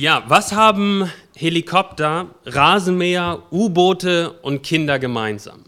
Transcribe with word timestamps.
Ja, 0.00 0.22
was 0.28 0.52
haben 0.52 1.10
Helikopter, 1.34 2.28
Rasenmäher, 2.46 3.42
U-Boote 3.50 4.30
und 4.42 4.62
Kinder 4.62 5.00
gemeinsam? 5.00 5.64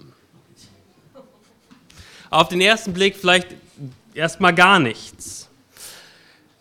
Auf 2.31 2.47
den 2.47 2.61
ersten 2.61 2.93
Blick 2.93 3.17
vielleicht 3.17 3.49
erstmal 4.15 4.55
gar 4.55 4.79
nichts. 4.79 5.49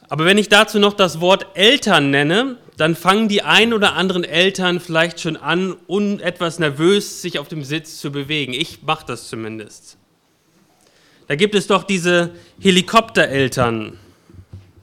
Aber 0.07 0.25
wenn 0.25 0.39
ich 0.39 0.49
dazu 0.49 0.79
noch 0.79 0.93
das 0.93 1.21
Wort 1.21 1.45
Eltern 1.53 2.09
nenne, 2.09 2.57
dann 2.77 2.95
fangen 2.95 3.27
die 3.27 3.43
ein 3.43 3.71
oder 3.71 3.93
anderen 3.93 4.23
Eltern 4.23 4.79
vielleicht 4.79 5.19
schon 5.19 5.37
an, 5.37 5.75
un 5.87 6.19
etwas 6.21 6.57
nervös 6.57 7.21
sich 7.21 7.37
auf 7.37 7.49
dem 7.49 7.63
Sitz 7.63 7.99
zu 7.99 8.11
bewegen. 8.11 8.51
Ich 8.51 8.81
mache 8.81 9.05
das 9.05 9.27
zumindest. 9.27 9.99
Da 11.27 11.35
gibt 11.35 11.53
es 11.53 11.67
doch 11.67 11.83
diese 11.83 12.31
Helikoptereltern 12.59 13.99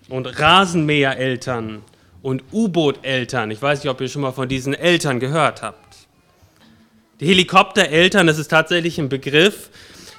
und 0.09 0.27
Rasenmähereltern 0.39 1.83
und 2.27 2.43
U-Boot-Eltern. 2.53 3.53
Ich 3.53 3.63
weiß 3.63 3.85
nicht, 3.85 3.89
ob 3.89 4.01
ihr 4.01 4.09
schon 4.09 4.23
mal 4.23 4.33
von 4.33 4.49
diesen 4.49 4.75
Eltern 4.75 5.21
gehört 5.21 5.63
habt. 5.63 5.97
Die 7.21 7.27
Helikoptereltern, 7.29 8.27
das 8.27 8.39
ist 8.39 8.49
tatsächlich 8.49 8.99
ein 8.99 9.09
Begriff, 9.09 9.71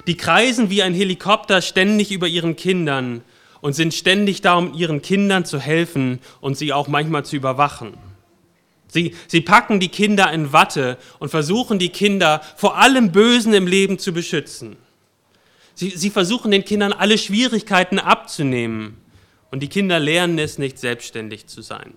die 0.06 0.16
kreisen 0.16 0.70
wie 0.70 0.82
ein 0.82 0.94
Helikopter 0.94 1.60
ständig 1.60 2.10
über 2.10 2.26
ihren 2.26 2.56
Kindern 2.56 3.20
und 3.60 3.74
sind 3.74 3.92
ständig 3.92 4.40
da, 4.40 4.54
um 4.54 4.72
ihren 4.72 5.02
Kindern 5.02 5.44
zu 5.44 5.60
helfen 5.60 6.20
und 6.40 6.56
sie 6.56 6.72
auch 6.72 6.88
manchmal 6.88 7.26
zu 7.26 7.36
überwachen. 7.36 7.92
Sie, 8.86 9.14
sie 9.26 9.42
packen 9.42 9.78
die 9.78 9.90
Kinder 9.90 10.32
in 10.32 10.54
Watte 10.54 10.96
und 11.18 11.28
versuchen 11.28 11.78
die 11.78 11.90
Kinder 11.90 12.40
vor 12.56 12.78
allem 12.78 13.12
Bösen 13.12 13.52
im 13.52 13.66
Leben 13.66 13.98
zu 13.98 14.14
beschützen. 14.14 14.76
Sie, 15.74 15.90
sie 15.90 16.08
versuchen 16.08 16.52
den 16.52 16.64
Kindern 16.64 16.94
alle 16.94 17.18
Schwierigkeiten 17.18 17.98
abzunehmen 17.98 18.96
und 19.50 19.60
die 19.60 19.68
Kinder 19.68 19.98
lernen 19.98 20.38
es 20.38 20.58
nicht, 20.58 20.78
selbstständig 20.78 21.46
zu 21.46 21.62
sein. 21.62 21.94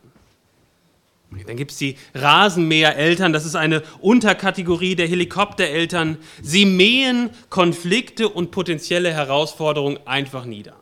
Dann 1.47 1.55
gibt 1.55 1.71
es 1.71 1.77
die 1.77 1.95
Rasenmähereltern, 2.13 3.31
das 3.31 3.45
ist 3.45 3.55
eine 3.55 3.83
Unterkategorie 4.01 4.95
der 4.95 5.07
Helikoptereltern. 5.07 6.17
Sie 6.41 6.65
mähen 6.65 7.29
Konflikte 7.49 8.27
und 8.27 8.51
potenzielle 8.51 9.13
Herausforderungen 9.13 9.97
einfach 10.05 10.43
nieder. 10.43 10.75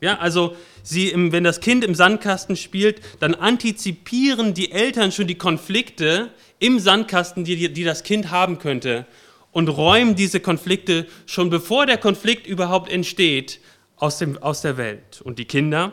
Ja, 0.00 0.18
also 0.18 0.56
sie, 0.82 1.12
wenn 1.14 1.44
das 1.44 1.60
Kind 1.60 1.84
im 1.84 1.94
Sandkasten 1.94 2.56
spielt, 2.56 3.00
dann 3.20 3.34
antizipieren 3.34 4.54
die 4.54 4.72
Eltern 4.72 5.12
schon 5.12 5.28
die 5.28 5.38
Konflikte 5.38 6.30
im 6.58 6.80
Sandkasten, 6.80 7.44
die, 7.44 7.72
die 7.72 7.84
das 7.84 8.02
Kind 8.02 8.30
haben 8.32 8.58
könnte 8.58 9.06
und 9.52 9.68
räumen 9.68 10.16
diese 10.16 10.40
Konflikte 10.40 11.06
schon 11.26 11.48
bevor 11.48 11.86
der 11.86 11.96
Konflikt 11.96 12.46
überhaupt 12.46 12.90
entsteht 12.90 13.60
aus, 13.96 14.18
dem, 14.18 14.38
aus 14.38 14.62
der 14.62 14.76
Welt. 14.76 15.20
Und 15.22 15.38
die 15.38 15.44
Kinder 15.44 15.92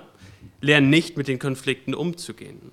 lernen 0.59 0.89
nicht 0.89 1.17
mit 1.17 1.27
den 1.27 1.39
Konflikten 1.39 1.94
umzugehen. 1.94 2.71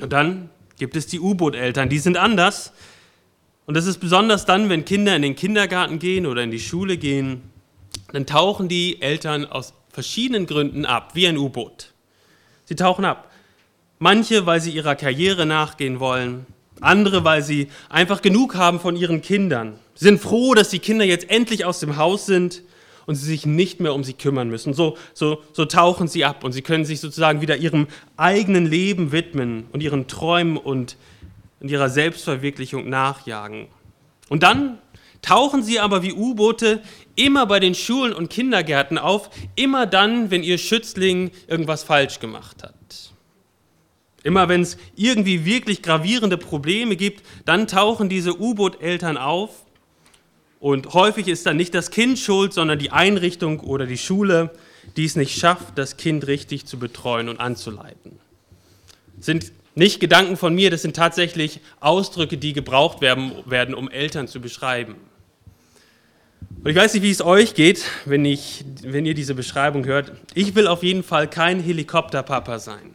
Und 0.00 0.12
dann 0.12 0.50
gibt 0.78 0.96
es 0.96 1.06
die 1.06 1.20
U-Boot-Eltern, 1.20 1.88
die 1.88 1.98
sind 1.98 2.16
anders. 2.16 2.72
Und 3.66 3.76
das 3.76 3.86
ist 3.86 3.98
besonders 3.98 4.44
dann, 4.44 4.68
wenn 4.68 4.84
Kinder 4.84 5.16
in 5.16 5.22
den 5.22 5.36
Kindergarten 5.36 5.98
gehen 5.98 6.26
oder 6.26 6.42
in 6.42 6.50
die 6.50 6.60
Schule 6.60 6.96
gehen, 6.96 7.42
dann 8.12 8.26
tauchen 8.26 8.68
die 8.68 9.02
Eltern 9.02 9.46
aus 9.46 9.74
verschiedenen 9.90 10.46
Gründen 10.46 10.84
ab, 10.84 11.12
wie 11.14 11.26
ein 11.26 11.38
U-Boot. 11.38 11.92
Sie 12.64 12.76
tauchen 12.76 13.04
ab. 13.04 13.30
Manche, 13.98 14.44
weil 14.44 14.60
sie 14.60 14.70
ihrer 14.70 14.94
Karriere 14.94 15.46
nachgehen 15.46 16.00
wollen, 16.00 16.46
andere, 16.80 17.24
weil 17.24 17.42
sie 17.42 17.68
einfach 17.88 18.20
genug 18.20 18.54
haben 18.54 18.78
von 18.78 18.94
ihren 18.94 19.22
Kindern. 19.22 19.78
Sie 19.94 20.04
sind 20.04 20.20
froh, 20.20 20.54
dass 20.54 20.68
die 20.68 20.78
Kinder 20.78 21.06
jetzt 21.06 21.30
endlich 21.30 21.64
aus 21.64 21.80
dem 21.80 21.96
Haus 21.96 22.26
sind 22.26 22.62
und 23.06 23.14
sie 23.14 23.26
sich 23.26 23.46
nicht 23.46 23.80
mehr 23.80 23.94
um 23.94 24.04
sie 24.04 24.12
kümmern 24.12 24.48
müssen. 24.48 24.74
So, 24.74 24.96
so, 25.14 25.42
so 25.52 25.64
tauchen 25.64 26.08
sie 26.08 26.24
ab 26.24 26.44
und 26.44 26.52
sie 26.52 26.62
können 26.62 26.84
sich 26.84 27.00
sozusagen 27.00 27.40
wieder 27.40 27.56
ihrem 27.56 27.86
eigenen 28.16 28.66
Leben 28.66 29.12
widmen 29.12 29.66
und 29.72 29.82
ihren 29.82 30.08
Träumen 30.08 30.56
und, 30.56 30.96
und 31.60 31.70
ihrer 31.70 31.88
Selbstverwirklichung 31.88 32.88
nachjagen. 32.88 33.68
Und 34.28 34.42
dann 34.42 34.78
tauchen 35.22 35.62
sie 35.62 35.80
aber 35.80 36.02
wie 36.02 36.12
U-Boote 36.12 36.82
immer 37.14 37.46
bei 37.46 37.60
den 37.60 37.74
Schulen 37.74 38.12
und 38.12 38.28
Kindergärten 38.28 38.98
auf, 38.98 39.30
immer 39.54 39.86
dann, 39.86 40.30
wenn 40.30 40.42
ihr 40.42 40.58
Schützling 40.58 41.30
irgendwas 41.46 41.84
falsch 41.84 42.20
gemacht 42.20 42.62
hat. 42.62 42.74
Immer 44.22 44.48
wenn 44.48 44.62
es 44.62 44.76
irgendwie 44.96 45.44
wirklich 45.44 45.82
gravierende 45.82 46.36
Probleme 46.36 46.96
gibt, 46.96 47.24
dann 47.44 47.68
tauchen 47.68 48.08
diese 48.08 48.40
U-Boot-Eltern 48.40 49.16
auf 49.16 49.65
und 50.66 50.94
häufig 50.94 51.28
ist 51.28 51.46
dann 51.46 51.56
nicht 51.56 51.76
das 51.76 51.92
Kind 51.92 52.18
schuld, 52.18 52.52
sondern 52.52 52.80
die 52.80 52.90
Einrichtung 52.90 53.60
oder 53.60 53.86
die 53.86 53.96
Schule, 53.96 54.50
die 54.96 55.04
es 55.04 55.14
nicht 55.14 55.38
schafft, 55.38 55.78
das 55.78 55.96
Kind 55.96 56.26
richtig 56.26 56.66
zu 56.66 56.76
betreuen 56.76 57.28
und 57.28 57.38
anzuleiten. 57.38 58.18
Das 59.16 59.26
sind 59.26 59.52
nicht 59.76 60.00
Gedanken 60.00 60.36
von 60.36 60.56
mir, 60.56 60.72
das 60.72 60.82
sind 60.82 60.96
tatsächlich 60.96 61.60
Ausdrücke, 61.78 62.36
die 62.36 62.52
gebraucht 62.52 63.00
werden, 63.00 63.30
werden 63.44 63.76
um 63.76 63.88
Eltern 63.88 64.26
zu 64.26 64.40
beschreiben. 64.40 64.96
Und 66.64 66.68
ich 66.68 66.74
weiß 66.74 66.94
nicht, 66.94 67.04
wie 67.04 67.12
es 67.12 67.22
euch 67.22 67.54
geht, 67.54 67.84
wenn, 68.04 68.24
ich, 68.24 68.64
wenn 68.82 69.06
ihr 69.06 69.14
diese 69.14 69.36
Beschreibung 69.36 69.86
hört. 69.86 70.14
Ich 70.34 70.56
will 70.56 70.66
auf 70.66 70.82
jeden 70.82 71.04
Fall 71.04 71.30
kein 71.30 71.60
Helikopterpapa 71.60 72.58
sein. 72.58 72.90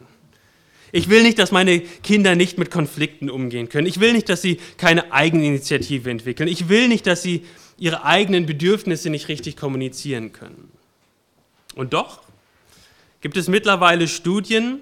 Ich 0.94 1.08
will 1.08 1.22
nicht, 1.22 1.38
dass 1.38 1.52
meine 1.52 1.80
Kinder 1.80 2.34
nicht 2.34 2.58
mit 2.58 2.70
Konflikten 2.70 3.30
umgehen 3.30 3.70
können. 3.70 3.86
Ich 3.86 3.98
will 3.98 4.12
nicht, 4.12 4.28
dass 4.28 4.42
sie 4.42 4.58
keine 4.76 5.10
Eigeninitiative 5.10 6.10
entwickeln. 6.10 6.50
Ich 6.50 6.68
will 6.68 6.86
nicht, 6.88 7.06
dass 7.06 7.22
sie 7.22 7.46
ihre 7.82 8.04
eigenen 8.04 8.46
Bedürfnisse 8.46 9.10
nicht 9.10 9.26
richtig 9.26 9.56
kommunizieren 9.56 10.32
können. 10.32 10.70
Und 11.74 11.92
doch 11.94 12.20
gibt 13.20 13.36
es 13.36 13.48
mittlerweile 13.48 14.06
Studien, 14.06 14.78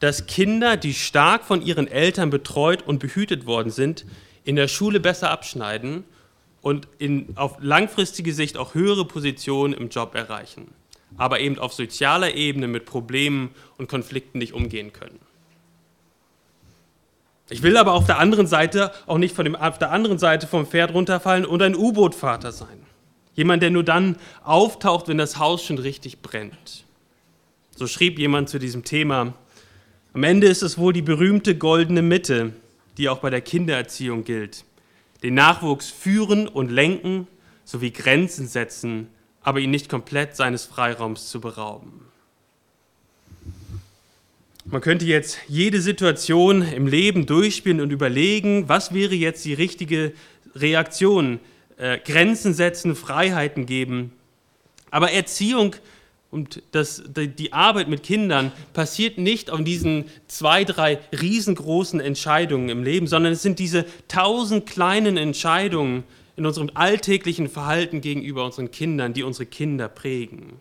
dass 0.00 0.26
Kinder, 0.26 0.78
die 0.78 0.94
stark 0.94 1.44
von 1.44 1.60
ihren 1.60 1.86
Eltern 1.88 2.30
betreut 2.30 2.80
und 2.86 3.00
behütet 3.00 3.44
worden 3.44 3.70
sind, 3.70 4.06
in 4.44 4.56
der 4.56 4.66
Schule 4.66 4.98
besser 4.98 5.30
abschneiden 5.30 6.04
und 6.62 6.88
in, 6.96 7.36
auf 7.36 7.58
langfristige 7.60 8.32
Sicht 8.32 8.56
auch 8.56 8.72
höhere 8.72 9.04
Positionen 9.04 9.74
im 9.74 9.90
Job 9.90 10.14
erreichen, 10.14 10.72
aber 11.18 11.38
eben 11.40 11.58
auf 11.58 11.74
sozialer 11.74 12.34
Ebene 12.34 12.66
mit 12.66 12.86
Problemen 12.86 13.50
und 13.76 13.90
Konflikten 13.90 14.38
nicht 14.38 14.54
umgehen 14.54 14.94
können. 14.94 15.20
Ich 17.52 17.62
will 17.62 17.76
aber 17.76 17.92
auf 17.92 18.06
der 18.06 18.18
anderen 18.18 18.46
Seite 18.46 18.92
auch 19.06 19.18
nicht 19.18 19.36
von 19.36 19.44
dem, 19.44 19.54
auf 19.54 19.78
der 19.78 19.90
anderen 19.90 20.18
Seite 20.18 20.46
vom 20.46 20.66
Pferd 20.66 20.94
runterfallen 20.94 21.44
und 21.44 21.60
ein 21.60 21.76
U-Boot-Vater 21.76 22.50
sein. 22.50 22.86
Jemand, 23.34 23.62
der 23.62 23.70
nur 23.70 23.84
dann 23.84 24.16
auftaucht, 24.42 25.08
wenn 25.08 25.18
das 25.18 25.38
Haus 25.38 25.62
schon 25.62 25.76
richtig 25.76 26.22
brennt. 26.22 26.84
So 27.76 27.86
schrieb 27.86 28.18
jemand 28.18 28.48
zu 28.48 28.58
diesem 28.58 28.84
Thema. 28.84 29.34
Am 30.14 30.24
Ende 30.24 30.46
ist 30.46 30.62
es 30.62 30.78
wohl 30.78 30.94
die 30.94 31.02
berühmte 31.02 31.54
goldene 31.54 32.00
Mitte, 32.00 32.54
die 32.96 33.10
auch 33.10 33.18
bei 33.18 33.28
der 33.28 33.42
Kindererziehung 33.42 34.24
gilt. 34.24 34.64
Den 35.22 35.34
Nachwuchs 35.34 35.90
führen 35.90 36.48
und 36.48 36.70
lenken 36.70 37.28
sowie 37.64 37.90
Grenzen 37.90 38.46
setzen, 38.46 39.08
aber 39.42 39.60
ihn 39.60 39.70
nicht 39.70 39.90
komplett 39.90 40.36
seines 40.36 40.64
Freiraums 40.64 41.28
zu 41.28 41.42
berauben. 41.42 42.06
Man 44.64 44.80
könnte 44.80 45.04
jetzt 45.04 45.38
jede 45.48 45.80
Situation 45.80 46.62
im 46.62 46.86
Leben 46.86 47.26
durchspielen 47.26 47.80
und 47.80 47.90
überlegen, 47.90 48.68
was 48.68 48.94
wäre 48.94 49.14
jetzt 49.14 49.44
die 49.44 49.54
richtige 49.54 50.12
Reaktion. 50.54 51.40
Äh, 51.78 51.98
Grenzen 51.98 52.54
setzen, 52.54 52.94
Freiheiten 52.94 53.66
geben. 53.66 54.12
Aber 54.90 55.10
Erziehung 55.10 55.74
und 56.30 56.62
das, 56.70 57.02
die 57.08 57.52
Arbeit 57.52 57.88
mit 57.88 58.04
Kindern 58.04 58.52
passiert 58.72 59.18
nicht 59.18 59.50
auf 59.50 59.62
diesen 59.64 60.04
zwei, 60.28 60.64
drei 60.64 61.00
riesengroßen 61.12 62.00
Entscheidungen 62.00 62.68
im 62.68 62.84
Leben, 62.84 63.06
sondern 63.06 63.32
es 63.32 63.42
sind 63.42 63.58
diese 63.58 63.84
tausend 64.08 64.66
kleinen 64.66 65.16
Entscheidungen 65.16 66.04
in 66.36 66.46
unserem 66.46 66.70
alltäglichen 66.72 67.48
Verhalten 67.48 68.00
gegenüber 68.00 68.44
unseren 68.44 68.70
Kindern, 68.70 69.12
die 69.12 69.24
unsere 69.24 69.46
Kinder 69.46 69.88
prägen. 69.88 70.60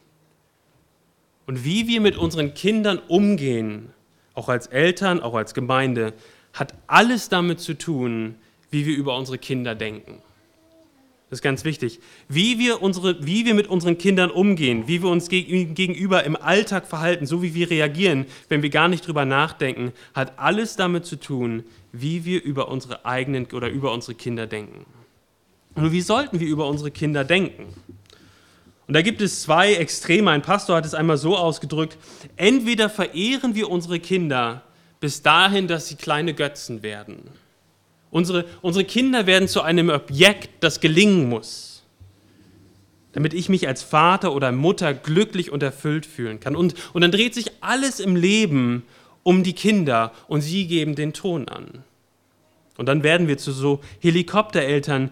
Und 1.46 1.66
wie 1.66 1.88
wir 1.88 2.02
mit 2.02 2.18
unseren 2.18 2.54
Kindern 2.54 3.00
umgehen, 3.08 3.90
auch 4.34 4.50
als 4.50 4.68
Eltern, 4.68 5.20
auch 5.20 5.34
als 5.34 5.54
Gemeinde, 5.54 6.14
hat 6.54 6.74
alles 6.88 7.30
damit 7.30 7.60
zu 7.60 7.78
tun, 7.78 8.36
wie 8.70 8.86
wir 8.86 8.96
über 8.96 9.18
unsere 9.18 9.38
Kinder 9.38 9.76
denken. 9.76 10.22
Das 11.30 11.40
ist 11.40 11.44
ganz 11.44 11.64
wichtig. 11.64 12.02
Wie 12.28 12.60
wir, 12.60 12.82
unsere, 12.82 13.26
wie 13.26 13.46
wir 13.46 13.54
mit 13.54 13.68
unseren 13.68 13.98
Kindern 13.98 14.30
umgehen, 14.30 14.90
wie 14.90 15.02
wir 15.02 15.10
uns 15.10 15.30
gegenüber 15.30 16.26
im 16.26 16.36
Alltag 16.36 16.86
verhalten, 16.86 17.26
so 17.26 17.42
wie 17.42 17.54
wir 17.54 17.70
reagieren, 17.70 18.26
wenn 18.50 18.62
wir 18.62 18.70
gar 18.70 18.90
nicht 18.90 19.08
drüber 19.08 19.24
nachdenken, 19.24 19.94
hat 20.14 20.38
alles 20.38 20.76
damit 20.76 21.06
zu 21.06 21.16
tun, 21.16 21.64
wie 21.94 22.26
wir 22.26 22.44
über 22.44 22.68
unsere 22.68 23.06
eigenen 23.06 23.46
oder 23.54 23.70
über 23.70 23.94
unsere 23.94 24.14
Kinder 24.14 24.46
denken. 24.46 24.86
Und 25.76 25.94
wie 25.94 26.02
sollten 26.02 26.42
wir 26.42 26.48
über 26.48 26.68
unsere 26.68 26.92
Kinder 26.92 27.24
denken? 27.24 27.68
Und 28.92 28.96
da 28.96 29.04
gibt 29.04 29.22
es 29.22 29.44
zwei 29.44 29.76
Extreme. 29.76 30.32
Ein 30.32 30.42
Pastor 30.42 30.76
hat 30.76 30.86
es 30.86 30.94
einmal 30.94 31.16
so 31.16 31.38
ausgedrückt, 31.38 31.98
entweder 32.36 32.90
verehren 32.90 33.56
wir 33.56 33.70
unsere 33.70 34.02
Kinder 34.02 34.64
bis 35.00 35.22
dahin, 35.22 35.70
dass 35.70 35.88
sie 35.88 35.96
kleine 35.96 36.34
Götzen 36.34 36.84
werden. 36.84 37.30
Unsere, 38.10 38.44
unsere 38.62 38.84
Kinder 38.84 39.28
werden 39.28 39.48
zu 39.48 39.62
einem 39.62 39.90
Objekt, 39.90 40.62
das 40.62 40.82
gelingen 40.82 41.30
muss, 41.30 41.84
damit 43.14 43.34
ich 43.34 43.48
mich 43.48 43.66
als 43.66 43.82
Vater 43.82 44.34
oder 44.34 44.52
Mutter 44.52 44.94
glücklich 44.94 45.54
und 45.54 45.64
erfüllt 45.64 46.06
fühlen 46.06 46.42
kann. 46.42 46.58
Und, 46.58 46.76
und 46.92 47.00
dann 47.00 47.14
dreht 47.14 47.34
sich 47.34 47.50
alles 47.62 48.02
im 48.02 48.18
Leben 48.18 48.84
um 49.24 49.44
die 49.44 49.54
Kinder 49.54 50.12
und 50.28 50.42
sie 50.42 50.68
geben 50.68 50.96
den 50.96 51.14
Ton 51.14 51.48
an. 51.48 51.86
Und 52.76 52.88
dann 52.88 53.04
werden 53.04 53.30
wir 53.30 53.38
zu 53.38 53.54
so 53.54 53.80
Helikoptereltern, 54.02 55.12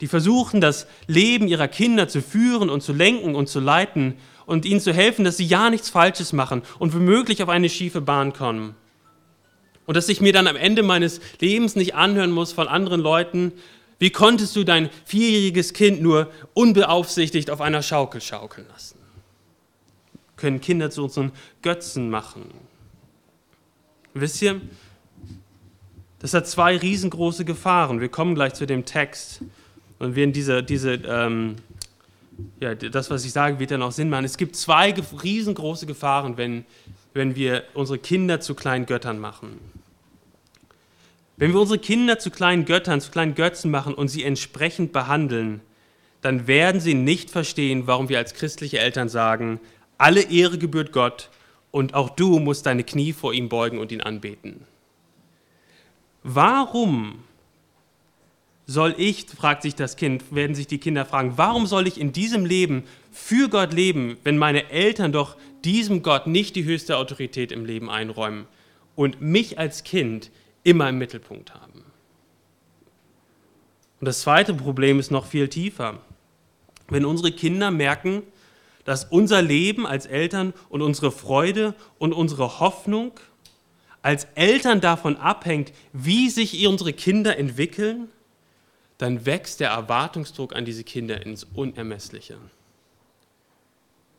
die 0.00 0.06
versuchen, 0.06 0.60
das 0.60 0.86
Leben 1.06 1.48
ihrer 1.48 1.68
Kinder 1.68 2.08
zu 2.08 2.22
führen 2.22 2.70
und 2.70 2.82
zu 2.82 2.92
lenken 2.92 3.34
und 3.34 3.48
zu 3.48 3.60
leiten 3.60 4.14
und 4.46 4.64
ihnen 4.64 4.80
zu 4.80 4.92
helfen, 4.92 5.24
dass 5.24 5.36
sie 5.36 5.44
ja 5.44 5.70
nichts 5.70 5.90
Falsches 5.90 6.32
machen 6.32 6.62
und 6.78 6.94
womöglich 6.94 7.42
auf 7.42 7.48
eine 7.48 7.68
schiefe 7.68 8.00
Bahn 8.00 8.32
kommen. 8.32 8.74
Und 9.86 9.96
dass 9.96 10.08
ich 10.08 10.20
mir 10.20 10.32
dann 10.32 10.46
am 10.46 10.56
Ende 10.56 10.82
meines 10.82 11.20
Lebens 11.40 11.74
nicht 11.74 11.94
anhören 11.94 12.30
muss 12.30 12.52
von 12.52 12.68
anderen 12.68 13.00
Leuten, 13.00 13.52
wie 13.98 14.10
konntest 14.10 14.54
du 14.54 14.64
dein 14.64 14.90
vierjähriges 15.04 15.72
Kind 15.72 16.00
nur 16.00 16.30
unbeaufsichtigt 16.54 17.50
auf 17.50 17.60
einer 17.60 17.82
Schaukel 17.82 18.20
schaukeln 18.20 18.66
lassen? 18.68 18.98
Können 20.36 20.60
Kinder 20.60 20.90
zu 20.90 21.04
unseren 21.04 21.32
Götzen 21.62 22.10
machen. 22.10 22.44
Wisst 24.14 24.40
ihr, 24.40 24.60
das 26.20 26.34
hat 26.34 26.46
zwei 26.46 26.76
riesengroße 26.76 27.44
Gefahren. 27.44 28.00
Wir 28.00 28.08
kommen 28.08 28.34
gleich 28.34 28.54
zu 28.54 28.66
dem 28.66 28.84
Text 28.84 29.42
und 29.98 30.16
werden 30.16 30.32
diese, 30.32 30.62
diese 30.62 30.94
ähm, 30.94 31.56
ja, 32.60 32.74
das, 32.74 33.10
was 33.10 33.24
ich 33.24 33.32
sage, 33.32 33.58
wird 33.58 33.70
dann 33.70 33.82
auch 33.82 33.92
Sinn 33.92 34.10
machen. 34.10 34.24
Es 34.24 34.36
gibt 34.36 34.56
zwei 34.56 34.94
riesengroße 35.22 35.86
Gefahren, 35.86 36.36
wenn, 36.36 36.64
wenn 37.14 37.34
wir 37.34 37.64
unsere 37.74 37.98
Kinder 37.98 38.40
zu 38.40 38.54
kleinen 38.54 38.86
Göttern 38.86 39.18
machen. 39.18 39.58
Wenn 41.36 41.52
wir 41.52 41.60
unsere 41.60 41.78
Kinder 41.78 42.18
zu 42.18 42.30
kleinen 42.30 42.64
Göttern, 42.64 43.00
zu 43.00 43.10
kleinen 43.10 43.34
Götzen 43.34 43.70
machen 43.70 43.94
und 43.94 44.08
sie 44.08 44.24
entsprechend 44.24 44.92
behandeln, 44.92 45.60
dann 46.20 46.46
werden 46.48 46.80
sie 46.80 46.94
nicht 46.94 47.30
verstehen, 47.30 47.86
warum 47.86 48.08
wir 48.08 48.18
als 48.18 48.34
christliche 48.34 48.78
Eltern 48.78 49.08
sagen, 49.08 49.60
alle 49.98 50.22
Ehre 50.22 50.58
gebührt 50.58 50.92
Gott 50.92 51.30
und 51.70 51.94
auch 51.94 52.10
du 52.10 52.40
musst 52.40 52.66
deine 52.66 52.82
Knie 52.82 53.12
vor 53.12 53.32
ihm 53.32 53.48
beugen 53.48 53.78
und 53.78 53.92
ihn 53.92 54.00
anbeten. 54.00 54.64
Warum 56.24 57.20
soll 58.68 58.94
ich, 58.98 59.24
fragt 59.24 59.62
sich 59.62 59.74
das 59.74 59.96
Kind, 59.96 60.22
werden 60.30 60.54
sich 60.54 60.66
die 60.66 60.76
Kinder 60.76 61.06
fragen, 61.06 61.32
warum 61.36 61.66
soll 61.66 61.88
ich 61.88 61.98
in 61.98 62.12
diesem 62.12 62.44
Leben 62.44 62.84
für 63.10 63.48
Gott 63.48 63.72
leben, 63.72 64.18
wenn 64.24 64.36
meine 64.36 64.70
Eltern 64.70 65.10
doch 65.10 65.38
diesem 65.64 66.02
Gott 66.02 66.26
nicht 66.26 66.54
die 66.54 66.64
höchste 66.64 66.98
Autorität 66.98 67.50
im 67.50 67.64
Leben 67.64 67.88
einräumen 67.88 68.46
und 68.94 69.22
mich 69.22 69.58
als 69.58 69.84
Kind 69.84 70.30
immer 70.64 70.90
im 70.90 70.98
Mittelpunkt 70.98 71.54
haben? 71.54 71.82
Und 74.00 74.04
das 74.04 74.20
zweite 74.20 74.52
Problem 74.52 75.00
ist 75.00 75.10
noch 75.10 75.24
viel 75.24 75.48
tiefer. 75.48 76.00
Wenn 76.88 77.06
unsere 77.06 77.32
Kinder 77.32 77.70
merken, 77.70 78.22
dass 78.84 79.06
unser 79.06 79.40
Leben 79.40 79.86
als 79.86 80.04
Eltern 80.04 80.52
und 80.68 80.82
unsere 80.82 81.10
Freude 81.10 81.74
und 81.98 82.12
unsere 82.12 82.60
Hoffnung 82.60 83.12
als 84.02 84.26
Eltern 84.34 84.82
davon 84.82 85.16
abhängt, 85.16 85.72
wie 85.94 86.28
sich 86.28 86.66
unsere 86.66 86.92
Kinder 86.92 87.38
entwickeln, 87.38 88.08
dann 88.98 89.24
wächst 89.26 89.60
der 89.60 89.70
Erwartungsdruck 89.70 90.54
an 90.54 90.64
diese 90.64 90.84
Kinder 90.84 91.24
ins 91.24 91.44
Unermessliche. 91.44 92.36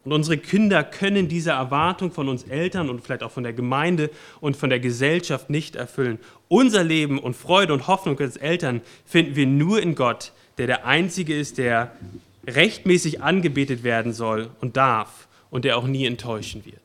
Und 0.06 0.14
unsere 0.14 0.38
Kinder 0.38 0.84
können 0.84 1.28
diese 1.28 1.52
Erwartung 1.52 2.12
von 2.12 2.30
uns 2.30 2.44
Eltern 2.44 2.90
und 2.90 3.02
vielleicht 3.02 3.22
auch 3.22 3.32
von 3.32 3.44
der 3.44 3.54
Gemeinde 3.54 4.10
und 4.40 4.56
von 4.56 4.70
der 4.70 4.80
Gesellschaft 4.80 5.50
nicht 5.50 5.76
erfüllen. 5.76 6.20
Unser 6.48 6.84
Leben 6.84 7.20
und 7.20 7.36
Freude 7.36 7.74
und 7.74 7.88
Hoffnung 7.88 8.18
als 8.20 8.38
Eltern 8.38 8.82
finden 9.06 9.36
wir 9.36 9.46
nur 9.46 9.82
in 9.82 9.96
Gott, 9.96 10.32
der 10.58 10.68
der 10.68 10.86
Einzige 10.86 11.38
ist, 11.38 11.58
der 11.58 11.92
rechtmäßig 12.48 13.22
angebetet 13.22 13.84
werden 13.84 14.14
soll 14.14 14.50
und 14.62 14.78
darf 14.78 15.28
und 15.52 15.66
der 15.66 15.78
auch 15.78 15.86
nie 15.86 16.06
enttäuschen 16.06 16.66
wird. 16.66 16.80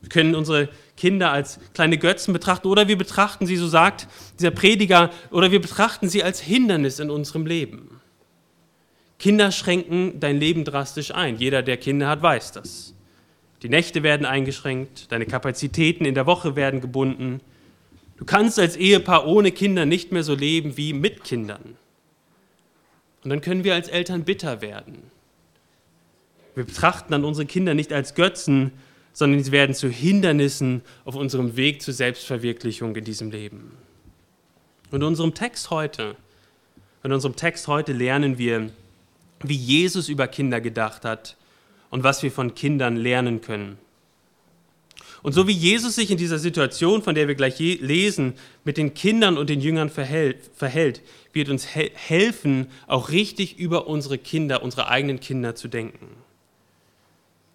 Wir 0.00 0.08
können 0.08 0.34
unsere 0.34 0.68
Kinder 0.96 1.30
als 1.30 1.58
kleine 1.74 1.98
Götzen 1.98 2.32
betrachten 2.32 2.68
oder 2.68 2.88
wir 2.88 2.96
betrachten 2.96 3.46
sie, 3.46 3.56
so 3.56 3.68
sagt 3.68 4.08
dieser 4.38 4.50
Prediger, 4.50 5.10
oder 5.30 5.50
wir 5.50 5.60
betrachten 5.60 6.08
sie 6.08 6.22
als 6.22 6.40
Hindernis 6.40 6.98
in 6.98 7.10
unserem 7.10 7.46
Leben. 7.46 8.00
Kinder 9.18 9.52
schränken 9.52 10.20
dein 10.20 10.38
Leben 10.38 10.64
drastisch 10.64 11.14
ein. 11.14 11.38
Jeder, 11.38 11.62
der 11.62 11.76
Kinder 11.76 12.08
hat, 12.08 12.22
weiß 12.22 12.52
das. 12.52 12.94
Die 13.62 13.68
Nächte 13.68 14.02
werden 14.02 14.26
eingeschränkt, 14.26 15.10
deine 15.10 15.26
Kapazitäten 15.26 16.04
in 16.04 16.14
der 16.14 16.26
Woche 16.26 16.56
werden 16.56 16.80
gebunden. 16.80 17.40
Du 18.18 18.24
kannst 18.24 18.58
als 18.58 18.76
Ehepaar 18.76 19.26
ohne 19.26 19.52
Kinder 19.52 19.86
nicht 19.86 20.12
mehr 20.12 20.22
so 20.22 20.34
leben 20.34 20.76
wie 20.76 20.92
mit 20.92 21.24
Kindern. 21.24 21.76
Und 23.24 23.30
dann 23.30 23.40
können 23.40 23.64
wir 23.64 23.74
als 23.74 23.88
Eltern 23.88 24.24
bitter 24.24 24.60
werden. 24.60 25.10
Wir 26.54 26.64
betrachten 26.64 27.12
dann 27.12 27.24
unsere 27.24 27.46
Kinder 27.46 27.74
nicht 27.74 27.92
als 27.92 28.14
Götzen, 28.14 28.72
sondern 29.16 29.42
sie 29.42 29.50
werden 29.50 29.74
zu 29.74 29.88
Hindernissen 29.88 30.82
auf 31.06 31.14
unserem 31.14 31.56
Weg 31.56 31.80
zur 31.80 31.94
Selbstverwirklichung 31.94 32.94
in 32.94 33.04
diesem 33.04 33.30
Leben. 33.30 33.72
Und 34.90 35.00
in 35.00 35.06
unserem 35.06 35.32
Text 35.32 35.70
heute, 35.70 36.16
in 37.02 37.12
unserem 37.14 37.34
Text 37.34 37.66
heute 37.66 37.94
lernen 37.94 38.36
wir, 38.36 38.68
wie 39.42 39.56
Jesus 39.56 40.10
über 40.10 40.28
Kinder 40.28 40.60
gedacht 40.60 41.06
hat 41.06 41.38
und 41.88 42.04
was 42.04 42.22
wir 42.22 42.30
von 42.30 42.54
Kindern 42.54 42.96
lernen 42.96 43.40
können. 43.40 43.78
Und 45.22 45.32
so 45.32 45.48
wie 45.48 45.52
Jesus 45.52 45.94
sich 45.94 46.10
in 46.10 46.18
dieser 46.18 46.38
Situation, 46.38 47.00
von 47.00 47.14
der 47.14 47.26
wir 47.26 47.36
gleich 47.36 47.58
lesen, 47.58 48.34
mit 48.64 48.76
den 48.76 48.92
Kindern 48.92 49.38
und 49.38 49.48
den 49.48 49.62
Jüngern 49.62 49.88
verhält, 49.88 50.50
verhält 50.54 51.00
wird 51.32 51.48
uns 51.48 51.72
he 51.72 51.90
helfen, 51.94 52.66
auch 52.86 53.08
richtig 53.08 53.58
über 53.58 53.86
unsere 53.86 54.18
Kinder, 54.18 54.62
unsere 54.62 54.88
eigenen 54.88 55.20
Kinder 55.20 55.54
zu 55.54 55.68
denken. 55.68 56.25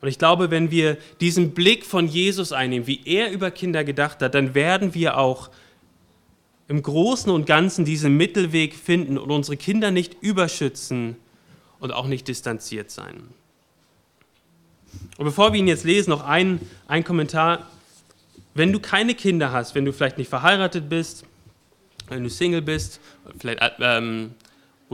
Und 0.02 0.08
ich 0.08 0.18
glaube, 0.18 0.50
wenn 0.50 0.72
wir 0.72 0.98
diesen 1.20 1.52
Blick 1.52 1.86
von 1.86 2.08
Jesus 2.08 2.52
einnehmen, 2.52 2.88
wie 2.88 3.02
er 3.06 3.32
über 3.32 3.52
Kinder 3.52 3.84
gedacht 3.84 4.22
hat, 4.22 4.34
dann 4.34 4.56
werden 4.56 4.96
wir 4.96 5.18
auch 5.18 5.50
im 6.68 6.82
Großen 6.82 7.32
und 7.32 7.46
Ganzen 7.46 7.86
diesen 7.86 8.18
Mittelweg 8.18 8.74
finden 8.74 9.18
und 9.18 9.30
unsere 9.30 9.58
Kinder 9.58 9.92
nicht 9.92 10.18
überschützen 10.22 11.18
und 11.80 11.92
auch 11.92 12.08
nicht 12.08 12.28
distanziert 12.28 12.90
sein. 12.90 13.24
Und 15.18 15.26
bevor 15.26 15.54
wir 15.54 15.60
ihn 15.60 15.68
jetzt 15.68 15.84
lesen, 15.84 16.10
noch 16.10 16.26
ein, 16.26 16.60
ein 16.88 17.04
Kommentar. 17.04 17.68
Wenn 18.54 18.74
du 18.74 18.80
keine 18.80 19.16
Kinder 19.16 19.52
hast, 19.52 19.76
wenn 19.76 19.86
du 19.86 19.94
vielleicht 19.94 20.18
nicht 20.18 20.30
verheiratet 20.30 20.90
bist, 20.90 21.26
wenn 22.10 22.24
du 22.24 22.30
Single 22.30 22.62
bist, 22.62 23.00
vielleicht 23.40 23.62
ähm, 23.80 24.32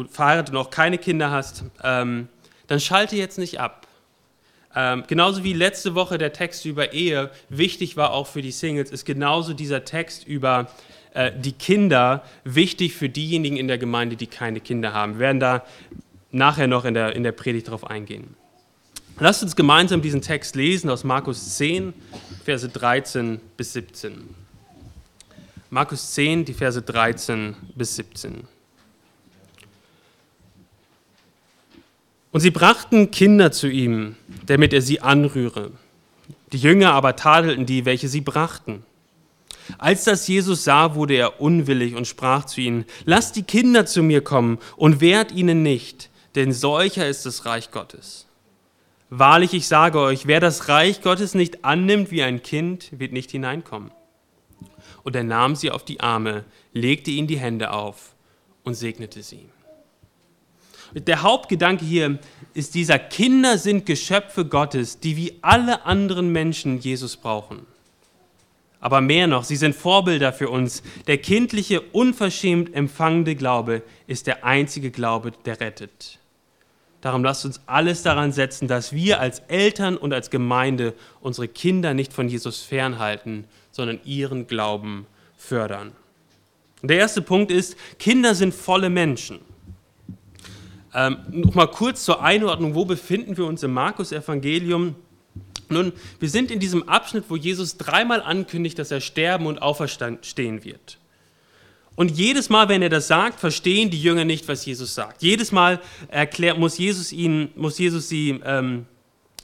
verheiratet 0.10 0.54
und 0.54 0.62
auch 0.62 0.70
keine 0.70 0.98
Kinder 0.98 1.32
hast, 1.32 1.64
ähm, 1.84 2.28
dann 2.68 2.80
schalte 2.80 3.16
jetzt 3.16 3.38
nicht 3.38 3.60
ab. 3.60 3.87
Ähm, 4.80 5.06
genauso 5.08 5.44
wie 5.44 5.54
letzte 5.54 5.96
Woche 5.96 6.20
der 6.20 6.34
Text 6.34 6.64
über 6.66 6.94
Ehe 6.94 7.32
wichtig 7.50 7.98
war 7.98 8.12
auch 8.12 8.28
für 8.28 8.44
die 8.44 8.52
Singles, 8.52 8.92
ist 8.92 9.06
genauso 9.06 9.56
dieser 9.56 9.86
Text 9.86 10.28
über 10.28 10.70
äh, 11.16 11.32
die 11.36 11.54
Kinder 11.54 12.24
wichtig 12.44 12.94
für 12.94 13.10
diejenigen 13.10 13.58
in 13.58 13.68
der 13.68 13.80
Gemeinde, 13.80 14.16
die 14.16 14.28
keine 14.28 14.60
Kinder 14.60 14.94
haben. 14.94 15.14
Wir 15.14 15.22
werden 15.22 15.40
da 15.40 15.66
nachher 16.32 16.68
noch 16.68 16.86
in 16.86 16.94
der, 16.94 17.16
in 17.16 17.24
der 17.24 17.32
Predigt 17.32 17.70
darauf 17.70 17.90
eingehen. 17.90 18.36
Lasst 19.20 19.42
uns 19.42 19.56
gemeinsam 19.56 20.04
diesen 20.04 20.22
Text 20.22 20.56
lesen 20.56 20.92
aus 20.92 21.04
Markus 21.04 21.56
10, 21.56 21.96
Verse 22.46 22.70
13 22.70 23.40
bis 23.58 23.74
17. 23.74 24.36
Markus 25.72 26.12
10, 26.14 26.46
die 26.46 26.54
Verse 26.54 26.80
13 26.80 27.56
bis 27.74 27.96
17. 27.96 28.44
Und 32.32 32.42
sie 32.42 32.52
brachten 32.52 33.12
Kinder 33.12 33.52
zu 33.52 33.68
ihm, 33.68 34.16
damit 34.46 34.74
er 34.74 34.82
sie 34.82 35.02
anrühre. 35.02 35.72
Die 36.52 36.58
Jünger 36.58 36.94
aber 36.94 37.16
tadelten 37.16 37.66
die, 37.66 37.86
welche 37.86 38.08
sie 38.08 38.22
brachten. 38.22 38.84
Als 39.78 40.06
das 40.06 40.28
Jesus 40.28 40.64
sah, 40.64 40.96
wurde 40.96 41.16
er 41.16 41.42
unwillig 41.42 41.96
und 41.96 42.08
sprach 42.08 42.46
zu 42.46 42.62
ihnen, 42.62 42.86
lasst 43.06 43.36
die 43.36 43.44
Kinder 43.44 43.86
zu 43.86 44.02
mir 44.02 44.22
kommen 44.22 44.60
und 44.78 45.02
wehrt 45.02 45.32
ihnen 45.32 45.62
nicht, 45.62 46.10
denn 46.36 46.54
solcher 46.54 47.08
ist 47.08 47.26
das 47.26 47.46
Reich 47.46 47.72
Gottes. 47.72 48.28
Wahrlich, 49.10 49.54
ich 49.54 49.68
sage 49.68 50.00
euch, 50.00 50.28
wer 50.28 50.40
das 50.40 50.68
Reich 50.68 51.02
Gottes 51.02 51.34
nicht 51.34 51.64
annimmt 51.64 52.12
wie 52.12 52.24
ein 52.24 52.44
Kind, 52.44 52.90
wird 52.92 53.14
nicht 53.14 53.32
hineinkommen. 53.32 53.92
Und 55.04 55.16
er 55.16 55.24
nahm 55.24 55.56
sie 55.56 55.72
auf 55.72 55.86
die 55.86 56.02
Arme, 56.02 56.44
legte 56.74 57.12
ihnen 57.12 57.28
die 57.28 57.40
Hände 57.40 57.72
auf 57.72 58.14
und 58.64 58.74
segnete 58.74 59.24
sie. 59.24 59.48
Der 60.94 61.22
Hauptgedanke 61.22 61.86
hier 61.86 62.20
ist 62.54 62.76
dieser, 62.76 63.00
Kinder 63.00 63.58
sind 63.58 63.86
Geschöpfe 63.86 64.46
Gottes, 64.46 65.00
die 65.00 65.18
wie 65.18 65.40
alle 65.42 65.86
anderen 65.86 66.32
Menschen 66.32 66.80
Jesus 66.80 67.18
brauchen. 67.18 67.66
Aber 68.80 69.02
mehr 69.02 69.28
noch, 69.28 69.44
sie 69.44 69.56
sind 69.56 69.76
Vorbilder 69.76 70.32
für 70.32 70.50
uns. 70.50 70.84
Der 71.08 71.18
kindliche, 71.18 71.82
unverschämt 71.82 72.74
empfangende 72.74 73.36
Glaube 73.36 73.82
ist 74.06 74.28
der 74.28 74.46
einzige 74.46 74.92
Glaube, 74.92 75.32
der 75.46 75.60
rettet. 75.60 76.20
Darum 77.02 77.24
lasst 77.24 77.46
uns 77.46 77.62
alles 77.68 78.04
daran 78.04 78.32
setzen, 78.32 78.68
dass 78.68 78.94
wir 78.94 79.20
als 79.20 79.40
Eltern 79.48 79.98
und 79.98 80.14
als 80.14 80.30
Gemeinde 80.30 80.94
unsere 81.22 81.48
Kinder 81.48 81.94
nicht 81.94 82.14
von 82.14 82.28
Jesus 82.28 82.62
fernhalten, 82.62 83.46
sondern 83.72 84.00
ihren 84.04 84.48
Glauben 84.48 85.06
fördern. 85.38 85.92
Der 86.82 86.98
erste 86.98 87.22
Punkt 87.22 87.52
ist, 87.52 87.76
Kinder 88.00 88.36
sind 88.36 88.54
volle 88.54 88.90
Menschen. 88.90 89.40
Ähm, 90.98 91.18
noch 91.30 91.54
mal 91.54 91.68
kurz 91.68 92.04
zur 92.04 92.24
Einordnung, 92.24 92.74
wo 92.74 92.84
befinden 92.84 93.38
wir 93.38 93.46
uns 93.46 93.62
im 93.62 93.72
Markus-Evangelium? 93.72 94.96
Nun, 95.70 95.94
wir 96.20 96.28
sind 96.28 96.50
in 96.50 96.60
diesem 96.60 96.90
Abschnitt, 96.90 97.26
wo 97.30 97.36
Jesus 97.36 97.78
dreimal 97.78 98.24
ankündigt, 98.24 98.80
dass 98.80 98.90
er 98.90 99.00
sterben 99.00 99.46
und 99.46 99.62
auferstehen 99.62 100.64
wird. 100.64 100.98
Und 101.96 102.18
jedes 102.18 102.50
Mal, 102.50 102.68
wenn 102.68 102.82
er 102.82 102.90
das 102.90 103.08
sagt, 103.08 103.40
verstehen 103.40 103.92
die 103.92 104.02
Jünger 104.02 104.26
nicht, 104.26 104.48
was 104.48 104.66
Jesus 104.66 104.96
sagt. 104.96 105.22
Jedes 105.22 105.52
Mal 105.52 105.80
erklärt, 106.08 106.58
muss, 106.58 106.80
Jesus 106.80 107.12
ihnen, 107.12 107.50
muss 107.56 107.78
Jesus 107.78 108.10
sie 108.10 108.42
ähm, 108.44 108.88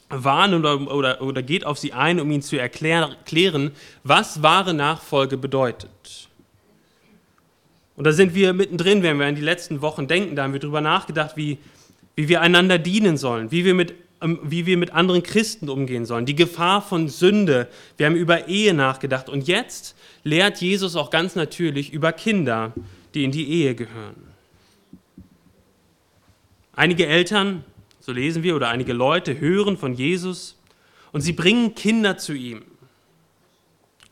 warnen 0.10 0.60
oder, 0.60 0.92
oder, 0.92 1.22
oder 1.22 1.44
geht 1.44 1.68
auf 1.68 1.78
sie 1.78 1.94
ein, 1.94 2.20
um 2.20 2.32
ihnen 2.32 2.42
zu 2.42 2.58
erklären, 2.58 3.72
was 4.04 4.42
wahre 4.42 4.74
Nachfolge 4.74 5.38
bedeutet. 5.38 6.30
Und 7.96 8.06
da 8.06 8.12
sind 8.12 8.34
wir 8.34 8.54
mittendrin, 8.54 9.04
wenn 9.04 9.20
wir 9.20 9.28
an 9.28 9.36
die 9.36 9.42
letzten 9.42 9.82
Wochen 9.82 10.08
denken, 10.08 10.36
da 10.36 10.44
haben 10.44 10.54
wir 10.54 10.60
darüber 10.60 10.82
nachgedacht, 10.82 11.38
wie, 11.38 11.60
wie 12.16 12.28
wir 12.28 12.42
einander 12.42 12.80
dienen 12.80 13.18
sollen, 13.18 13.52
wie 13.52 13.66
wir 13.66 13.74
mit 13.74 13.94
ähm, 14.24 14.40
wie 14.42 14.66
wir 14.66 14.78
mit 14.78 14.92
anderen 14.94 15.22
Christen 15.22 15.68
umgehen 15.68 16.06
sollen, 16.06 16.26
die 16.26 16.36
Gefahr 16.36 16.82
von 16.82 17.10
Sünde. 17.10 17.68
Wir 17.98 18.06
haben 18.06 18.16
über 18.16 18.48
Ehe 18.48 18.74
nachgedacht 18.74 19.28
und 19.28 19.48
jetzt 19.48 19.96
lehrt 20.24 20.62
Jesus 20.62 20.96
auch 20.96 21.10
ganz 21.10 21.36
natürlich 21.36 21.92
über 21.92 22.14
Kinder, 22.14 22.72
die 23.14 23.26
in 23.26 23.32
die 23.32 23.50
Ehe 23.50 23.76
gehören. 23.76 24.16
Einige 26.74 27.06
Eltern, 27.06 27.66
so 28.00 28.14
lesen 28.14 28.44
wir, 28.44 28.56
oder 28.56 28.70
einige 28.70 28.94
Leute 28.94 29.40
hören 29.40 29.78
von 29.78 29.94
Jesus 29.94 30.58
und 31.12 31.22
sie 31.22 31.34
bringen 31.34 31.76
Kinder 31.76 32.18
zu 32.18 32.34
ihm. 32.34 32.64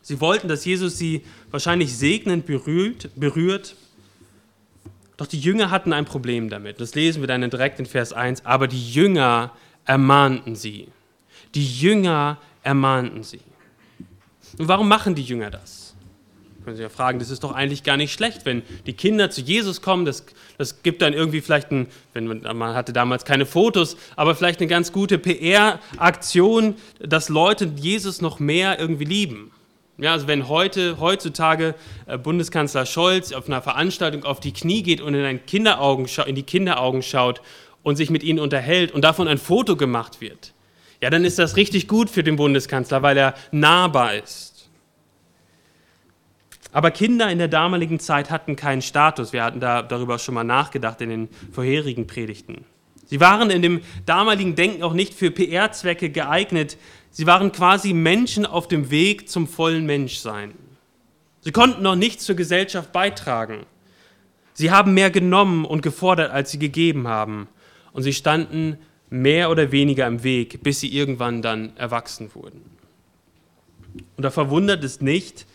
Sie 0.02 0.20
wollten, 0.20 0.48
dass 0.48 0.64
Jesus 0.64 0.98
sie 0.98 1.22
wahrscheinlich 1.50 1.96
segnend 1.96 2.44
berührt, 2.44 3.08
berührt. 3.14 3.76
Doch 5.16 5.26
die 5.26 5.38
Jünger 5.38 5.70
hatten 5.70 5.92
ein 5.92 6.04
Problem 6.04 6.50
damit. 6.50 6.80
Das 6.80 6.94
lesen 6.94 7.22
wir 7.22 7.28
dann 7.28 7.48
direkt 7.48 7.78
in 7.78 7.86
Vers 7.86 8.12
1. 8.12 8.44
Aber 8.44 8.66
die 8.66 8.92
Jünger 8.92 9.52
ermahnten 9.84 10.56
sie. 10.56 10.88
Die 11.54 11.64
Jünger 11.64 12.38
ermahnten 12.62 13.22
sie. 13.22 13.40
Und 14.58 14.68
warum 14.68 14.88
machen 14.88 15.14
die 15.14 15.22
Jünger 15.22 15.50
das? 15.50 15.94
Können 16.64 16.76
Sie 16.76 16.82
ja 16.82 16.88
fragen, 16.88 17.18
das 17.18 17.30
ist 17.30 17.42
doch 17.42 17.52
eigentlich 17.52 17.82
gar 17.82 17.96
nicht 17.96 18.12
schlecht, 18.12 18.44
wenn 18.44 18.62
die 18.86 18.92
Kinder 18.92 19.30
zu 19.30 19.40
Jesus 19.40 19.82
kommen. 19.82 20.04
Das, 20.04 20.24
das 20.58 20.82
gibt 20.82 21.02
dann 21.02 21.12
irgendwie 21.12 21.40
vielleicht 21.40 21.72
ein, 21.72 21.88
wenn 22.12 22.26
man, 22.26 22.56
man 22.56 22.74
hatte 22.74 22.92
damals 22.92 23.24
keine 23.24 23.46
Fotos, 23.46 23.96
aber 24.14 24.36
vielleicht 24.36 24.60
eine 24.60 24.68
ganz 24.68 24.92
gute 24.92 25.18
PR-Aktion, 25.18 26.76
dass 27.00 27.28
Leute 27.28 27.64
Jesus 27.76 28.20
noch 28.20 28.38
mehr 28.38 28.78
irgendwie 28.78 29.04
lieben. 29.04 29.50
Ja, 30.02 30.10
also 30.10 30.26
wenn 30.26 30.48
heute, 30.48 30.98
heutzutage 30.98 31.76
äh, 32.06 32.18
Bundeskanzler 32.18 32.86
Scholz 32.86 33.30
auf 33.30 33.46
einer 33.46 33.62
Veranstaltung 33.62 34.24
auf 34.24 34.40
die 34.40 34.52
Knie 34.52 34.82
geht 34.82 35.00
und 35.00 35.14
in, 35.14 35.46
Kinderaugen, 35.46 36.08
in 36.26 36.34
die 36.34 36.42
Kinderaugen 36.42 37.02
schaut 37.02 37.40
und 37.84 37.94
sich 37.94 38.10
mit 38.10 38.24
ihnen 38.24 38.40
unterhält 38.40 38.90
und 38.90 39.04
davon 39.04 39.28
ein 39.28 39.38
Foto 39.38 39.76
gemacht 39.76 40.20
wird, 40.20 40.54
ja, 41.00 41.08
dann 41.08 41.24
ist 41.24 41.38
das 41.38 41.54
richtig 41.54 41.86
gut 41.86 42.10
für 42.10 42.24
den 42.24 42.34
Bundeskanzler, 42.34 43.02
weil 43.02 43.16
er 43.16 43.34
nahbar 43.52 44.16
ist. 44.16 44.68
Aber 46.72 46.90
Kinder 46.90 47.30
in 47.30 47.38
der 47.38 47.46
damaligen 47.46 48.00
Zeit 48.00 48.28
hatten 48.28 48.56
keinen 48.56 48.82
Status. 48.82 49.32
Wir 49.32 49.44
hatten 49.44 49.60
da 49.60 49.82
darüber 49.82 50.18
schon 50.18 50.34
mal 50.34 50.42
nachgedacht 50.42 51.00
in 51.00 51.10
den 51.10 51.28
vorherigen 51.52 52.08
Predigten. 52.08 52.64
Sie 53.06 53.20
waren 53.20 53.50
in 53.50 53.62
dem 53.62 53.82
damaligen 54.06 54.54
Denken 54.56 54.82
auch 54.82 54.94
nicht 54.94 55.14
für 55.14 55.30
PR-Zwecke 55.30 56.10
geeignet. 56.10 56.76
Sie 57.12 57.26
waren 57.26 57.52
quasi 57.52 57.92
Menschen 57.92 58.46
auf 58.46 58.68
dem 58.68 58.90
Weg 58.90 59.28
zum 59.28 59.46
vollen 59.46 59.84
Menschsein. 59.84 60.54
Sie 61.42 61.52
konnten 61.52 61.82
noch 61.82 61.94
nichts 61.94 62.24
zur 62.24 62.36
Gesellschaft 62.36 62.90
beitragen. 62.90 63.66
Sie 64.54 64.70
haben 64.70 64.94
mehr 64.94 65.10
genommen 65.10 65.66
und 65.66 65.82
gefordert, 65.82 66.30
als 66.30 66.50
sie 66.50 66.58
gegeben 66.58 67.06
haben 67.06 67.48
und 67.92 68.02
sie 68.02 68.14
standen 68.14 68.78
mehr 69.10 69.50
oder 69.50 69.72
weniger 69.72 70.06
im 70.06 70.24
Weg, 70.24 70.62
bis 70.62 70.80
sie 70.80 70.88
irgendwann 70.88 71.42
dann 71.42 71.76
erwachsen 71.76 72.34
wurden. 72.34 72.62
Und 74.16 74.22
da 74.22 74.30
verwundert 74.30 74.82
es 74.82 75.02
nicht, 75.02 75.46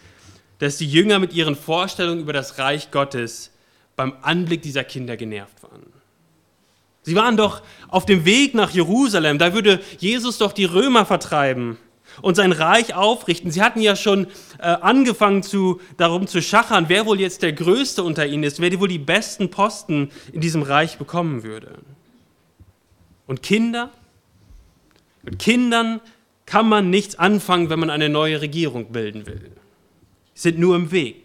dass 0.59 0.77
die 0.77 0.87
Jünger 0.89 1.17
mit 1.17 1.33
ihren 1.33 1.55
Vorstellungen 1.55 2.21
über 2.21 2.33
das 2.33 2.59
Reich 2.59 2.91
Gottes 2.91 3.51
beim 3.95 4.13
Anblick 4.21 4.61
dieser 4.61 4.83
Kinder 4.83 5.17
genervt 5.17 5.63
waren. 5.63 5.96
Sie 7.07 7.15
waren 7.15 7.37
doch 7.37 7.61
auf 7.87 8.05
dem 8.05 8.25
Weg 8.25 8.53
nach 8.53 8.71
Jerusalem, 8.71 9.37
da 9.37 9.53
würde 9.53 9.79
Jesus 9.97 10.39
doch 10.39 10.51
die 10.51 10.65
Römer 10.65 11.05
vertreiben 11.05 11.77
und 12.21 12.35
sein 12.35 12.51
Reich 12.51 12.95
aufrichten. 12.95 13.49
Sie 13.49 13.61
hatten 13.61 13.79
ja 13.79 13.95
schon 13.95 14.27
äh, 14.59 14.63
angefangen 14.63 15.41
zu, 15.41 15.79
darum 15.95 16.27
zu 16.27 16.41
schachern, 16.41 16.89
wer 16.89 17.05
wohl 17.05 17.21
jetzt 17.21 17.43
der 17.43 17.53
Größte 17.53 18.03
unter 18.03 18.27
ihnen 18.27 18.43
ist, 18.43 18.59
wer 18.59 18.77
wohl 18.81 18.89
die 18.89 18.99
besten 18.99 19.49
Posten 19.49 20.11
in 20.33 20.41
diesem 20.41 20.63
Reich 20.63 20.97
bekommen 20.97 21.43
würde. 21.43 21.75
Und 23.25 23.41
Kinder? 23.41 23.89
Mit 25.23 25.39
Kindern 25.39 26.01
kann 26.45 26.67
man 26.67 26.89
nichts 26.89 27.17
anfangen, 27.17 27.69
wenn 27.69 27.79
man 27.79 27.89
eine 27.89 28.09
neue 28.09 28.41
Regierung 28.41 28.91
bilden 28.91 29.25
will. 29.25 29.49
Sie 30.33 30.49
sind 30.49 30.59
nur 30.59 30.75
im 30.75 30.91
Weg. 30.91 31.23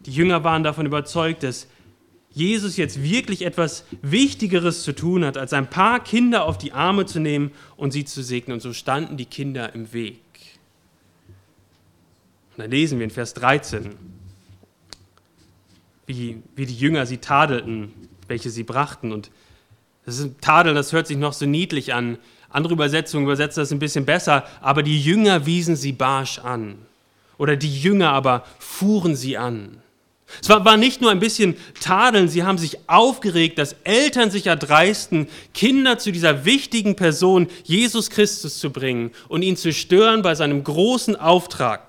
Die 0.00 0.12
Jünger 0.12 0.44
waren 0.44 0.62
davon 0.62 0.86
überzeugt, 0.86 1.42
dass 1.42 1.66
Jesus 2.36 2.76
jetzt 2.76 3.02
wirklich 3.02 3.46
etwas 3.46 3.86
Wichtigeres 4.02 4.82
zu 4.82 4.94
tun 4.94 5.24
hat, 5.24 5.38
als 5.38 5.54
ein 5.54 5.70
paar 5.70 6.04
Kinder 6.04 6.44
auf 6.44 6.58
die 6.58 6.72
Arme 6.72 7.06
zu 7.06 7.18
nehmen 7.18 7.50
und 7.78 7.92
sie 7.92 8.04
zu 8.04 8.22
segnen. 8.22 8.52
Und 8.52 8.60
so 8.60 8.74
standen 8.74 9.16
die 9.16 9.24
Kinder 9.24 9.74
im 9.74 9.90
Weg. 9.94 10.20
Und 12.50 12.58
dann 12.58 12.70
lesen 12.70 12.98
wir 12.98 13.04
in 13.04 13.10
Vers 13.10 13.32
13, 13.32 13.94
wie, 16.04 16.42
wie 16.54 16.66
die 16.66 16.76
Jünger 16.76 17.06
sie 17.06 17.16
tadelten, 17.16 17.94
welche 18.28 18.50
sie 18.50 18.64
brachten. 18.64 19.12
Und 19.12 19.30
das 20.04 20.18
ist 20.18 20.38
Tadel, 20.42 20.74
das 20.74 20.92
hört 20.92 21.06
sich 21.06 21.16
noch 21.16 21.32
so 21.32 21.46
niedlich 21.46 21.94
an. 21.94 22.18
Andere 22.50 22.74
Übersetzungen 22.74 23.24
übersetzen 23.24 23.62
das 23.62 23.72
ein 23.72 23.78
bisschen 23.78 24.04
besser. 24.04 24.44
Aber 24.60 24.82
die 24.82 25.00
Jünger 25.00 25.46
wiesen 25.46 25.74
sie 25.74 25.92
barsch 25.92 26.38
an. 26.40 26.76
Oder 27.38 27.56
die 27.56 27.80
Jünger 27.80 28.10
aber 28.10 28.44
fuhren 28.58 29.16
sie 29.16 29.38
an. 29.38 29.80
Es 30.42 30.48
war, 30.48 30.64
war 30.64 30.76
nicht 30.76 31.00
nur 31.00 31.10
ein 31.10 31.20
bisschen 31.20 31.56
Tadeln, 31.80 32.28
sie 32.28 32.42
haben 32.42 32.58
sich 32.58 32.78
aufgeregt, 32.88 33.58
dass 33.58 33.76
Eltern 33.84 34.30
sich 34.30 34.46
erdreisten, 34.46 35.28
Kinder 35.54 35.98
zu 35.98 36.10
dieser 36.10 36.44
wichtigen 36.44 36.96
Person 36.96 37.48
Jesus 37.64 38.10
Christus 38.10 38.58
zu 38.58 38.70
bringen 38.70 39.12
und 39.28 39.42
ihn 39.42 39.56
zu 39.56 39.72
stören 39.72 40.22
bei 40.22 40.34
seinem 40.34 40.64
großen 40.64 41.16
Auftrag. 41.16 41.86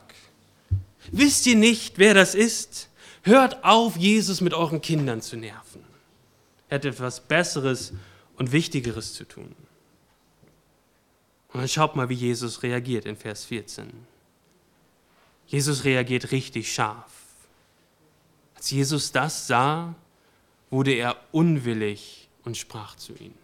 Wisst 1.12 1.48
ihr 1.48 1.56
nicht, 1.56 1.98
wer 1.98 2.13
das 2.13 2.36
ist? 2.36 2.89
Hört 3.24 3.63
auf, 3.63 3.98
Jesus 3.98 4.41
mit 4.41 4.53
euren 4.53 4.82
Kindern 4.82 5.22
zu 5.22 5.36
nerven. 5.36 5.84
Er 6.70 6.75
hat 6.75 6.86
etwas 6.86 7.20
Besseres 7.20 7.94
und 8.36 8.51
Wichtigeres 8.51 9.13
zu 9.13 9.25
tun. 9.25 9.56
Und 11.53 11.62
dann 11.62 11.67
schaut 11.67 11.96
mal, 11.96 12.10
wie 12.10 12.13
Jesus 12.13 12.62
reagiert 12.62 13.06
in 13.06 13.15
Vers 13.15 13.46
14. 13.46 13.88
Jesus 15.48 15.86
reagiert 15.86 16.32
richtig 16.32 16.72
scharf. 16.74 17.17
Als 18.58 18.72
Jesus 18.72 19.12
das 19.12 19.48
sah, 19.48 19.96
wurde 20.70 20.92
er 20.92 21.16
unwillig 21.32 22.28
und 22.44 22.58
sprach 22.58 22.96
zu 22.96 23.14
ihnen. 23.14 23.38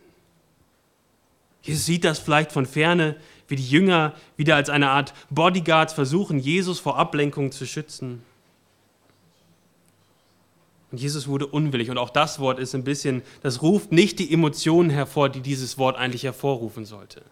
Jesus 1.62 1.86
sieht 1.86 2.04
das 2.04 2.20
vielleicht 2.20 2.52
von 2.52 2.66
ferne, 2.66 3.16
wie 3.48 3.56
die 3.56 3.68
Jünger 3.68 4.14
wieder 4.36 4.56
als 4.56 4.70
eine 4.70 4.90
Art 4.90 5.14
Bodyguards 5.30 5.94
versuchen, 5.94 6.40
Jesus 6.40 6.80
vor 6.80 6.98
Ablenkung 6.98 7.52
zu 7.52 7.66
schützen. 7.66 8.22
Und 10.92 11.00
Jesus 11.00 11.28
wurde 11.28 11.48
unwillig. 11.48 11.90
Und 11.90 11.98
auch 11.98 12.10
das 12.10 12.40
Wort 12.40 12.60
ist 12.60 12.76
ein 12.76 12.84
bisschen, 12.84 13.24
das 13.42 13.62
ruft 13.62 13.92
nicht 13.92 14.20
die 14.20 14.32
Emotionen 14.32 14.90
hervor, 14.90 15.30
die 15.30 15.42
dieses 15.42 15.78
Wort 15.78 15.98
eigentlich 15.98 16.24
hervorrufen 16.24 16.86
sollte. 16.86 17.24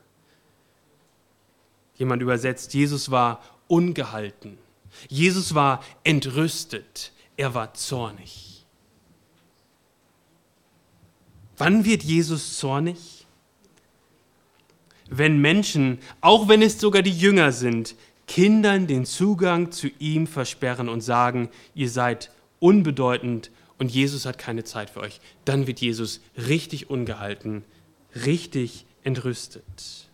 Jemand 1.96 2.22
übersetzt, 2.22 2.74
Jesus 2.74 3.12
war 3.12 3.44
ungehalten. 3.68 4.58
Jesus 5.10 5.54
war 5.54 5.84
entrüstet. 6.04 7.12
Er 7.38 7.54
war 7.54 7.74
zornig. 7.74 8.66
Wann 11.58 11.86
wird 11.86 12.04
Jesus 12.04 12.58
zornig? 12.58 13.26
Wenn 15.10 15.40
Menschen, 15.40 16.00
auch 16.22 16.48
wenn 16.48 16.62
es 16.62 16.80
sogar 16.80 17.02
die 17.02 17.12
Jünger 17.16 17.52
sind, 17.52 17.96
Kindern 18.28 18.88
den 18.88 19.06
Zugang 19.06 19.72
zu 19.72 19.90
ihm 20.00 20.26
versperren 20.26 20.88
und 20.88 21.02
sagen, 21.02 21.50
ihr 21.76 21.90
seid 21.90 22.32
unbedeutend 22.60 23.52
und 23.78 23.92
Jesus 23.92 24.26
hat 24.26 24.38
keine 24.38 24.64
Zeit 24.64 24.90
für 24.90 25.02
euch, 25.02 25.20
dann 25.44 25.68
wird 25.68 25.82
Jesus 25.82 26.22
richtig 26.36 26.90
ungehalten, 26.90 27.64
richtig 28.26 28.86
entrüstet. 29.04 30.10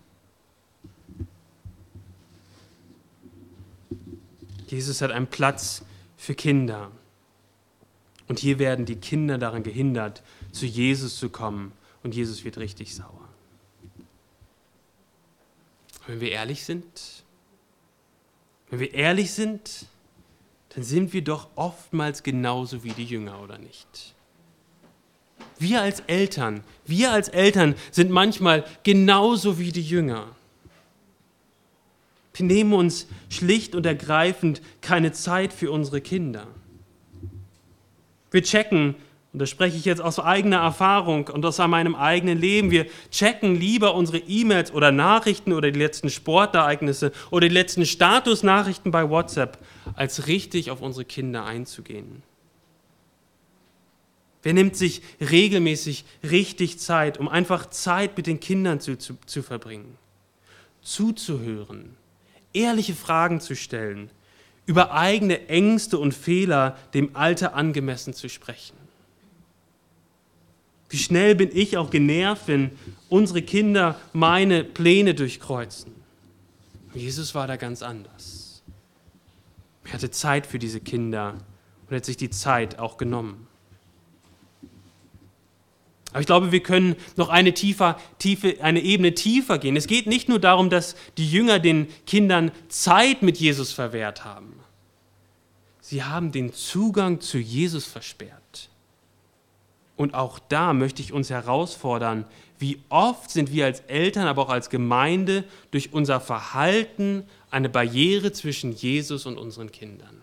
Jesus 4.68 5.02
hat 5.02 5.12
einen 5.12 5.28
Platz 5.28 5.84
für 6.18 6.34
Kinder. 6.36 6.92
Und 8.28 8.40
hier 8.40 8.60
werden 8.60 8.86
die 8.86 8.98
Kinder 8.98 9.38
daran 9.38 9.64
gehindert, 9.64 10.22
zu 10.52 10.66
Jesus 10.66 11.18
zu 11.18 11.30
kommen. 11.30 11.72
Und 12.04 12.16
Jesus 12.16 12.44
wird 12.44 12.58
richtig 12.58 12.94
sauer. 12.96 13.28
Wenn 16.06 16.22
wir 16.22 16.32
ehrlich 16.32 16.64
sind, 16.64 17.24
wenn 18.70 18.80
wir 18.80 18.94
ehrlich 18.94 19.32
sind, 19.32 19.86
dann 20.70 20.84
sind 20.84 21.14
wir 21.14 21.24
doch 21.24 21.50
oftmals 21.56 22.24
genauso 22.24 22.84
wie 22.84 22.92
die 22.92 23.06
Jünger, 23.06 23.42
oder 23.42 23.58
nicht? 23.58 24.14
Wir 25.60 25.82
als 25.82 26.02
Eltern, 26.02 26.64
wir 26.86 27.12
als 27.12 27.30
Eltern 27.30 27.76
sind 27.92 28.12
manchmal 28.12 28.66
genauso 28.84 29.58
wie 29.58 29.72
die 29.72 29.82
Jünger. 29.82 30.28
Wir 32.34 32.46
nehmen 32.46 32.74
uns 32.74 33.08
schlicht 33.30 33.74
und 33.74 33.86
ergreifend 33.86 34.62
keine 34.82 35.12
Zeit 35.14 35.52
für 35.52 35.72
unsere 35.72 36.02
Kinder. 36.02 36.48
Wir 38.32 38.44
checken, 38.44 38.96
und 39.34 39.40
das 39.40 39.50
spreche 39.50 39.78
ich 39.78 39.86
jetzt 39.86 40.02
aus 40.02 40.20
eigener 40.20 40.58
Erfahrung 40.58 41.28
und 41.28 41.46
aus 41.46 41.58
meinem 41.60 41.96
eigenen 41.96 42.40
Leben, 42.40 42.72
wir 42.72 42.88
checken 43.12 43.56
lieber 43.56 43.94
unsere 43.94 44.18
E-Mails 44.20 44.72
oder 44.74 44.92
Nachrichten 44.92 45.54
oder 45.54 45.70
die 45.72 45.80
letzten 45.80 46.10
Sportereignisse 46.10 47.12
oder 47.30 47.48
die 47.48 47.54
letzten 47.54 47.86
Statusnachrichten 47.86 48.92
bei 48.92 49.10
WhatsApp, 49.10 49.60
als 49.96 50.28
richtig 50.28 50.72
auf 50.72 50.82
unsere 50.82 51.06
Kinder 51.06 51.46
einzugehen. 51.46 52.24
Wer 54.44 54.54
nimmt 54.54 54.76
sich 54.76 55.02
regelmäßig 55.20 56.06
richtig 56.24 56.80
Zeit, 56.80 57.18
um 57.18 57.28
einfach 57.28 57.70
Zeit 57.70 58.16
mit 58.16 58.28
den 58.28 58.40
Kindern 58.40 58.80
zu, 58.80 58.98
zu, 58.98 59.18
zu 59.26 59.44
verbringen? 59.44 59.98
Zuzuhören, 60.82 61.98
ehrliche 62.54 62.94
Fragen 62.94 63.42
zu 63.42 63.56
stellen, 63.56 64.10
über 64.68 64.92
eigene 64.92 65.48
Ängste 65.48 65.98
und 65.98 66.14
Fehler 66.14 66.78
dem 66.94 67.16
Alter 67.16 67.56
angemessen 67.56 68.14
zu 68.14 68.30
sprechen. 68.30 68.76
Wie 70.90 70.98
schnell 70.98 71.36
bin 71.36 71.50
ich 71.52 71.78
auch 71.78 71.90
genervt, 71.90 72.44
wenn 72.48 72.72
unsere 73.10 73.42
Kinder 73.42 74.00
meine 74.14 74.64
Pläne 74.64 75.16
durchkreuzen. 75.16 75.94
Jesus 76.94 77.34
war 77.34 77.48
da 77.48 77.56
ganz 77.56 77.82
anders. 77.82 78.64
Er 79.86 79.94
hatte 79.94 80.12
Zeit 80.12 80.46
für 80.46 80.60
diese 80.60 80.80
Kinder 80.80 81.36
und 81.90 81.96
hat 81.96 82.06
sich 82.06 82.18
die 82.18 82.30
Zeit 82.30 82.78
auch 82.80 82.98
genommen. 82.98 83.47
Aber 86.12 86.22
ich 86.22 86.26
glaube, 86.26 86.52
wir 86.52 86.64
können 86.64 86.96
noch 87.16 87.30
eine, 87.30 87.54
tiefer, 87.54 88.00
tiefe, 88.18 88.58
eine 88.62 88.82
Ebene 88.82 89.14
tiefer 89.14 89.58
gehen. 89.58 89.76
Es 89.76 89.88
geht 89.88 90.08
nicht 90.08 90.30
nur 90.30 90.40
darum, 90.40 90.70
dass 90.70 90.96
die 91.18 91.30
Jünger 91.30 91.60
den 91.60 91.88
Kindern 92.06 92.52
Zeit 92.70 93.22
mit 93.22 93.38
Jesus 93.38 93.74
verwehrt 93.74 94.24
haben. 94.24 94.54
Sie 95.82 96.04
haben 96.04 96.32
den 96.32 96.54
Zugang 96.54 97.22
zu 97.22 97.38
Jesus 97.38 97.86
versperrt. 97.86 98.70
Und 99.96 100.14
auch 100.14 100.40
da 100.40 100.74
möchte 100.74 101.02
ich 101.02 101.12
uns 101.12 101.30
herausfordern, 101.30 102.26
wie 102.60 102.80
oft 102.90 103.32
sind 103.32 103.52
wir 103.52 103.66
als 103.66 103.82
Eltern, 103.82 104.28
aber 104.28 104.44
auch 104.44 104.50
als 104.50 104.70
Gemeinde 104.70 105.44
durch 105.72 105.94
unser 105.94 106.20
Verhalten 106.20 107.24
eine 107.52 107.70
Barriere 107.70 108.32
zwischen 108.32 108.72
Jesus 108.74 109.26
und 109.26 109.38
unseren 109.38 109.72
Kindern. 109.72 110.22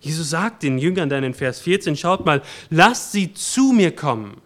Jesus 0.00 0.30
sagt 0.30 0.62
den 0.62 0.78
Jüngern 0.78 1.08
dann 1.08 1.24
in 1.24 1.34
Vers 1.34 1.60
14, 1.60 1.96
schaut 1.96 2.24
mal, 2.24 2.42
lasst 2.70 3.12
sie 3.12 3.34
zu 3.34 3.72
mir 3.72 3.94
kommen. 3.94 4.40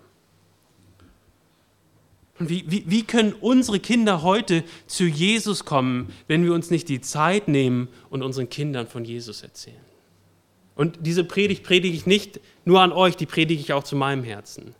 Und 2.40 2.48
wie, 2.48 2.64
wie, 2.66 2.84
wie 2.88 3.04
können 3.04 3.32
unsere 3.32 3.78
Kinder 3.78 4.22
heute 4.22 4.64
zu 4.88 5.04
Jesus 5.04 5.64
kommen, 5.64 6.12
wenn 6.26 6.44
wir 6.44 6.52
uns 6.52 6.70
nicht 6.70 6.88
die 6.88 7.00
Zeit 7.00 7.46
nehmen 7.46 7.88
und 8.10 8.22
unseren 8.22 8.48
Kindern 8.48 8.88
von 8.88 9.04
Jesus 9.04 9.42
erzählen? 9.42 9.76
Und 10.74 10.98
diese 11.02 11.22
Predigt 11.22 11.62
predige 11.62 11.96
ich 11.96 12.06
nicht 12.06 12.40
nur 12.64 12.80
an 12.80 12.90
euch, 12.90 13.16
die 13.16 13.26
predige 13.26 13.60
ich 13.60 13.72
auch 13.72 13.84
zu 13.84 13.94
meinem 13.94 14.24
Herzen. 14.24 14.74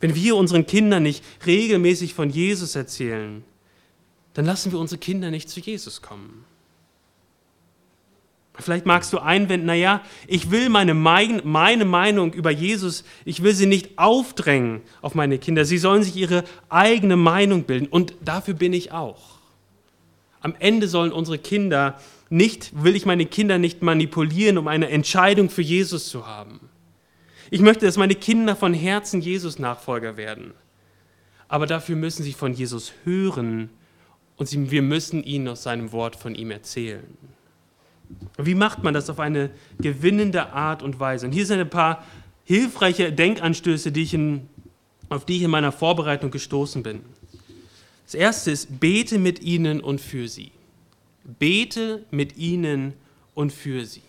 Wenn 0.00 0.14
wir 0.14 0.36
unseren 0.36 0.66
Kindern 0.66 1.02
nicht 1.02 1.22
regelmäßig 1.46 2.14
von 2.14 2.30
Jesus 2.30 2.74
erzählen, 2.74 3.44
dann 4.32 4.46
lassen 4.46 4.72
wir 4.72 4.78
unsere 4.78 4.98
Kinder 4.98 5.30
nicht 5.30 5.50
zu 5.50 5.60
Jesus 5.60 6.00
kommen. 6.00 6.46
Vielleicht 8.56 8.86
magst 8.86 9.12
du 9.12 9.18
einwenden, 9.18 9.66
naja, 9.66 10.00
ich 10.28 10.50
will 10.52 10.68
meine, 10.68 10.94
meine 10.94 11.84
Meinung 11.84 12.32
über 12.32 12.52
Jesus, 12.52 13.04
ich 13.24 13.42
will 13.42 13.52
sie 13.52 13.66
nicht 13.66 13.98
aufdrängen 13.98 14.82
auf 15.02 15.16
meine 15.16 15.38
Kinder. 15.38 15.64
Sie 15.64 15.78
sollen 15.78 16.04
sich 16.04 16.14
ihre 16.14 16.44
eigene 16.68 17.16
Meinung 17.16 17.64
bilden 17.64 17.88
und 17.88 18.14
dafür 18.24 18.54
bin 18.54 18.72
ich 18.72 18.92
auch. 18.92 19.38
Am 20.40 20.54
Ende 20.60 20.86
sollen 20.86 21.10
unsere 21.10 21.38
Kinder 21.38 21.98
nicht, 22.30 22.70
will 22.84 22.94
ich 22.94 23.06
meine 23.06 23.26
Kinder 23.26 23.58
nicht 23.58 23.82
manipulieren, 23.82 24.58
um 24.58 24.68
eine 24.68 24.88
Entscheidung 24.88 25.50
für 25.50 25.62
Jesus 25.62 26.08
zu 26.08 26.26
haben. 26.26 26.60
Ich 27.50 27.60
möchte, 27.60 27.86
dass 27.86 27.96
meine 27.96 28.14
Kinder 28.14 28.54
von 28.54 28.72
Herzen 28.72 29.20
Jesus 29.20 29.58
Nachfolger 29.58 30.16
werden. 30.16 30.54
Aber 31.48 31.66
dafür 31.66 31.96
müssen 31.96 32.22
sie 32.22 32.32
von 32.32 32.52
Jesus 32.54 32.92
hören 33.04 33.70
und 34.36 34.70
wir 34.70 34.82
müssen 34.82 35.24
ihnen 35.24 35.48
aus 35.48 35.64
seinem 35.64 35.92
Wort 35.92 36.16
von 36.16 36.34
ihm 36.34 36.50
erzählen. 36.50 37.04
Wie 38.36 38.54
macht 38.54 38.82
man 38.82 38.94
das 38.94 39.10
auf 39.10 39.20
eine 39.20 39.50
gewinnende 39.80 40.52
Art 40.52 40.82
und 40.82 40.98
Weise? 41.00 41.26
Und 41.26 41.32
hier 41.32 41.46
sind 41.46 41.60
ein 41.60 41.70
paar 41.70 42.04
hilfreiche 42.44 43.12
Denkanstöße, 43.12 43.92
die 43.92 44.02
in, 44.12 44.48
auf 45.08 45.24
die 45.24 45.36
ich 45.36 45.42
in 45.42 45.50
meiner 45.50 45.72
Vorbereitung 45.72 46.30
gestoßen 46.30 46.82
bin. 46.82 47.00
Das 48.04 48.14
erste 48.14 48.50
ist, 48.50 48.80
bete 48.80 49.18
mit 49.18 49.42
ihnen 49.42 49.80
und 49.80 50.00
für 50.00 50.28
sie. 50.28 50.52
Bete 51.38 52.04
mit 52.10 52.36
ihnen 52.36 52.92
und 53.34 53.52
für 53.52 53.86
sie. 53.86 54.02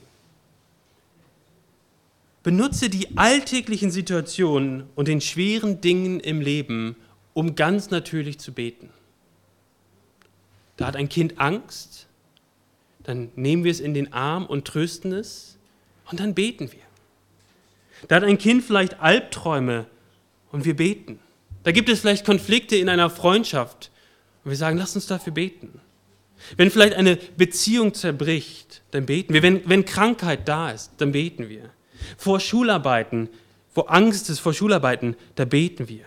Benutze 2.44 2.90
die 2.90 3.18
alltäglichen 3.18 3.90
Situationen 3.90 4.84
und 4.96 5.08
den 5.08 5.22
schweren 5.22 5.82
Dingen 5.82 6.20
im 6.20 6.42
Leben, 6.42 6.96
um 7.34 7.56
ganz 7.56 7.90
natürlich 7.90 8.38
zu 8.38 8.52
beten. 8.52 8.90
Da 10.78 10.88
hat 10.88 10.96
ein 10.96 11.10
Kind 11.10 11.40
Angst, 11.40 12.05
dann 13.06 13.30
nehmen 13.36 13.64
wir 13.64 13.72
es 13.72 13.80
in 13.80 13.94
den 13.94 14.14
Arm 14.14 14.46
und 14.46 14.66
trösten 14.66 15.14
es 15.14 15.58
und 16.10 16.20
dann 16.20 16.34
beten 16.34 16.72
wir. 16.72 16.82
Da 18.08 18.16
hat 18.18 18.24
ein 18.24 18.38
Kind 18.38 18.64
vielleicht 18.64 19.00
Albträume 19.00 19.86
und 20.52 20.66
wir 20.66 20.76
beten. 20.76 21.20
Da 21.64 21.72
gibt 21.72 21.90
es 21.90 22.02
vielleicht 22.02 22.26
Konflikte 22.26 22.76
in 22.76 22.90
einer 22.90 23.10
Freundschaft 23.10 23.92
und 24.44 24.52
wir 24.52 24.58
sagen, 24.58 24.78
lass 24.78 24.96
uns 24.96 25.08
dafür 25.08 25.34
beten. 25.34 25.80
Wenn 26.58 26.70
vielleicht 26.70 26.94
eine 26.94 27.16
Beziehung 27.16 27.94
zerbricht, 27.94 28.82
dann 28.92 29.06
beten 29.06 29.34
wir. 29.34 29.42
Wenn, 29.42 29.68
wenn 29.68 29.86
Krankheit 29.86 30.48
da 30.48 30.72
ist, 30.72 30.92
dann 30.98 31.12
beten 31.12 31.50
wir. 31.50 31.70
Vor 32.18 32.40
Schularbeiten, 32.40 33.30
wo 33.74 33.82
Angst 33.82 34.30
ist 34.30 34.40
vor 34.40 34.54
Schularbeiten, 34.54 35.16
da 35.36 35.46
beten 35.46 35.90
wir. 35.90 36.06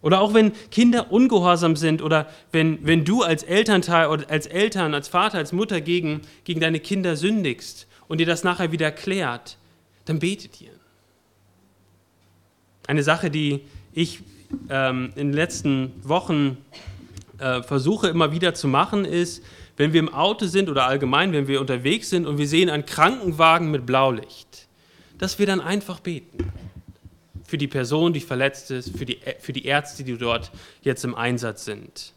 Oder 0.00 0.20
auch 0.20 0.32
wenn 0.32 0.52
Kinder 0.70 1.10
ungehorsam 1.10 1.74
sind 1.74 2.02
oder 2.02 2.28
wenn, 2.52 2.86
wenn 2.86 3.04
du 3.04 3.22
als 3.22 3.42
Elternteil 3.42 4.08
oder 4.08 4.30
als 4.30 4.46
Eltern, 4.46 4.94
als 4.94 5.08
Vater, 5.08 5.38
als 5.38 5.52
Mutter 5.52 5.80
gegen, 5.80 6.20
gegen 6.44 6.60
deine 6.60 6.78
Kinder 6.78 7.16
sündigst 7.16 7.88
und 8.06 8.18
dir 8.18 8.26
das 8.26 8.44
nachher 8.44 8.70
wieder 8.70 8.92
klärt, 8.92 9.58
dann 10.04 10.20
betet 10.20 10.60
ihr. 10.60 10.70
Eine 12.86 13.02
Sache, 13.02 13.30
die 13.30 13.60
ich 13.92 14.20
ähm, 14.70 15.12
in 15.16 15.28
den 15.28 15.34
letzten 15.34 15.92
Wochen 16.02 16.58
äh, 17.38 17.62
versuche 17.62 18.08
immer 18.08 18.32
wieder 18.32 18.54
zu 18.54 18.68
machen, 18.68 19.04
ist, 19.04 19.42
wenn 19.76 19.92
wir 19.92 20.00
im 20.00 20.14
Auto 20.14 20.46
sind 20.46 20.68
oder 20.68 20.86
allgemein, 20.86 21.32
wenn 21.32 21.48
wir 21.48 21.60
unterwegs 21.60 22.08
sind 22.08 22.26
und 22.26 22.38
wir 22.38 22.48
sehen 22.48 22.70
einen 22.70 22.86
Krankenwagen 22.86 23.70
mit 23.70 23.84
Blaulicht, 23.84 24.68
dass 25.18 25.38
wir 25.38 25.46
dann 25.46 25.60
einfach 25.60 26.00
beten 26.00 26.38
für 27.48 27.56
die 27.56 27.66
Person, 27.66 28.12
die 28.12 28.20
verletzt 28.20 28.70
ist, 28.70 28.96
für 28.96 29.06
die, 29.06 29.18
für 29.40 29.54
die 29.54 29.64
Ärzte, 29.64 30.04
die 30.04 30.18
dort 30.18 30.52
jetzt 30.82 31.02
im 31.02 31.14
Einsatz 31.14 31.64
sind. 31.64 32.12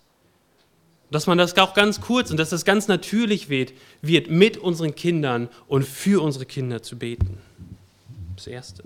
Dass 1.09 1.25
man 1.25 1.37
das 1.37 1.57
auch 1.57 1.73
ganz 1.73 2.01
kurz 2.01 2.31
und 2.31 2.37
dass 2.37 2.49
das 2.49 2.65
ganz 2.65 2.89
natürlich 2.89 3.47
wird, 3.47 3.71
wird 4.01 4.29
mit 4.29 4.57
unseren 4.57 4.93
Kindern 4.93 5.47
und 5.69 5.85
für 5.85 6.21
unsere 6.21 6.45
Kinder 6.45 6.83
zu 6.83 6.99
beten. 6.99 7.37
Das 8.35 8.45
Erste. 8.47 8.83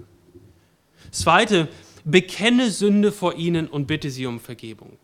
Das 1.09 1.21
Zweite, 1.21 1.67
bekenne 2.03 2.69
Sünde 2.69 3.11
vor 3.11 3.35
ihnen 3.35 3.67
und 3.67 3.87
bitte 3.87 4.11
sie 4.11 4.27
um 4.27 4.39
Vergebung. 4.39 4.99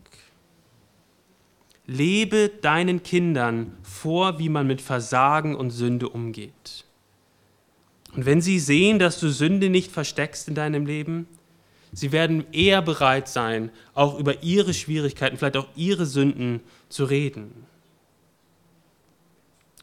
Lebe 1.88 2.52
deinen 2.60 3.02
Kindern 3.02 3.76
vor, 3.82 4.38
wie 4.38 4.48
man 4.48 4.68
mit 4.68 4.80
Versagen 4.80 5.56
und 5.56 5.70
Sünde 5.70 6.08
umgeht. 6.08 6.84
Und 8.14 8.26
wenn 8.26 8.40
sie 8.40 8.58
sehen, 8.58 8.98
dass 8.98 9.18
du 9.18 9.30
Sünde 9.30 9.70
nicht 9.70 9.90
versteckst 9.90 10.48
in 10.48 10.54
deinem 10.54 10.86
Leben, 10.86 11.26
sie 11.92 12.12
werden 12.12 12.44
eher 12.52 12.82
bereit 12.82 13.28
sein, 13.28 13.70
auch 13.94 14.18
über 14.18 14.42
ihre 14.42 14.74
Schwierigkeiten, 14.74 15.38
vielleicht 15.38 15.56
auch 15.56 15.68
ihre 15.76 16.06
Sünden 16.06 16.60
zu 16.88 17.04
reden. 17.04 17.52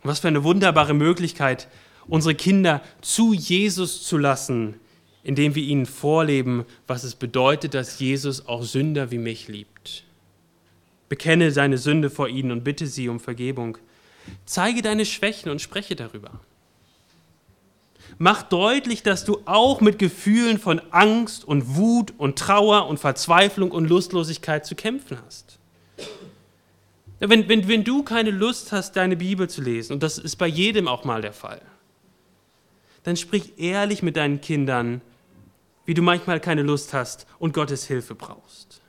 Was 0.03 0.19
für 0.19 0.27
eine 0.27 0.43
wunderbare 0.43 0.93
Möglichkeit, 0.93 1.67
unsere 2.07 2.35
Kinder 2.35 2.81
zu 3.01 3.33
Jesus 3.33 4.03
zu 4.03 4.17
lassen, 4.17 4.75
indem 5.23 5.55
wir 5.55 5.63
ihnen 5.63 5.85
vorleben, 5.85 6.65
was 6.87 7.03
es 7.03 7.15
bedeutet, 7.15 7.73
dass 7.73 7.99
Jesus 7.99 8.47
auch 8.47 8.63
Sünder 8.63 9.11
wie 9.11 9.17
mich 9.17 9.47
liebt. 9.47 10.03
Bekenne 11.09 11.51
seine 11.51 11.77
Sünde 11.77 12.09
vor 12.09 12.29
ihnen 12.29 12.51
und 12.51 12.63
bitte 12.63 12.87
sie 12.87 13.09
um 13.09 13.19
Vergebung. 13.19 13.77
Zeige 14.45 14.81
deine 14.81 15.05
Schwächen 15.05 15.51
und 15.51 15.61
spreche 15.61 15.95
darüber. 15.95 16.39
Mach 18.21 18.43
deutlich, 18.43 19.01
dass 19.01 19.23
du 19.23 19.41
auch 19.45 19.79
mit 19.79 19.97
Gefühlen 19.97 20.59
von 20.59 20.81
Angst 20.91 21.45
und 21.45 21.77
Wut 21.77 22.13
und 22.17 22.37
Trauer 22.37 22.87
und 22.87 22.99
Verzweiflung 22.99 23.71
und 23.71 23.89
Lustlosigkeit 23.89 24.65
zu 24.65 24.75
kämpfen 24.75 25.17
hast. 25.25 25.57
Wenn, 27.19 27.47
wenn, 27.47 27.69
wenn 27.69 27.85
du 27.85 28.03
keine 28.03 28.31
Lust 28.31 28.73
hast, 28.73 28.97
deine 28.97 29.15
Bibel 29.15 29.49
zu 29.49 29.61
lesen, 29.61 29.93
und 29.93 30.03
das 30.03 30.17
ist 30.17 30.35
bei 30.35 30.47
jedem 30.47 30.89
auch 30.89 31.05
mal 31.05 31.21
der 31.21 31.31
Fall, 31.31 31.61
dann 33.03 33.15
sprich 33.15 33.53
ehrlich 33.57 34.03
mit 34.03 34.17
deinen 34.17 34.41
Kindern, 34.41 35.01
wie 35.85 35.93
du 35.93 36.01
manchmal 36.01 36.41
keine 36.41 36.61
Lust 36.61 36.93
hast 36.93 37.25
und 37.39 37.53
Gottes 37.53 37.85
Hilfe 37.87 38.15
brauchst. 38.15 38.81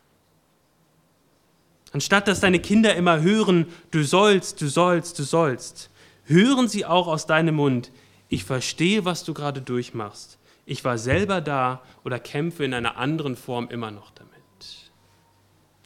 Anstatt 1.92 2.26
dass 2.26 2.40
deine 2.40 2.58
Kinder 2.58 2.96
immer 2.96 3.20
hören, 3.20 3.66
du 3.92 4.02
sollst, 4.02 4.60
du 4.60 4.68
sollst, 4.68 5.20
du 5.20 5.22
sollst, 5.22 5.88
hören 6.24 6.68
sie 6.68 6.84
auch 6.84 7.06
aus 7.06 7.26
deinem 7.26 7.54
Mund, 7.54 7.92
ich 8.30 8.44
verstehe, 8.44 9.04
was 9.04 9.24
du 9.24 9.34
gerade 9.34 9.60
durchmachst. 9.60 10.38
Ich 10.64 10.84
war 10.84 10.96
selber 10.96 11.40
da 11.40 11.82
oder 12.04 12.18
kämpfe 12.20 12.64
in 12.64 12.72
einer 12.72 12.96
anderen 12.96 13.36
Form 13.36 13.68
immer 13.68 13.90
noch 13.90 14.12
damit. 14.12 14.30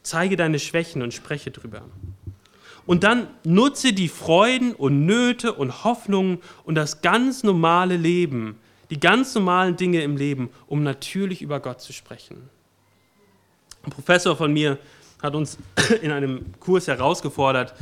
Zeige 0.02 0.36
deine 0.36 0.58
Schwächen 0.58 1.02
und 1.02 1.14
spreche 1.14 1.50
drüber. 1.50 1.82
Und 2.84 3.02
dann 3.02 3.28
nutze 3.44 3.94
die 3.94 4.08
Freuden 4.08 4.74
und 4.74 5.06
Nöte 5.06 5.54
und 5.54 5.84
Hoffnungen 5.84 6.38
und 6.64 6.74
das 6.74 7.00
ganz 7.00 7.42
normale 7.42 7.96
Leben, 7.96 8.60
die 8.90 9.00
ganz 9.00 9.34
normalen 9.34 9.76
Dinge 9.76 10.02
im 10.02 10.18
Leben, 10.18 10.50
um 10.66 10.82
natürlich 10.82 11.40
über 11.40 11.60
Gott 11.60 11.80
zu 11.80 11.94
sprechen. 11.94 12.50
Ein 13.84 13.90
Professor 13.90 14.36
von 14.36 14.52
mir 14.52 14.78
hat 15.22 15.34
uns 15.34 15.56
in 16.02 16.12
einem 16.12 16.52
Kurs 16.60 16.88
herausgefordert 16.88 17.74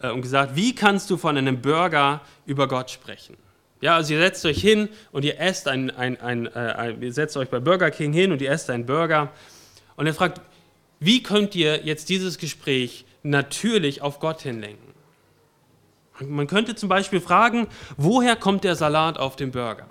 äh, 0.00 0.10
und 0.10 0.22
gesagt, 0.22 0.54
wie 0.54 0.76
kannst 0.76 1.10
du 1.10 1.16
von 1.16 1.36
einem 1.36 1.60
Burger 1.60 2.20
über 2.46 2.68
Gott 2.68 2.92
sprechen? 2.92 3.36
Ja, 3.80 3.96
also 3.96 4.14
ihr 4.14 4.20
setzt 4.20 4.44
euch 4.46 4.60
hin 4.60 4.88
und 5.12 5.24
ihr 5.24 5.38
esst 5.38 5.68
ein, 5.68 5.90
ein, 5.90 6.20
ein, 6.20 6.46
äh, 6.46 6.50
ein, 6.50 7.02
ihr 7.02 7.12
setzt 7.12 7.36
euch 7.36 7.48
bei 7.48 7.60
Burger 7.60 7.90
King 7.90 8.12
hin 8.12 8.32
und 8.32 8.40
ihr 8.40 8.50
esst 8.50 8.70
einen 8.70 8.86
Burger 8.86 9.30
und 9.96 10.06
er 10.06 10.14
fragt, 10.14 10.40
wie 10.98 11.22
könnt 11.22 11.54
ihr 11.54 11.84
jetzt 11.84 12.08
dieses 12.08 12.38
Gespräch 12.38 13.04
natürlich 13.22 14.00
auf 14.00 14.18
Gott 14.18 14.40
hinlenken? 14.40 14.94
Man 16.20 16.46
könnte 16.46 16.74
zum 16.74 16.88
Beispiel 16.88 17.20
fragen, 17.20 17.66
woher 17.98 18.36
kommt 18.36 18.64
der 18.64 18.74
Salat 18.74 19.18
auf 19.18 19.36
dem 19.36 19.50
Burger? 19.50 19.86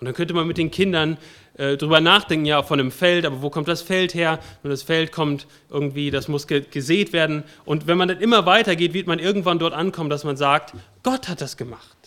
Und 0.00 0.04
dann 0.04 0.14
könnte 0.14 0.34
man 0.34 0.46
mit 0.46 0.58
den 0.58 0.70
Kindern 0.70 1.16
äh, 1.54 1.76
drüber 1.76 2.00
nachdenken, 2.00 2.46
ja, 2.46 2.62
von 2.62 2.78
einem 2.78 2.92
Feld, 2.92 3.24
aber 3.26 3.42
wo 3.42 3.50
kommt 3.50 3.66
das 3.66 3.82
Feld 3.82 4.14
her? 4.14 4.38
Und 4.62 4.70
das 4.70 4.82
Feld 4.82 5.10
kommt 5.10 5.46
irgendwie, 5.70 6.10
das 6.10 6.28
muss 6.28 6.46
ge 6.46 6.64
gesät 6.70 7.12
werden. 7.12 7.42
Und 7.64 7.86
wenn 7.86 7.98
man 7.98 8.08
dann 8.08 8.20
immer 8.20 8.46
weitergeht, 8.46 8.94
wird 8.94 9.06
man 9.06 9.18
irgendwann 9.18 9.58
dort 9.58 9.74
ankommen, 9.74 10.10
dass 10.10 10.22
man 10.22 10.36
sagt, 10.36 10.74
Gott 11.02 11.28
hat 11.28 11.40
das 11.40 11.56
gemacht. 11.56 11.97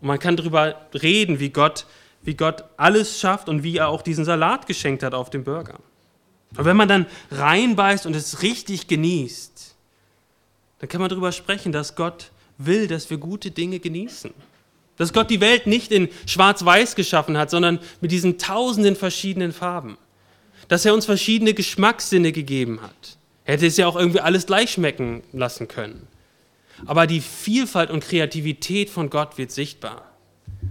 Und 0.00 0.08
man 0.08 0.18
kann 0.18 0.36
darüber 0.36 0.86
reden, 0.94 1.40
wie 1.40 1.50
Gott, 1.50 1.86
wie 2.22 2.34
Gott 2.34 2.64
alles 2.76 3.18
schafft 3.18 3.48
und 3.48 3.62
wie 3.62 3.76
er 3.76 3.88
auch 3.88 4.02
diesen 4.02 4.24
Salat 4.24 4.66
geschenkt 4.66 5.02
hat 5.02 5.14
auf 5.14 5.30
dem 5.30 5.44
Burger. 5.44 5.78
Und 6.56 6.64
wenn 6.64 6.76
man 6.76 6.88
dann 6.88 7.06
reinbeißt 7.30 8.06
und 8.06 8.16
es 8.16 8.42
richtig 8.42 8.86
genießt, 8.86 9.74
dann 10.78 10.88
kann 10.88 11.00
man 11.00 11.10
darüber 11.10 11.32
sprechen, 11.32 11.72
dass 11.72 11.96
Gott 11.96 12.30
will, 12.56 12.86
dass 12.86 13.10
wir 13.10 13.18
gute 13.18 13.50
Dinge 13.50 13.80
genießen. 13.80 14.32
Dass 14.96 15.12
Gott 15.12 15.30
die 15.30 15.40
Welt 15.40 15.66
nicht 15.66 15.92
in 15.92 16.08
Schwarz-Weiß 16.26 16.94
geschaffen 16.96 17.38
hat, 17.38 17.50
sondern 17.50 17.78
mit 18.00 18.10
diesen 18.10 18.38
tausenden 18.38 18.96
verschiedenen 18.96 19.52
Farben. 19.52 19.96
Dass 20.66 20.84
er 20.84 20.94
uns 20.94 21.06
verschiedene 21.06 21.54
Geschmackssinne 21.54 22.32
gegeben 22.32 22.80
hat. 22.82 23.16
Er 23.44 23.54
hätte 23.54 23.66
es 23.66 23.76
ja 23.76 23.86
auch 23.86 23.96
irgendwie 23.96 24.20
alles 24.20 24.46
gleich 24.46 24.72
schmecken 24.72 25.22
lassen 25.32 25.68
können. 25.68 26.06
Aber 26.86 27.06
die 27.06 27.20
Vielfalt 27.20 27.90
und 27.90 28.04
Kreativität 28.04 28.90
von 28.90 29.10
Gott 29.10 29.38
wird 29.38 29.50
sichtbar. 29.50 30.04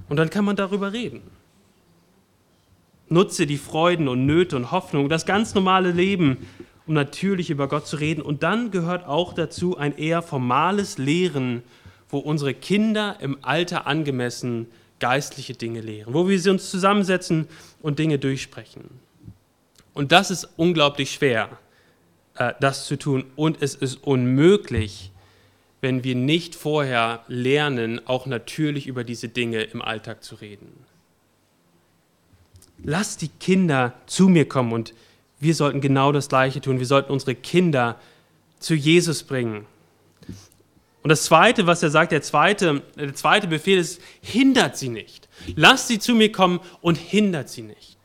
Und 0.09 0.17
dann 0.17 0.29
kann 0.29 0.45
man 0.45 0.55
darüber 0.55 0.93
reden. 0.93 1.21
Nutze 3.09 3.47
die 3.47 3.57
Freuden 3.57 4.07
und 4.07 4.25
Nöte 4.25 4.55
und 4.55 4.71
Hoffnung, 4.71 5.09
das 5.09 5.25
ganz 5.25 5.53
normale 5.53 5.91
Leben, 5.91 6.45
um 6.85 6.93
natürlich 6.93 7.49
über 7.49 7.67
Gott 7.67 7.87
zu 7.87 7.97
reden. 7.97 8.21
Und 8.21 8.43
dann 8.43 8.71
gehört 8.71 9.05
auch 9.07 9.33
dazu 9.33 9.77
ein 9.77 9.97
eher 9.97 10.21
formales 10.21 10.97
Lehren 10.97 11.63
wo 12.09 12.19
unsere 12.19 12.53
Kinder 12.53 13.17
im 13.19 13.37
Alter 13.41 13.87
angemessen 13.87 14.67
geistliche 14.99 15.53
Dinge 15.53 15.81
lehren, 15.81 16.13
wo 16.13 16.27
wir 16.27 16.39
sie 16.39 16.49
uns 16.49 16.71
zusammensetzen 16.71 17.47
und 17.81 17.99
Dinge 17.99 18.17
durchsprechen. 18.17 18.85
Und 19.93 20.11
das 20.11 20.31
ist 20.31 20.47
unglaublich 20.57 21.11
schwer, 21.11 21.49
äh, 22.35 22.53
das 22.59 22.85
zu 22.85 22.97
tun. 22.97 23.25
Und 23.35 23.61
es 23.61 23.75
ist 23.75 23.95
unmöglich, 24.03 25.11
wenn 25.81 26.03
wir 26.03 26.15
nicht 26.15 26.55
vorher 26.55 27.23
lernen, 27.27 28.05
auch 28.07 28.25
natürlich 28.25 28.87
über 28.87 29.03
diese 29.03 29.29
Dinge 29.29 29.63
im 29.63 29.81
Alltag 29.81 30.23
zu 30.23 30.35
reden. 30.35 30.85
Lass 32.83 33.17
die 33.17 33.29
Kinder 33.29 33.93
zu 34.05 34.27
mir 34.29 34.47
kommen 34.47 34.71
und 34.73 34.93
wir 35.39 35.55
sollten 35.55 35.81
genau 35.81 36.11
das 36.11 36.29
Gleiche 36.29 36.61
tun. 36.61 36.79
Wir 36.79 36.85
sollten 36.85 37.11
unsere 37.11 37.35
Kinder 37.35 37.99
zu 38.59 38.73
Jesus 38.73 39.23
bringen. 39.23 39.65
Und 41.03 41.09
das 41.09 41.23
Zweite, 41.23 41.67
was 41.67 41.83
er 41.83 41.89
sagt, 41.89 42.11
der 42.11 42.21
zweite, 42.21 42.81
der 42.95 43.13
zweite 43.13 43.47
Befehl 43.47 43.77
ist, 43.77 44.01
hindert 44.21 44.77
sie 44.77 44.89
nicht. 44.89 45.29
Lasst 45.55 45.87
sie 45.87 45.99
zu 45.99 46.15
mir 46.15 46.31
kommen 46.31 46.59
und 46.81 46.95
hindert 46.95 47.49
sie 47.49 47.61
nicht. 47.61 47.97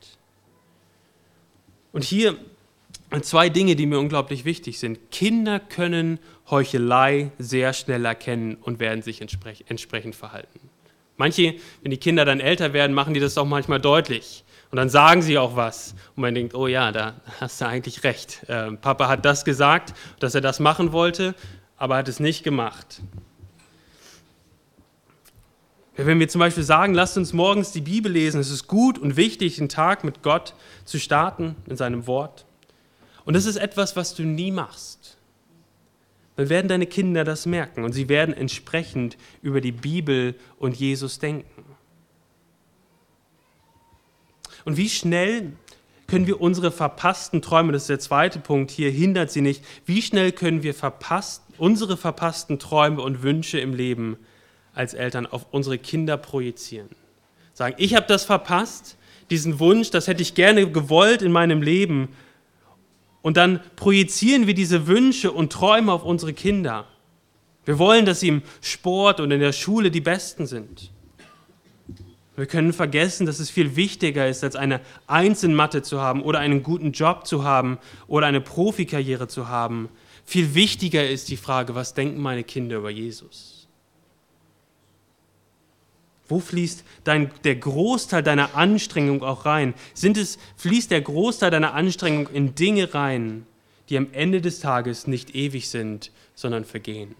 Und 1.91 2.03
hier 2.03 2.37
zwei 3.21 3.49
Dinge, 3.49 3.75
die 3.75 3.85
mir 3.85 3.99
unglaublich 3.99 4.45
wichtig 4.45 4.79
sind. 4.79 5.11
Kinder 5.11 5.59
können 5.59 6.19
Heuchelei 6.49 7.31
sehr 7.37 7.73
schnell 7.73 8.05
erkennen 8.05 8.55
und 8.55 8.79
werden 8.79 9.03
sich 9.03 9.21
entsprechend 9.21 10.15
verhalten. 10.15 10.59
Manche, 11.17 11.55
wenn 11.83 11.91
die 11.91 11.97
Kinder 11.97 12.25
dann 12.25 12.39
älter 12.39 12.73
werden, 12.73 12.93
machen 12.93 13.13
die 13.13 13.19
das 13.19 13.37
auch 13.37 13.45
manchmal 13.45 13.79
deutlich. 13.79 14.43
Und 14.71 14.77
dann 14.77 14.89
sagen 14.89 15.21
sie 15.21 15.37
auch 15.37 15.55
was. 15.55 15.93
Und 16.15 16.21
man 16.21 16.33
denkt, 16.33 16.55
oh 16.55 16.65
ja, 16.65 16.91
da 16.91 17.21
hast 17.39 17.61
du 17.61 17.67
eigentlich 17.67 18.03
recht. 18.03 18.41
Äh, 18.47 18.71
Papa 18.71 19.07
hat 19.07 19.23
das 19.23 19.45
gesagt, 19.45 19.93
dass 20.19 20.33
er 20.33 20.41
das 20.41 20.59
machen 20.59 20.91
wollte 20.91 21.35
aber 21.83 21.97
hat 21.97 22.07
es 22.07 22.21
nicht 22.21 22.43
gemacht. 22.43 23.01
Wenn 25.97 26.17
wir 26.17 26.29
zum 26.29 26.39
Beispiel 26.39 26.63
sagen, 26.63 26.93
lasst 26.93 27.17
uns 27.17 27.33
morgens 27.33 27.73
die 27.73 27.81
Bibel 27.81 28.09
lesen, 28.09 28.39
es 28.39 28.49
ist 28.49 28.67
gut 28.67 28.97
und 28.97 29.17
wichtig, 29.17 29.57
den 29.57 29.67
Tag 29.67 30.05
mit 30.05 30.23
Gott 30.23 30.53
zu 30.85 30.97
starten 30.97 31.57
in 31.67 31.75
seinem 31.75 32.07
Wort. 32.07 32.45
Und 33.25 33.35
das 33.35 33.45
ist 33.45 33.55
etwas, 33.55 33.95
was 33.95 34.15
du 34.15 34.23
nie 34.23 34.51
machst. 34.51 35.17
Dann 36.35 36.49
werden 36.49 36.67
deine 36.67 36.87
Kinder 36.87 37.23
das 37.23 37.45
merken 37.45 37.83
und 37.83 37.93
sie 37.93 38.09
werden 38.09 38.33
entsprechend 38.33 39.17
über 39.41 39.61
die 39.61 39.71
Bibel 39.71 40.35
und 40.57 40.75
Jesus 40.75 41.19
denken. 41.19 41.63
Und 44.65 44.77
wie 44.77 44.89
schnell 44.89 45.53
können 46.07 46.27
wir 46.27 46.41
unsere 46.41 46.71
verpassten 46.71 47.41
Träume, 47.41 47.71
das 47.71 47.83
ist 47.83 47.89
der 47.89 47.99
zweite 47.99 48.39
Punkt 48.39 48.71
hier, 48.71 48.89
hindert 48.89 49.31
sie 49.31 49.41
nicht, 49.41 49.63
wie 49.85 50.01
schnell 50.01 50.31
können 50.31 50.63
wir 50.63 50.73
verpasst, 50.73 51.43
unsere 51.57 51.97
verpassten 51.97 52.59
Träume 52.59 53.01
und 53.01 53.23
Wünsche 53.23 53.59
im 53.59 53.73
Leben 53.73 54.17
als 54.73 54.93
Eltern 54.93 55.25
auf 55.27 55.45
unsere 55.51 55.77
Kinder 55.77 56.17
projizieren. 56.17 56.89
Sagen, 57.53 57.75
ich 57.77 57.95
habe 57.95 58.07
das 58.07 58.25
verpasst, 58.25 58.97
diesen 59.29 59.59
Wunsch, 59.59 59.91
das 59.91 60.07
hätte 60.07 60.21
ich 60.21 60.35
gerne 60.35 60.69
gewollt 60.69 61.21
in 61.21 61.31
meinem 61.31 61.61
Leben. 61.61 62.09
Und 63.23 63.37
dann 63.37 63.61
projizieren 63.77 64.45
wir 64.45 64.53
diese 64.53 64.85
Wünsche 64.85 65.31
und 65.31 65.51
Träume 65.51 65.91
auf 65.91 66.03
unsere 66.03 66.33
Kinder. 66.33 66.85
Wir 67.65 67.79
wollen, 67.79 68.05
dass 68.05 68.19
sie 68.19 68.27
im 68.27 68.41
Sport 68.61 69.21
und 69.21 69.31
in 69.31 69.39
der 69.39 69.53
Schule 69.53 69.89
die 69.89 70.01
Besten 70.01 70.45
sind. 70.45 70.91
Wir 72.35 72.45
können 72.47 72.73
vergessen, 72.73 73.25
dass 73.25 73.39
es 73.39 73.49
viel 73.49 73.75
wichtiger 73.75 74.27
ist, 74.27 74.43
als 74.43 74.55
eine 74.55 74.81
Einzelmatte 75.07 75.83
zu 75.83 76.01
haben 76.01 76.21
oder 76.21 76.39
einen 76.39 76.63
guten 76.63 76.91
Job 76.91 77.25
zu 77.25 77.43
haben 77.43 77.77
oder 78.07 78.27
eine 78.27 78.41
Profikarriere 78.41 79.27
zu 79.27 79.47
haben. 79.47 79.87
Viel 80.25 80.53
wichtiger 80.53 81.07
ist 81.07 81.29
die 81.29 81.37
Frage, 81.37 81.75
was 81.75 81.93
denken 81.93 82.21
meine 82.21 82.43
Kinder 82.43 82.77
über 82.77 82.89
Jesus? 82.89 83.52
Wo 86.33 86.39
fließt 86.39 86.83
dein, 87.03 87.29
der 87.43 87.57
Großteil 87.57 88.23
deiner 88.23 88.55
Anstrengung 88.55 89.21
auch 89.21 89.45
rein? 89.45 89.75
Sind 89.93 90.17
es, 90.17 90.39
fließt 90.57 90.89
der 90.89 91.01
Großteil 91.01 91.51
deiner 91.51 91.75
Anstrengung 91.75 92.27
in 92.27 92.55
Dinge 92.55 92.91
rein, 92.95 93.45
die 93.87 93.97
am 93.97 94.07
Ende 94.13 94.41
des 94.41 94.59
Tages 94.59 95.05
nicht 95.05 95.35
ewig 95.35 95.69
sind, 95.69 96.11
sondern 96.33 96.65
vergehen? 96.65 97.13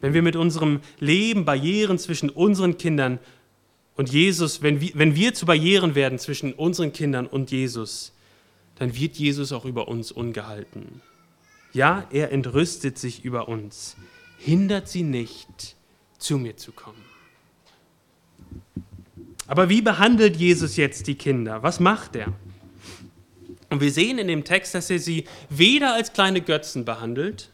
Wenn 0.00 0.14
wir 0.14 0.22
mit 0.22 0.34
unserem 0.34 0.80
Leben 0.98 1.44
Barrieren 1.44 2.00
zwischen 2.00 2.28
unseren 2.28 2.76
Kindern 2.76 3.20
und 3.94 4.10
Jesus, 4.10 4.62
wenn 4.62 4.80
wir, 4.80 4.90
wenn 4.94 5.14
wir 5.14 5.32
zu 5.32 5.46
Barrieren 5.46 5.94
werden 5.94 6.18
zwischen 6.18 6.54
unseren 6.54 6.92
Kindern 6.92 7.28
und 7.28 7.52
Jesus, 7.52 8.12
dann 8.74 8.96
wird 8.96 9.14
Jesus 9.14 9.52
auch 9.52 9.64
über 9.64 9.86
uns 9.86 10.10
ungehalten. 10.10 11.02
Ja, 11.72 12.08
er 12.10 12.32
entrüstet 12.32 12.98
sich 12.98 13.24
über 13.24 13.46
uns, 13.46 13.96
hindert 14.40 14.88
sie 14.88 15.02
nicht, 15.02 15.76
zu 16.18 16.38
mir 16.38 16.56
zu 16.56 16.72
kommen. 16.72 17.04
Aber 19.46 19.68
wie 19.68 19.82
behandelt 19.82 20.36
Jesus 20.36 20.76
jetzt 20.76 21.06
die 21.06 21.14
Kinder? 21.14 21.62
Was 21.62 21.80
macht 21.80 22.16
er? 22.16 22.32
Und 23.68 23.80
wir 23.80 23.92
sehen 23.92 24.18
in 24.18 24.28
dem 24.28 24.44
Text, 24.44 24.74
dass 24.74 24.90
er 24.90 24.98
sie 24.98 25.24
weder 25.48 25.94
als 25.94 26.12
kleine 26.12 26.40
Götzen 26.40 26.84
behandelt, 26.84 27.50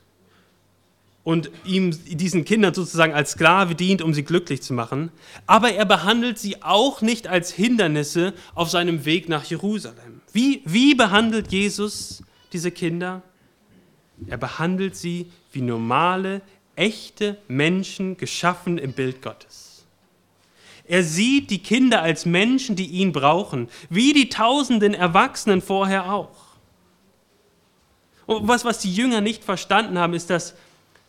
und 1.26 1.50
ihm 1.64 1.90
diesen 2.06 2.44
Kindern 2.44 2.72
sozusagen 2.72 3.12
als 3.12 3.32
Sklave 3.32 3.74
dient, 3.74 4.00
um 4.00 4.14
sie 4.14 4.22
glücklich 4.22 4.62
zu 4.62 4.72
machen. 4.72 5.10
Aber 5.48 5.72
er 5.72 5.84
behandelt 5.84 6.38
sie 6.38 6.62
auch 6.62 7.02
nicht 7.02 7.26
als 7.26 7.50
Hindernisse 7.52 8.32
auf 8.54 8.70
seinem 8.70 9.04
Weg 9.04 9.28
nach 9.28 9.42
Jerusalem. 9.42 10.20
Wie, 10.32 10.62
wie 10.64 10.94
behandelt 10.94 11.50
Jesus 11.50 12.22
diese 12.52 12.70
Kinder? 12.70 13.22
Er 14.28 14.36
behandelt 14.36 14.94
sie 14.94 15.26
wie 15.50 15.62
normale, 15.62 16.42
echte 16.76 17.38
Menschen 17.48 18.16
geschaffen 18.16 18.78
im 18.78 18.92
Bild 18.92 19.22
Gottes. 19.22 19.86
Er 20.88 21.02
sieht 21.02 21.50
die 21.50 21.58
Kinder 21.58 22.02
als 22.02 22.26
Menschen, 22.26 22.76
die 22.76 22.86
ihn 22.86 23.12
brauchen, 23.12 23.68
wie 23.90 24.12
die 24.12 24.28
tausenden 24.28 24.94
Erwachsenen 24.94 25.60
vorher 25.60 26.12
auch. 26.12 26.46
Und 28.26 28.46
was, 28.46 28.64
was 28.64 28.78
die 28.78 28.92
Jünger 28.92 29.20
nicht 29.20 29.42
verstanden 29.42 29.98
haben, 29.98 30.14
ist, 30.14 30.30
dass, 30.30 30.54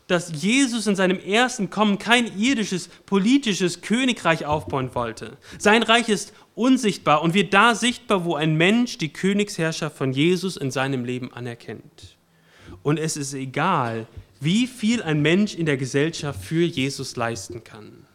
dass 0.08 0.32
Jesus 0.42 0.88
in 0.88 0.96
seinem 0.96 1.20
ersten 1.20 1.70
Kommen 1.70 2.00
kein 2.00 2.40
irdisches, 2.40 2.88
politisches 3.06 3.82
Königreich 3.82 4.46
aufbauen 4.46 4.94
wollte. 4.94 5.38
Sein 5.60 5.84
Reich 5.84 6.10
ist 6.10 6.34
unsichtbar 6.56 7.22
und 7.22 7.34
wird 7.34 7.54
da 7.54 7.76
sichtbar, 7.76 8.26
wo 8.26 8.36
ein 8.36 8.56
Mensch 8.56 8.98
die 8.98 9.14
Königsherrschaft 9.14 9.96
von 9.96 10.12
Jesus 10.12 10.58
in 10.58 10.72
seinem 10.72 11.06
Leben 11.06 11.32
anerkennt. 11.34 12.18
Und 12.84 12.98
es 12.98 13.18
ist 13.18 13.34
egal, 13.34 14.08
wie 14.40 14.68
viel 14.68 15.02
ein 15.02 15.22
Mensch 15.22 15.56
in 15.56 15.66
der 15.66 15.78
Gesellschaft 15.78 16.44
für 16.44 16.64
Jesus 16.64 17.16
leisten 17.16 17.64
kann. 17.64 18.06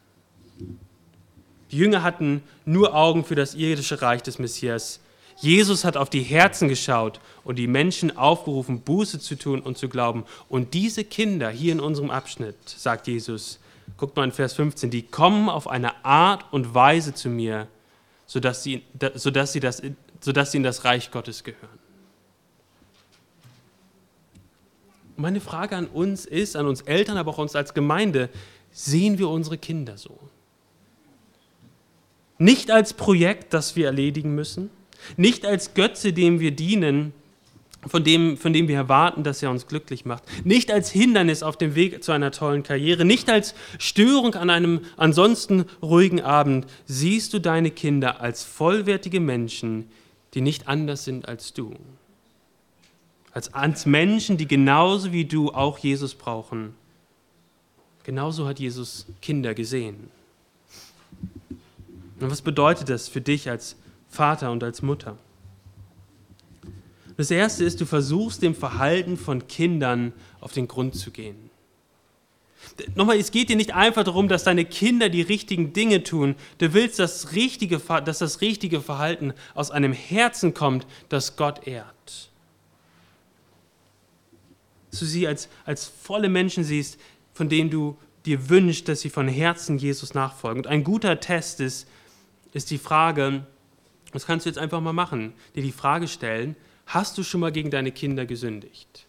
Die 1.70 1.78
Jünger 1.78 2.02
hatten 2.02 2.42
nur 2.64 2.94
Augen 2.94 3.24
für 3.24 3.35
das 3.35 3.54
irdische 3.54 4.02
Reich 4.02 4.22
des 4.22 4.38
Messias. 4.38 5.00
Jesus 5.40 5.85
hat 5.85 5.96
auf 5.96 6.11
die 6.11 6.22
Herzen 6.22 6.68
geschaut 6.68 7.18
und 7.44 7.56
die 7.58 7.66
Menschen 7.66 8.16
aufgerufen, 8.16 8.82
Buße 8.82 9.18
zu 9.18 9.37
tun 9.37 9.61
und 9.61 9.78
zu 9.78 9.88
glauben. 9.88 10.24
Und 10.48 10.74
diese 10.74 11.02
Kinder 11.02 11.50
hier 11.50 11.72
in 11.72 11.80
unserem 11.80 12.11
Abschnitt, 12.11 12.56
sagt 12.66 13.08
Jesus, 13.08 13.58
guckt 13.96 14.16
mal 14.16 14.24
in 14.24 14.32
Vers 14.32 14.52
15, 14.52 14.90
die 14.90 15.02
kommen 15.02 15.48
auf 15.48 15.66
eine 15.66 16.04
Art 16.04 16.44
und 16.52 16.74
Weise 16.74 17.14
zu 17.14 17.28
mir, 17.28 17.66
sodass 18.26 18.62
sie, 18.62 18.82
sodass 19.14 19.52
sie, 19.52 19.61
das, 19.61 19.82
sodass 20.20 20.52
sie 20.52 20.58
in 20.58 20.62
das 20.62 20.85
Reich 20.85 21.11
Gottes 21.11 21.42
gehören. 21.42 21.82
Meine 25.16 25.40
Frage 25.40 25.77
an 25.77 25.87
uns 25.87 26.25
ist, 26.25 26.57
an 26.57 26.66
uns 26.66 26.81
Eltern, 26.83 27.16
aber 27.16 27.33
auch 27.33 27.38
uns 27.38 27.55
als 27.55 27.75
Gemeinde, 27.75 28.31
sehen 28.70 29.18
wir 29.18 29.29
unsere 29.29 29.59
Kinder 29.59 29.98
so? 29.98 30.18
Nicht 32.38 32.70
als 32.70 32.94
Projekt, 32.94 33.53
das 33.53 33.77
wir 33.77 33.87
erledigen 33.87 34.35
müssen, 34.35 34.70
nicht 35.16 35.46
als 35.46 35.75
Götze, 35.75 36.12
dem 36.12 36.40
wir 36.40 36.53
dienen, 36.53 37.12
von 37.87 38.05
dem, 38.05 38.37
von 38.37 38.53
dem 38.53 38.68
wir 38.68 38.77
erwarten, 38.77 39.25
dass 39.25 39.42
er 39.42 39.51
uns 39.51 39.66
glücklich 39.66 40.05
macht. 40.05 40.22
Nicht 40.44 40.70
als 40.70 40.90
Hindernis 40.90 41.42
auf 41.42 41.57
dem 41.57 41.75
Weg 41.75 42.03
zu 42.05 42.12
einer 42.12 42.31
tollen 42.31 42.62
Karriere, 42.62 43.05
nicht 43.05 43.29
als 43.29 43.55
Störung 43.79 44.35
an 44.35 44.51
einem 44.51 44.83
ansonsten 44.96 45.64
ruhigen 45.83 46.20
Abend. 46.20 46.66
Siehst 46.87 47.33
du 47.35 47.40
deine 47.40 47.70
Kinder 47.70 48.20
als 48.20 48.44
vollwertige 48.44 49.18
Menschen, 49.18 49.88
die 50.35 50.40
nicht 50.40 50.68
anders 50.68 51.05
sind 51.05 51.29
als 51.29 51.53
du. 51.53 51.75
Als, 53.33 53.55
als 53.55 53.87
Menschen, 53.87 54.37
die 54.37 54.47
genauso 54.47 55.12
wie 55.12 55.25
du 55.25 55.51
auch 55.51 55.79
Jesus 55.79 56.14
brauchen. 56.14 56.75
Genauso 58.05 58.47
hat 58.47 58.59
Jesus 58.59 59.07
Kinder 59.21 59.55
gesehen. 59.55 60.11
Und 62.21 62.31
was 62.31 62.42
bedeutet 62.42 62.88
das 62.88 63.09
für 63.09 63.21
dich 63.21 63.49
als 63.49 63.77
Vater 64.09 64.51
und 64.51 64.62
als 64.62 64.83
Mutter? 64.83 65.16
Das 67.16 67.31
erste 67.31 67.64
ist, 67.64 67.81
du 67.81 67.87
versuchst 67.87 68.42
dem 68.42 68.55
Verhalten 68.55 69.16
von 69.16 69.47
Kindern 69.47 70.12
auf 70.40 70.53
den 70.53 70.68
Grund 70.68 70.95
zu 70.95 71.11
gehen. 71.11 71.51
Nochmal, 72.95 73.18
es 73.18 73.33
geht 73.33 73.49
dir 73.49 73.57
nicht 73.57 73.75
einfach 73.75 74.05
darum, 74.05 74.29
dass 74.29 74.45
deine 74.45 74.64
Kinder 74.64 75.09
die 75.09 75.23
richtigen 75.23 75.73
Dinge 75.73 76.05
tun. 76.05 76.37
Du 76.59 76.73
willst, 76.73 76.99
dass, 76.99 77.33
richtige, 77.33 77.79
dass 77.79 78.18
das 78.18 78.40
richtige 78.40 78.81
Verhalten 78.81 79.35
aus 79.55 79.71
einem 79.71 79.92
Herzen 79.92 80.55
kommt, 80.55 80.87
das 81.09 81.37
Gott 81.37 81.66
ehrt. 81.66 82.31
Dass 84.92 85.00
du 85.00 85.07
sie 85.07 85.26
als, 85.26 85.48
als 85.64 85.87
volle 85.87 86.28
Menschen 86.28 86.62
siehst, 86.62 87.00
von 87.35 87.48
denen 87.48 87.70
du 87.70 87.98
dir 88.24 88.48
wünschst, 88.48 88.87
dass 88.87 89.00
sie 89.00 89.11
von 89.11 89.26
Herzen 89.26 89.78
Jesus 89.78 90.14
nachfolgen. 90.14 90.61
Und 90.61 90.68
ein 90.68 90.85
guter 90.85 91.18
Test 91.18 91.59
ist, 91.59 91.88
ist 92.52 92.70
die 92.70 92.78
Frage, 92.78 93.44
das 94.12 94.26
kannst 94.26 94.46
du 94.46 94.50
jetzt 94.50 94.59
einfach 94.59 94.81
mal 94.81 94.92
machen, 94.92 95.33
dir 95.57 95.62
die 95.64 95.72
Frage 95.72 96.07
stellen, 96.07 96.55
Hast 96.87 97.16
du 97.16 97.22
schon 97.22 97.40
mal 97.40 97.52
gegen 97.52 97.70
deine 97.70 97.92
Kinder 97.92 98.26
gesündigt? 98.26 99.07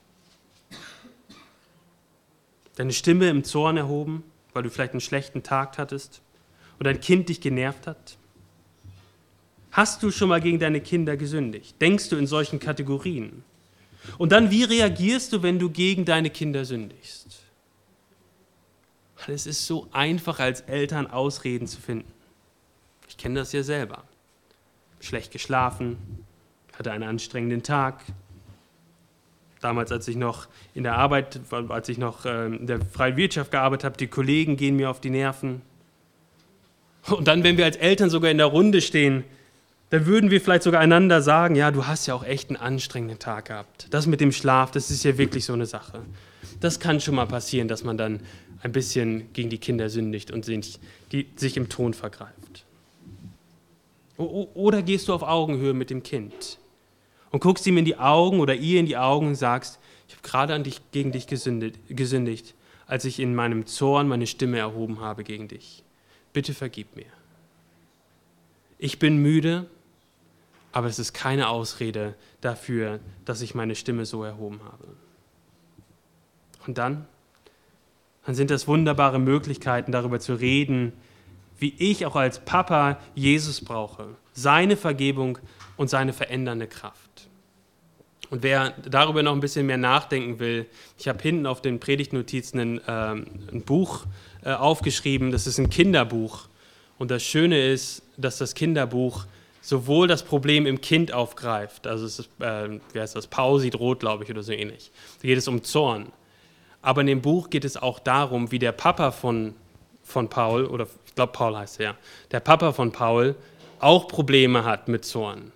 Deine 2.75 2.93
Stimme 2.93 3.29
im 3.29 3.43
Zorn 3.43 3.77
erhoben, 3.77 4.23
weil 4.53 4.63
du 4.63 4.69
vielleicht 4.69 4.93
einen 4.93 5.01
schlechten 5.01 5.43
Tag 5.43 5.77
hattest 5.77 6.21
oder 6.79 6.91
ein 6.91 7.01
Kind 7.01 7.29
dich 7.29 7.41
genervt 7.41 7.85
hat? 7.85 8.17
Hast 9.71 10.01
du 10.01 10.11
schon 10.11 10.29
mal 10.29 10.39
gegen 10.41 10.59
deine 10.59 10.81
Kinder 10.81 11.17
gesündigt? 11.17 11.75
Denkst 11.81 12.09
du 12.09 12.15
in 12.15 12.27
solchen 12.27 12.59
Kategorien? 12.59 13.43
Und 14.17 14.31
dann, 14.31 14.51
wie 14.51 14.63
reagierst 14.63 15.33
du, 15.33 15.43
wenn 15.43 15.59
du 15.59 15.69
gegen 15.69 16.05
deine 16.05 16.29
Kinder 16.29 16.65
sündigst? 16.65 17.27
Es 19.27 19.45
ist 19.45 19.65
so 19.65 19.87
einfach, 19.91 20.39
als 20.39 20.61
Eltern 20.61 21.07
Ausreden 21.07 21.67
zu 21.67 21.79
finden. 21.79 22.11
Ich 23.07 23.17
kenne 23.17 23.39
das 23.39 23.53
ja 23.53 23.63
selber. 23.63 24.03
Schlecht 24.99 25.31
geschlafen, 25.31 25.97
hatte 26.77 26.91
einen 26.91 27.03
anstrengenden 27.03 27.63
Tag. 27.63 28.01
Damals, 29.61 29.91
als 29.91 30.07
ich 30.07 30.17
noch 30.17 30.47
in 30.73 30.83
der 30.83 30.95
Arbeit, 30.95 31.39
als 31.69 31.87
ich 31.87 31.97
noch 31.97 32.25
ähm, 32.25 32.59
in 32.59 32.67
der 32.67 32.81
freien 32.81 33.15
Wirtschaft 33.15 33.51
gearbeitet 33.51 33.85
habe, 33.85 33.97
die 33.97 34.07
Kollegen 34.07 34.57
gehen 34.57 34.75
mir 34.75 34.89
auf 34.89 34.99
die 34.99 35.09
Nerven. 35.09 35.61
Und 37.09 37.27
dann, 37.27 37.43
wenn 37.43 37.57
wir 37.57 37.65
als 37.65 37.77
Eltern 37.77 38.09
sogar 38.09 38.29
in 38.29 38.37
der 38.37 38.47
Runde 38.47 38.81
stehen, 38.81 39.23
dann 39.93 40.07
würden 40.07 40.31
wir 40.31 40.41
vielleicht 40.41 40.63
sogar 40.63 40.81
einander 40.81 41.21
sagen, 41.21 41.55
ja, 41.55 41.69
du 41.69 41.85
hast 41.85 42.07
ja 42.07 42.15
auch 42.15 42.25
echt 42.25 42.49
einen 42.49 42.57
anstrengenden 42.57 43.19
Tag 43.19 43.45
gehabt. 43.45 43.87
Das 43.91 44.07
mit 44.07 44.21
dem 44.21 44.31
Schlaf, 44.31 44.71
das 44.71 44.89
ist 44.89 45.03
ja 45.03 45.19
wirklich 45.19 45.45
so 45.45 45.53
eine 45.53 45.67
Sache. 45.67 46.01
Das 46.59 46.79
kann 46.79 46.99
schon 46.99 47.13
mal 47.13 47.27
passieren, 47.27 47.67
dass 47.67 47.83
man 47.83 47.95
dann 47.95 48.19
ein 48.63 48.71
bisschen 48.71 49.31
gegen 49.33 49.51
die 49.51 49.59
Kinder 49.59 49.89
sündigt 49.89 50.31
und 50.31 50.45
sich, 50.45 50.79
sich 51.35 51.57
im 51.57 51.69
Ton 51.69 51.93
vergreift. 51.93 52.65
Oder 54.17 54.81
gehst 54.81 55.09
du 55.09 55.13
auf 55.13 55.21
Augenhöhe 55.21 55.73
mit 55.73 55.91
dem 55.91 56.01
Kind? 56.01 56.57
und 57.33 57.39
guckst 57.39 57.65
ihm 57.65 57.77
in 57.77 57.85
die 57.85 57.97
Augen 57.97 58.39
oder 58.39 58.53
ihr 58.53 58.79
in 58.79 58.85
die 58.85 58.95
Augen 58.95 59.27
und 59.27 59.35
sagst, 59.35 59.79
ich 60.07 60.13
habe 60.13 60.27
gerade 60.27 60.53
an 60.53 60.63
dich, 60.63 60.79
gegen 60.91 61.11
dich 61.11 61.25
gesündigt, 61.25 61.79
gesündigt, 61.89 62.53
als 62.85 63.05
ich 63.05 63.19
in 63.19 63.33
meinem 63.33 63.65
Zorn 63.65 64.07
meine 64.07 64.27
Stimme 64.27 64.59
erhoben 64.59 65.01
habe 65.01 65.23
gegen 65.23 65.47
dich. 65.47 65.83
Bitte 66.31 66.53
vergib 66.53 66.95
mir. 66.95 67.07
Ich 68.77 68.99
bin 68.99 69.17
müde, 69.17 69.65
aber 70.73 70.87
es 70.87 70.99
ist 70.99 71.13
keine 71.13 71.47
Ausrede 71.47 72.15
dafür, 72.41 72.99
dass 73.23 73.41
ich 73.41 73.55
meine 73.55 73.75
Stimme 73.75 74.05
so 74.05 74.23
erhoben 74.23 74.59
habe. 74.65 74.87
Und 76.65 76.77
dann, 76.77 77.05
dann 78.25 78.35
sind 78.35 78.49
das 78.49 78.67
wunderbare 78.67 79.19
Möglichkeiten, 79.19 79.91
darüber 79.91 80.19
zu 80.19 80.33
reden, 80.33 80.93
wie 81.59 81.75
ich 81.77 82.05
auch 82.05 82.15
als 82.15 82.39
Papa 82.39 82.99
Jesus 83.13 83.63
brauche, 83.63 84.15
seine 84.33 84.75
Vergebung 84.75 85.37
und 85.77 85.89
seine 85.89 86.11
verändernde 86.11 86.67
Kraft. 86.67 87.29
Und 88.31 88.41
wer 88.41 88.71
darüber 88.89 89.21
noch 89.21 89.33
ein 89.33 89.41
bisschen 89.41 89.67
mehr 89.67 89.77
nachdenken 89.77 90.39
will, 90.39 90.65
ich 90.97 91.07
habe 91.07 91.21
hinten 91.21 91.45
auf 91.45 91.61
den 91.61 91.79
Predigtnotizen 91.79 92.59
ein, 92.59 92.81
ähm, 92.87 93.25
ein 93.51 93.61
Buch 93.61 94.05
äh, 94.43 94.53
aufgeschrieben, 94.53 95.31
das 95.31 95.45
ist 95.45 95.59
ein 95.59 95.69
Kinderbuch. 95.69 96.47
Und 96.97 97.11
das 97.11 97.21
Schöne 97.21 97.71
ist, 97.71 98.01
dass 98.17 98.39
das 98.39 98.55
Kinderbuch 98.55 99.27
sowohl 99.63 100.07
das 100.07 100.23
Problem 100.23 100.65
im 100.65 100.81
Kind 100.81 101.13
aufgreift, 101.13 101.87
also 101.87 102.05
es 102.05 102.19
ist, 102.19 102.29
äh, 102.39 102.79
wie 102.91 102.99
heißt 102.99 103.15
das, 103.15 103.27
Pausi 103.27 103.69
droht, 103.69 104.01
glaube 104.01 104.25
ich, 104.25 104.29
oder 104.29 104.43
so 104.43 104.51
ähnlich. 104.51 104.91
Da 105.21 105.27
geht 105.29 105.37
es 105.37 105.47
um 105.47 105.63
Zorn. 105.63 106.11
Aber 106.81 106.99
in 106.99 107.07
dem 107.07 107.21
Buch 107.21 107.49
geht 107.49 107.63
es 107.63 107.77
auch 107.77 107.99
darum, 107.99 108.51
wie 108.51 108.59
der 108.59 108.73
Papa 108.73 109.11
von, 109.11 109.55
von 110.03 110.27
Paul, 110.27 110.65
oder 110.65 110.85
ich 111.05 111.15
glaube 111.15 111.31
Paul 111.31 111.57
heißt 111.57 111.79
er, 111.79 111.95
der 112.31 112.41
Papa 112.41 112.73
von 112.73 112.91
Paul 112.91 113.35
auch 113.79 114.09
Probleme 114.09 114.65
hat 114.65 114.89
mit 114.89 115.05
Zorn. 115.05 115.53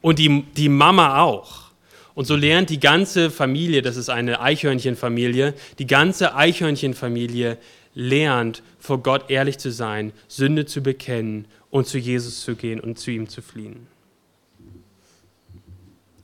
Und 0.00 0.18
die, 0.18 0.42
die 0.56 0.68
Mama 0.68 1.22
auch. 1.22 1.70
Und 2.14 2.24
so 2.24 2.34
lernt 2.34 2.68
die 2.68 2.80
ganze 2.80 3.30
Familie, 3.30 3.80
das 3.80 3.96
ist 3.96 4.10
eine 4.10 4.40
Eichhörnchenfamilie, 4.40 5.54
die 5.78 5.86
ganze 5.86 6.34
Eichhörnchenfamilie 6.34 7.58
lernt, 7.94 8.64
vor 8.80 9.02
Gott 9.02 9.30
ehrlich 9.30 9.58
zu 9.58 9.70
sein, 9.70 10.12
Sünde 10.26 10.66
zu 10.66 10.82
bekennen 10.82 11.46
und 11.70 11.86
zu 11.86 11.98
Jesus 11.98 12.42
zu 12.42 12.56
gehen 12.56 12.80
und 12.80 12.98
zu 12.98 13.10
ihm 13.10 13.28
zu 13.28 13.42
fliehen. 13.42 13.86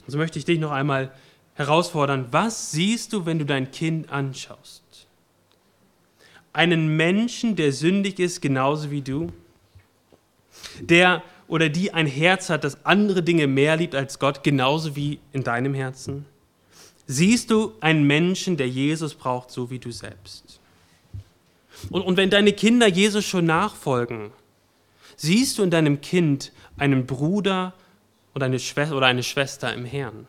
So 0.06 0.18
möchte 0.18 0.38
ich 0.38 0.44
dich 0.44 0.58
noch 0.58 0.70
einmal 0.70 1.12
herausfordern, 1.54 2.26
was 2.30 2.70
siehst 2.70 3.12
du, 3.12 3.26
wenn 3.26 3.38
du 3.38 3.44
dein 3.44 3.70
Kind 3.70 4.10
anschaust? 4.10 4.82
Einen 6.52 6.96
Menschen, 6.96 7.56
der 7.56 7.72
sündig 7.72 8.18
ist, 8.18 8.40
genauso 8.40 8.90
wie 8.90 9.02
du? 9.02 9.32
Der 10.80 11.22
oder 11.48 11.68
die 11.68 11.92
ein 11.94 12.06
Herz 12.06 12.50
hat, 12.50 12.64
das 12.64 12.84
andere 12.84 13.22
Dinge 13.22 13.46
mehr 13.46 13.76
liebt 13.76 13.94
als 13.94 14.18
Gott, 14.18 14.42
genauso 14.42 14.96
wie 14.96 15.20
in 15.32 15.44
deinem 15.44 15.74
Herzen? 15.74 16.26
Siehst 17.06 17.50
du 17.50 17.72
einen 17.80 18.04
Menschen, 18.04 18.56
der 18.56 18.68
Jesus 18.68 19.14
braucht, 19.14 19.50
so 19.50 19.70
wie 19.70 19.78
du 19.78 19.92
selbst? 19.92 20.60
Und, 21.90 22.02
und 22.02 22.16
wenn 22.16 22.30
deine 22.30 22.52
Kinder 22.52 22.88
Jesus 22.88 23.24
schon 23.24 23.46
nachfolgen, 23.46 24.32
siehst 25.16 25.58
du 25.58 25.62
in 25.62 25.70
deinem 25.70 26.00
Kind 26.00 26.52
einen 26.76 27.06
Bruder 27.06 27.74
oder 28.34 28.46
eine 28.46 28.58
Schwester, 28.58 28.96
oder 28.96 29.06
eine 29.06 29.22
Schwester 29.22 29.72
im 29.74 29.84
Herrn? 29.84 30.26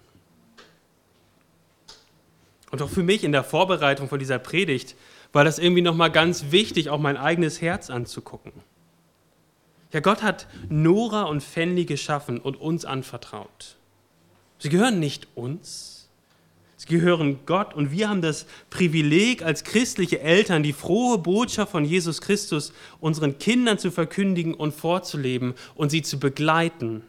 Und 2.71 2.81
auch 2.81 2.89
für 2.89 3.03
mich 3.03 3.23
in 3.23 3.31
der 3.31 3.43
Vorbereitung 3.43 4.09
von 4.09 4.19
dieser 4.19 4.39
Predigt 4.39 4.95
war 5.31 5.43
das 5.43 5.59
irgendwie 5.59 5.81
nochmal 5.81 6.11
ganz 6.11 6.51
wichtig, 6.51 6.89
auch 6.89 6.99
mein 6.99 7.17
eigenes 7.17 7.61
Herz 7.61 7.89
anzugucken. 7.89 8.51
Ja, 9.91 10.01
Gott 10.01 10.21
hat 10.21 10.47
Nora 10.67 11.23
und 11.23 11.41
Fenley 11.41 11.85
geschaffen 11.85 12.39
und 12.39 12.59
uns 12.59 12.83
anvertraut. 12.83 13.77
Sie 14.59 14.69
gehören 14.69 14.99
nicht 14.99 15.27
uns, 15.35 15.96
sie 16.77 16.87
gehören 16.87 17.39
Gott 17.45 17.73
und 17.73 17.91
wir 17.91 18.07
haben 18.07 18.21
das 18.21 18.45
Privileg, 18.69 19.43
als 19.43 19.63
christliche 19.63 20.21
Eltern 20.21 20.63
die 20.63 20.73
frohe 20.73 21.17
Botschaft 21.17 21.71
von 21.71 21.83
Jesus 21.83 22.21
Christus 22.21 22.71
unseren 22.99 23.39
Kindern 23.39 23.79
zu 23.79 23.91
verkündigen 23.91 24.53
und 24.53 24.73
vorzuleben 24.73 25.55
und 25.75 25.89
sie 25.89 26.03
zu 26.03 26.19
begleiten. 26.19 27.01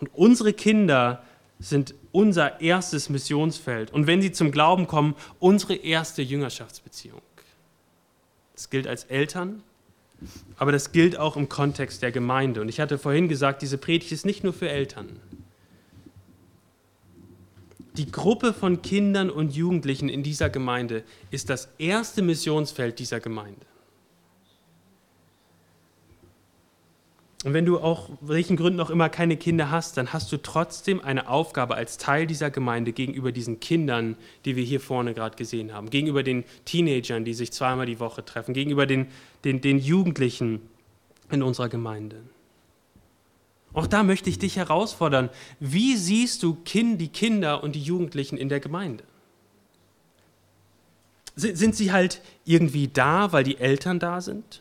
Und 0.00 0.10
unsere 0.14 0.52
Kinder 0.52 1.22
sind 1.60 1.94
unser 2.10 2.60
erstes 2.60 3.08
Missionsfeld 3.08 3.92
und 3.92 4.06
wenn 4.06 4.20
sie 4.22 4.32
zum 4.32 4.50
Glauben 4.50 4.86
kommen, 4.86 5.14
unsere 5.38 5.74
erste 5.74 6.22
Jüngerschaftsbeziehung. 6.22 7.22
Das 8.54 8.70
gilt 8.70 8.86
als 8.86 9.04
Eltern, 9.04 9.62
aber 10.56 10.72
das 10.72 10.92
gilt 10.92 11.18
auch 11.18 11.36
im 11.36 11.48
Kontext 11.48 12.02
der 12.02 12.12
Gemeinde. 12.12 12.60
Und 12.60 12.68
ich 12.68 12.80
hatte 12.80 12.98
vorhin 12.98 13.28
gesagt, 13.28 13.62
diese 13.62 13.78
Predigt 13.78 14.12
ist 14.12 14.26
nicht 14.26 14.44
nur 14.44 14.52
für 14.52 14.68
Eltern 14.68 15.20
die 17.96 18.10
Gruppe 18.10 18.52
von 18.52 18.82
Kindern 18.82 19.30
und 19.30 19.54
Jugendlichen 19.54 20.08
in 20.08 20.22
dieser 20.22 20.48
Gemeinde 20.48 21.04
ist 21.30 21.50
das 21.50 21.68
erste 21.78 22.22
Missionsfeld 22.22 22.98
dieser 22.98 23.20
Gemeinde. 23.20 23.66
Und 27.44 27.54
wenn 27.54 27.66
du 27.66 27.80
auch 27.80 28.08
welchen 28.20 28.56
Gründen 28.56 28.78
auch 28.78 28.90
immer 28.90 29.08
keine 29.08 29.36
Kinder 29.36 29.70
hast, 29.70 29.96
dann 29.96 30.12
hast 30.12 30.30
du 30.30 30.36
trotzdem 30.36 31.00
eine 31.00 31.28
Aufgabe 31.28 31.74
als 31.74 31.98
Teil 31.98 32.26
dieser 32.26 32.50
Gemeinde 32.50 32.92
gegenüber 32.92 33.32
diesen 33.32 33.58
Kindern, 33.58 34.16
die 34.44 34.54
wir 34.54 34.62
hier 34.62 34.80
vorne 34.80 35.12
gerade 35.12 35.36
gesehen 35.36 35.72
haben, 35.74 35.90
gegenüber 35.90 36.22
den 36.22 36.44
Teenagern, 36.64 37.24
die 37.24 37.34
sich 37.34 37.52
zweimal 37.52 37.86
die 37.86 37.98
Woche 37.98 38.24
treffen, 38.24 38.54
gegenüber 38.54 38.86
den, 38.86 39.08
den, 39.44 39.60
den 39.60 39.78
Jugendlichen 39.78 40.60
in 41.32 41.42
unserer 41.42 41.68
Gemeinde. 41.68 42.22
Auch 43.74 43.86
da 43.86 44.02
möchte 44.02 44.28
ich 44.28 44.38
dich 44.38 44.56
herausfordern. 44.56 45.30
Wie 45.58 45.96
siehst 45.96 46.42
du 46.42 46.58
die 46.64 47.08
Kinder 47.08 47.62
und 47.62 47.74
die 47.74 47.82
Jugendlichen 47.82 48.36
in 48.36 48.48
der 48.48 48.60
Gemeinde? 48.60 49.04
Sind 51.34 51.74
sie 51.74 51.92
halt 51.92 52.20
irgendwie 52.44 52.88
da, 52.88 53.32
weil 53.32 53.44
die 53.44 53.56
Eltern 53.56 53.98
da 53.98 54.20
sind? 54.20 54.60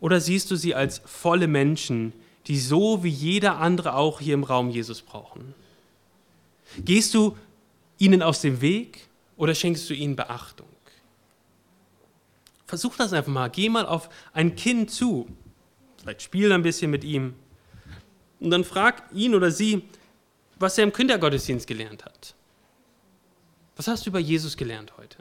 Oder 0.00 0.20
siehst 0.20 0.50
du 0.50 0.56
sie 0.56 0.74
als 0.74 1.00
volle 1.04 1.46
Menschen, 1.46 2.12
die 2.46 2.58
so 2.58 3.04
wie 3.04 3.10
jeder 3.10 3.58
andere 3.58 3.94
auch 3.94 4.20
hier 4.20 4.34
im 4.34 4.42
Raum 4.42 4.70
Jesus 4.70 5.02
brauchen? 5.02 5.54
Gehst 6.78 7.14
du 7.14 7.36
ihnen 7.98 8.22
aus 8.22 8.40
dem 8.40 8.60
Weg 8.60 9.08
oder 9.36 9.54
schenkst 9.54 9.88
du 9.88 9.94
ihnen 9.94 10.16
Beachtung? 10.16 10.66
Versuch 12.66 12.96
das 12.96 13.12
einfach 13.12 13.32
mal. 13.32 13.50
Geh 13.50 13.68
mal 13.68 13.86
auf 13.86 14.08
ein 14.32 14.56
Kind 14.56 14.90
zu. 14.90 15.28
Vielleicht 15.98 16.22
spiel 16.22 16.50
ein 16.52 16.62
bisschen 16.62 16.90
mit 16.90 17.04
ihm 17.04 17.34
und 18.40 18.50
dann 18.50 18.64
frag 18.64 19.04
ihn 19.12 19.34
oder 19.34 19.50
sie, 19.50 19.82
was 20.58 20.76
er 20.78 20.84
im 20.84 20.92
Kindergottesdienst 20.92 21.66
gelernt 21.66 22.04
hat. 22.04 22.34
Was 23.76 23.88
hast 23.88 24.04
du 24.04 24.10
über 24.10 24.18
Jesus 24.18 24.56
gelernt 24.56 24.92
heute? 24.98 25.18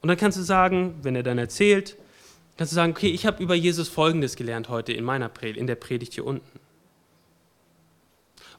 Und 0.00 0.08
dann 0.08 0.16
kannst 0.16 0.38
du 0.38 0.42
sagen, 0.42 0.98
wenn 1.02 1.16
er 1.16 1.22
dann 1.22 1.38
erzählt, 1.38 1.96
kannst 2.56 2.72
du 2.72 2.76
sagen, 2.76 2.92
okay, 2.92 3.10
ich 3.10 3.26
habe 3.26 3.42
über 3.42 3.54
Jesus 3.54 3.88
Folgendes 3.88 4.36
gelernt 4.36 4.68
heute 4.68 4.92
in 4.92 5.04
meiner 5.04 5.28
Predigt, 5.28 5.58
in 5.58 5.66
der 5.66 5.74
Predigt 5.74 6.14
hier 6.14 6.24
unten. 6.24 6.60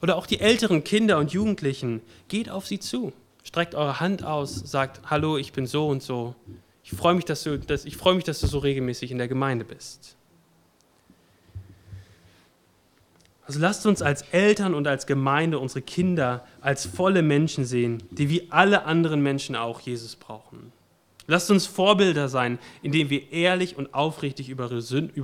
Oder 0.02 0.16
auch 0.16 0.26
die 0.26 0.40
älteren 0.40 0.84
Kinder 0.84 1.18
und 1.18 1.32
Jugendlichen, 1.32 2.02
geht 2.28 2.50
auf 2.50 2.66
sie 2.66 2.78
zu, 2.78 3.12
streckt 3.42 3.74
eure 3.74 4.00
Hand 4.00 4.24
aus, 4.24 4.54
sagt, 4.54 5.10
hallo, 5.10 5.36
ich 5.36 5.52
bin 5.52 5.66
so 5.66 5.88
und 5.88 6.02
so. 6.02 6.34
Ich 6.84 6.92
freue 6.92 7.14
mich, 7.14 7.24
dass 7.24 7.42
du, 7.42 7.58
dass, 7.58 7.84
ich 7.84 7.96
freue 7.96 8.14
mich, 8.14 8.24
dass 8.24 8.40
du 8.40 8.46
so 8.46 8.58
regelmäßig 8.58 9.10
in 9.10 9.18
der 9.18 9.28
Gemeinde 9.28 9.64
bist. 9.64 10.16
Also 13.50 13.58
lasst 13.58 13.84
uns 13.84 14.00
als 14.00 14.22
Eltern 14.30 14.74
und 14.74 14.86
als 14.86 15.08
Gemeinde 15.08 15.58
unsere 15.58 15.82
Kinder 15.82 16.46
als 16.60 16.86
volle 16.86 17.20
Menschen 17.20 17.64
sehen, 17.64 18.00
die 18.12 18.28
wie 18.28 18.46
alle 18.52 18.84
anderen 18.84 19.24
Menschen 19.24 19.56
auch 19.56 19.80
Jesus 19.80 20.14
brauchen. 20.14 20.70
Lasst 21.26 21.50
uns 21.50 21.66
Vorbilder 21.66 22.28
sein, 22.28 22.60
indem 22.80 23.10
wir 23.10 23.32
ehrlich 23.32 23.76
und 23.76 23.92
aufrichtig 23.92 24.50
über 24.50 24.70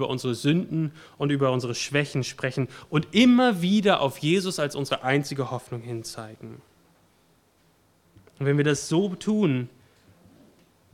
unsere 0.09 0.35
Sünden 0.35 0.91
und 1.19 1.31
über 1.31 1.53
unsere 1.53 1.77
Schwächen 1.77 2.25
sprechen 2.25 2.67
und 2.91 3.07
immer 3.13 3.63
wieder 3.63 4.01
auf 4.01 4.19
Jesus 4.19 4.59
als 4.59 4.75
unsere 4.75 5.05
einzige 5.05 5.53
Hoffnung 5.53 5.81
hinzeigen. 5.81 6.61
Und 8.41 8.47
wenn 8.47 8.57
wir 8.57 8.65
das 8.65 8.89
so 8.89 9.15
tun, 9.15 9.69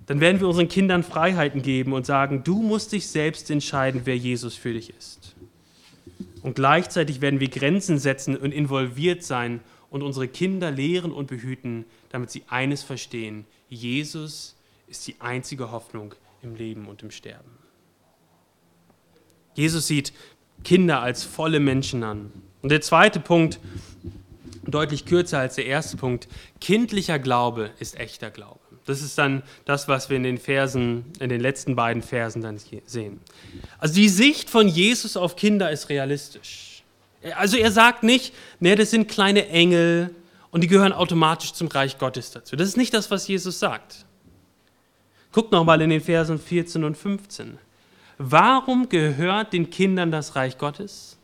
dann 0.04 0.20
werden 0.20 0.38
wir 0.38 0.48
unseren 0.48 0.68
Kindern 0.68 1.02
Freiheiten 1.02 1.62
geben 1.62 1.94
und 1.94 2.04
sagen, 2.04 2.44
du 2.44 2.60
musst 2.60 2.92
dich 2.92 3.06
selbst 3.06 3.50
entscheiden, 3.50 4.02
wer 4.04 4.18
Jesus 4.18 4.54
für 4.54 4.74
dich 4.74 4.90
ist. 4.90 5.34
Und 6.42 6.54
gleichzeitig 6.54 7.20
werden 7.20 7.40
wir 7.40 7.48
Grenzen 7.48 7.98
setzen 7.98 8.36
und 8.36 8.52
involviert 8.52 9.22
sein 9.22 9.60
und 9.90 10.02
unsere 10.02 10.26
Kinder 10.26 10.70
lehren 10.70 11.12
und 11.12 11.28
behüten, 11.28 11.84
damit 12.10 12.30
sie 12.30 12.42
eines 12.48 12.82
verstehen. 12.82 13.46
Jesus 13.68 14.56
ist 14.88 15.06
die 15.06 15.16
einzige 15.20 15.70
Hoffnung 15.70 16.14
im 16.42 16.56
Leben 16.56 16.86
und 16.86 17.02
im 17.02 17.10
Sterben. 17.10 17.50
Jesus 19.54 19.86
sieht 19.86 20.12
Kinder 20.64 21.00
als 21.00 21.24
volle 21.24 21.60
Menschen 21.60 22.02
an. 22.02 22.32
Und 22.62 22.70
der 22.70 22.80
zweite 22.80 23.20
Punkt, 23.20 23.60
deutlich 24.64 25.04
kürzer 25.06 25.38
als 25.38 25.56
der 25.56 25.66
erste 25.66 25.96
Punkt, 25.96 26.28
kindlicher 26.60 27.18
Glaube 27.18 27.70
ist 27.78 27.98
echter 27.98 28.30
Glaube. 28.30 28.61
Das 28.86 29.00
ist 29.00 29.16
dann 29.16 29.42
das, 29.64 29.86
was 29.86 30.10
wir 30.10 30.16
in 30.16 30.24
den 30.24 30.38
Versen, 30.38 31.04
in 31.20 31.28
den 31.28 31.40
letzten 31.40 31.76
beiden 31.76 32.02
Versen 32.02 32.42
dann 32.42 32.58
sehen. 32.58 33.20
Also 33.78 33.94
die 33.94 34.08
Sicht 34.08 34.50
von 34.50 34.66
Jesus 34.66 35.16
auf 35.16 35.36
Kinder 35.36 35.70
ist 35.70 35.88
realistisch. 35.88 36.82
Also 37.36 37.56
er 37.56 37.70
sagt 37.70 38.02
nicht, 38.02 38.34
ne, 38.58 38.74
das 38.74 38.90
sind 38.90 39.08
kleine 39.08 39.48
Engel 39.48 40.14
und 40.50 40.62
die 40.62 40.68
gehören 40.68 40.92
automatisch 40.92 41.52
zum 41.52 41.68
Reich 41.68 41.98
Gottes 41.98 42.32
dazu. 42.32 42.56
Das 42.56 42.68
ist 42.68 42.76
nicht 42.76 42.92
das, 42.92 43.10
was 43.10 43.28
Jesus 43.28 43.60
sagt. 43.60 44.04
Guckt 45.30 45.52
nochmal 45.52 45.80
in 45.80 45.90
den 45.90 46.00
Versen 46.00 46.38
14 46.38 46.84
und 46.84 46.96
15. 46.96 47.58
Warum 48.18 48.88
gehört 48.88 49.52
den 49.52 49.70
Kindern 49.70 50.10
das 50.10 50.36
Reich 50.36 50.58
Gottes? 50.58 51.16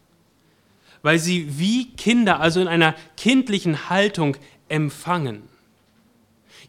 Weil 1.03 1.19
sie 1.19 1.59
wie 1.59 1.91
Kinder, 1.93 2.41
also 2.41 2.61
in 2.61 2.69
einer 2.69 2.95
kindlichen 3.17 3.91
Haltung 3.91 4.37
empfangen. 4.69 5.43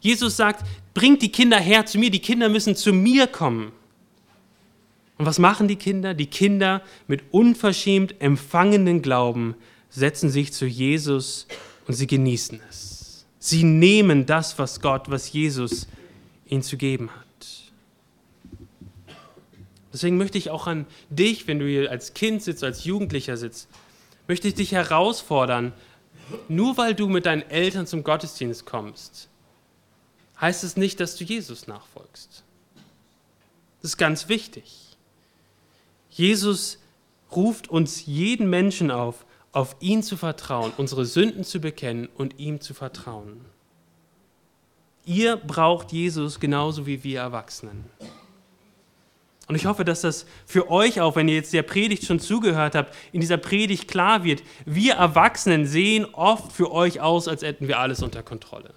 Jesus 0.00 0.36
sagt, 0.36 0.64
bringt 0.94 1.22
die 1.22 1.32
Kinder 1.32 1.58
her 1.58 1.86
zu 1.86 1.98
mir, 1.98 2.10
die 2.10 2.20
Kinder 2.20 2.48
müssen 2.48 2.76
zu 2.76 2.92
mir 2.92 3.26
kommen. 3.26 3.72
Und 5.18 5.26
was 5.26 5.38
machen 5.38 5.68
die 5.68 5.76
Kinder? 5.76 6.14
Die 6.14 6.26
Kinder 6.26 6.82
mit 7.06 7.22
unverschämt 7.30 8.20
empfangenen 8.20 9.02
Glauben 9.02 9.54
setzen 9.90 10.30
sich 10.30 10.52
zu 10.52 10.66
Jesus 10.66 11.46
und 11.86 11.94
sie 11.94 12.06
genießen 12.06 12.60
es. 12.70 13.26
Sie 13.38 13.64
nehmen 13.64 14.26
das, 14.26 14.58
was 14.58 14.80
Gott, 14.80 15.10
was 15.10 15.32
Jesus 15.32 15.88
ihnen 16.46 16.62
zu 16.62 16.76
geben 16.76 17.10
hat. 17.10 17.26
Deswegen 19.92 20.16
möchte 20.18 20.38
ich 20.38 20.50
auch 20.50 20.66
an 20.66 20.86
dich, 21.08 21.46
wenn 21.46 21.58
du 21.58 21.66
hier 21.66 21.90
als 21.90 22.14
Kind 22.14 22.42
sitzt, 22.42 22.62
als 22.62 22.84
Jugendlicher 22.84 23.36
sitzt, 23.36 23.68
möchte 24.28 24.48
ich 24.48 24.54
dich 24.54 24.72
herausfordern, 24.72 25.72
nur 26.48 26.76
weil 26.76 26.94
du 26.94 27.08
mit 27.08 27.26
deinen 27.26 27.42
Eltern 27.42 27.86
zum 27.86 28.04
Gottesdienst 28.04 28.66
kommst, 28.66 29.28
heißt 30.40 30.64
es 30.64 30.76
nicht, 30.76 31.00
dass 31.00 31.16
du 31.16 31.24
Jesus 31.24 31.66
nachfolgst. 31.66 32.44
Das 33.82 33.92
ist 33.92 33.96
ganz 33.96 34.28
wichtig. 34.28 34.96
Jesus 36.10 36.78
ruft 37.34 37.68
uns 37.68 38.06
jeden 38.06 38.50
Menschen 38.50 38.90
auf, 38.90 39.24
auf 39.52 39.76
ihn 39.80 40.02
zu 40.02 40.16
vertrauen, 40.16 40.72
unsere 40.76 41.04
Sünden 41.04 41.44
zu 41.44 41.60
bekennen 41.60 42.08
und 42.14 42.38
ihm 42.38 42.60
zu 42.60 42.74
vertrauen. 42.74 43.44
Ihr 45.04 45.36
braucht 45.36 45.92
Jesus 45.92 46.40
genauso 46.40 46.86
wie 46.86 47.02
wir 47.04 47.20
Erwachsenen. 47.20 47.84
Und 49.48 49.56
ich 49.56 49.66
hoffe, 49.66 49.84
dass 49.84 50.02
das 50.02 50.26
für 50.46 50.70
euch 50.70 51.00
auch, 51.00 51.16
wenn 51.16 51.26
ihr 51.26 51.34
jetzt 51.34 51.52
der 51.52 51.64
Predigt 51.64 52.06
schon 52.06 52.20
zugehört 52.20 52.76
habt, 52.76 52.94
in 53.10 53.20
dieser 53.20 53.36
Predigt 53.36 53.88
klar 53.88 54.22
wird. 54.22 54.44
Wir 54.64 54.94
Erwachsenen 54.94 55.66
sehen 55.66 56.06
oft 56.12 56.52
für 56.52 56.70
euch 56.70 57.00
aus, 57.00 57.26
als 57.26 57.42
hätten 57.42 57.66
wir 57.66 57.80
alles 57.80 58.02
unter 58.02 58.22
Kontrolle. 58.22 58.72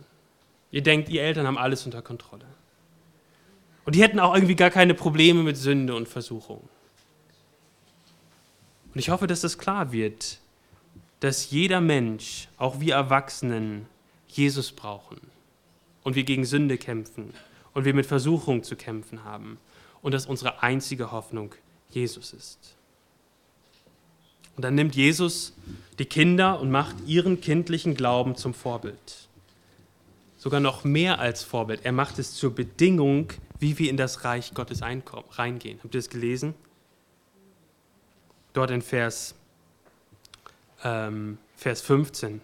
Ihr 0.73 0.81
denkt, 0.81 1.07
ihr 1.09 1.21
Eltern 1.21 1.45
haben 1.45 1.59
alles 1.59 1.85
unter 1.85 2.01
Kontrolle. 2.01 2.47
Und 3.85 3.93
die 3.93 4.01
hätten 4.01 4.19
auch 4.19 4.33
irgendwie 4.33 4.55
gar 4.55 4.71
keine 4.71 4.95
Probleme 4.95 5.43
mit 5.43 5.55
Sünde 5.55 5.93
und 5.93 6.09
Versuchung. 6.09 6.67
Und 8.91 8.99
ich 8.99 9.09
hoffe, 9.09 9.27
dass 9.27 9.41
das 9.41 9.59
klar 9.59 9.91
wird, 9.91 10.39
dass 11.19 11.51
jeder 11.51 11.79
Mensch, 11.79 12.47
auch 12.57 12.79
wir 12.79 12.95
Erwachsenen, 12.95 13.85
Jesus 14.27 14.71
brauchen 14.71 15.21
und 16.01 16.15
wir 16.15 16.23
gegen 16.23 16.43
Sünde 16.43 16.79
kämpfen 16.79 17.35
und 17.75 17.85
wir 17.85 17.93
mit 17.93 18.07
Versuchung 18.07 18.63
zu 18.63 18.75
kämpfen 18.75 19.23
haben 19.23 19.59
und 20.01 20.11
dass 20.11 20.25
unsere 20.25 20.63
einzige 20.63 21.11
Hoffnung 21.11 21.53
Jesus 21.91 22.33
ist. 22.33 22.75
Und 24.55 24.65
dann 24.65 24.73
nimmt 24.73 24.95
Jesus 24.95 25.53
die 25.99 26.05
Kinder 26.05 26.59
und 26.59 26.71
macht 26.71 26.95
ihren 27.05 27.41
kindlichen 27.41 27.93
Glauben 27.93 28.35
zum 28.35 28.55
Vorbild. 28.55 29.29
Sogar 30.43 30.59
noch 30.59 30.83
mehr 30.83 31.19
als 31.19 31.41
Vorbild. 31.41 31.85
Er 31.85 31.93
macht 31.93 32.19
es 32.19 32.33
zur 32.33 32.53
Bedingung, 32.53 33.31
wie 33.59 33.79
wir 33.79 33.89
in 33.89 33.95
das 33.95 34.25
Reich 34.25 34.53
Gottes 34.53 34.81
reingehen. 34.81 35.79
Habt 35.81 35.95
ihr 35.95 35.99
das 36.01 36.09
gelesen? 36.09 36.53
Dort 38.51 38.69
in 38.69 38.81
Vers, 38.81 39.35
ähm, 40.83 41.37
Vers 41.55 41.79
15. 41.79 42.41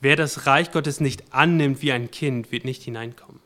Wer 0.00 0.14
das 0.14 0.46
Reich 0.46 0.70
Gottes 0.70 1.00
nicht 1.00 1.24
annimmt 1.32 1.82
wie 1.82 1.90
ein 1.90 2.12
Kind, 2.12 2.52
wird 2.52 2.64
nicht 2.64 2.84
hineinkommen. 2.84 3.40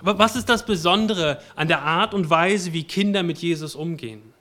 Aber 0.00 0.18
was 0.18 0.36
ist 0.36 0.50
das 0.50 0.66
Besondere 0.66 1.40
an 1.56 1.68
der 1.68 1.80
Art 1.80 2.12
und 2.12 2.28
Weise, 2.28 2.74
wie 2.74 2.84
Kinder 2.84 3.22
mit 3.22 3.38
Jesus 3.38 3.74
umgehen? 3.74 4.34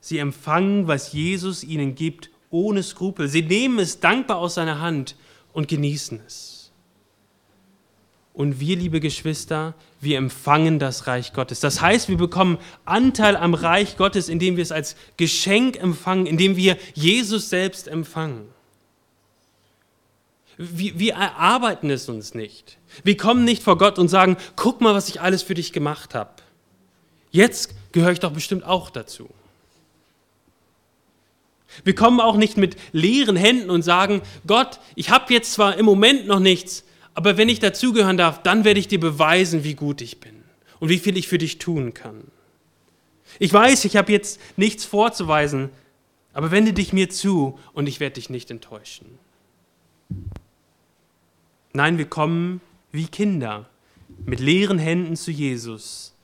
Sie 0.00 0.18
empfangen, 0.18 0.86
was 0.86 1.12
Jesus 1.12 1.64
ihnen 1.64 1.96
gibt, 1.96 2.30
ohne 2.50 2.84
Skrupel. 2.84 3.26
Sie 3.26 3.42
nehmen 3.42 3.80
es 3.80 3.98
dankbar 3.98 4.36
aus 4.36 4.54
seiner 4.54 4.80
Hand 4.80 5.16
und 5.52 5.68
genießen 5.68 6.20
es. 6.26 6.60
Und 8.32 8.60
wir, 8.60 8.76
liebe 8.76 9.00
Geschwister, 9.00 9.74
wir 10.00 10.16
empfangen 10.16 10.78
das 10.78 11.06
Reich 11.06 11.32
Gottes. 11.32 11.60
Das 11.60 11.80
heißt, 11.80 12.08
wir 12.08 12.16
bekommen 12.16 12.58
Anteil 12.84 13.36
am 13.36 13.54
Reich 13.54 13.96
Gottes, 13.96 14.28
indem 14.28 14.56
wir 14.56 14.62
es 14.62 14.72
als 14.72 14.96
Geschenk 15.16 15.76
empfangen, 15.76 16.26
indem 16.26 16.56
wir 16.56 16.78
Jesus 16.94 17.50
selbst 17.50 17.88
empfangen. 17.88 18.48
Wir, 20.56 20.98
wir 20.98 21.14
erarbeiten 21.14 21.90
es 21.90 22.08
uns 22.08 22.34
nicht. 22.34 22.78
Wir 23.02 23.16
kommen 23.16 23.44
nicht 23.44 23.62
vor 23.62 23.78
Gott 23.78 23.98
und 23.98 24.08
sagen, 24.08 24.36
guck 24.56 24.80
mal, 24.80 24.94
was 24.94 25.08
ich 25.08 25.20
alles 25.20 25.42
für 25.42 25.54
dich 25.54 25.72
gemacht 25.72 26.14
habe. 26.14 26.30
Jetzt 27.30 27.74
gehöre 27.92 28.12
ich 28.12 28.20
doch 28.20 28.32
bestimmt 28.32 28.64
auch 28.64 28.90
dazu. 28.90 29.28
Wir 31.84 31.94
kommen 31.94 32.20
auch 32.20 32.36
nicht 32.36 32.56
mit 32.56 32.76
leeren 32.92 33.36
Händen 33.36 33.70
und 33.70 33.82
sagen, 33.82 34.22
Gott, 34.46 34.80
ich 34.94 35.10
habe 35.10 35.32
jetzt 35.32 35.52
zwar 35.52 35.76
im 35.76 35.86
Moment 35.86 36.26
noch 36.26 36.40
nichts, 36.40 36.84
aber 37.14 37.36
wenn 37.36 37.48
ich 37.48 37.60
dazugehören 37.60 38.16
darf, 38.16 38.42
dann 38.42 38.64
werde 38.64 38.80
ich 38.80 38.88
dir 38.88 39.00
beweisen, 39.00 39.64
wie 39.64 39.74
gut 39.74 40.00
ich 40.00 40.20
bin 40.20 40.42
und 40.78 40.88
wie 40.88 40.98
viel 40.98 41.16
ich 41.16 41.28
für 41.28 41.38
dich 41.38 41.58
tun 41.58 41.94
kann. 41.94 42.22
Ich 43.38 43.52
weiß, 43.52 43.84
ich 43.84 43.96
habe 43.96 44.12
jetzt 44.12 44.40
nichts 44.56 44.84
vorzuweisen, 44.84 45.70
aber 46.32 46.50
wende 46.50 46.72
dich 46.72 46.92
mir 46.92 47.10
zu 47.10 47.58
und 47.72 47.88
ich 47.88 48.00
werde 48.00 48.14
dich 48.14 48.30
nicht 48.30 48.50
enttäuschen. 48.50 49.18
Nein, 51.72 51.98
wir 51.98 52.06
kommen 52.06 52.60
wie 52.92 53.06
Kinder 53.06 53.68
mit 54.24 54.40
leeren 54.40 54.78
Händen 54.78 55.16
zu 55.16 55.30
Jesus. 55.30 56.14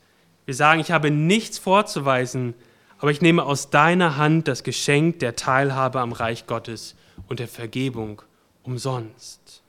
Wir 0.44 0.54
sagen, 0.54 0.80
ich 0.80 0.90
habe 0.90 1.10
nichts 1.10 1.58
vorzuweisen, 1.58 2.54
aber 2.98 3.10
ich 3.10 3.20
nehme 3.20 3.44
aus 3.44 3.70
deiner 3.70 4.16
Hand 4.16 4.48
das 4.48 4.62
Geschenk 4.62 5.18
der 5.18 5.36
Teilhabe 5.36 6.00
am 6.00 6.12
Reich 6.12 6.46
Gottes 6.46 6.94
und 7.28 7.40
der 7.40 7.48
Vergebung 7.48 8.22
umsonst. 8.62 9.62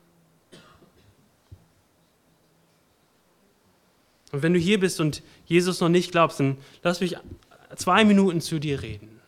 Und 4.32 4.44
wenn 4.44 4.54
du 4.54 4.60
hier 4.60 4.80
bist 4.80 5.00
und 5.00 5.24
Jesus 5.46 5.80
noch 5.80 5.90
nicht 5.90 6.12
glaubst, 6.12 6.40
dann 6.40 6.58
lass 6.84 7.00
mich 7.00 7.18
zwei 7.76 8.04
Minuten 8.04 8.42
zu 8.42 8.60
dir 8.60 8.82
reden. 8.82 9.20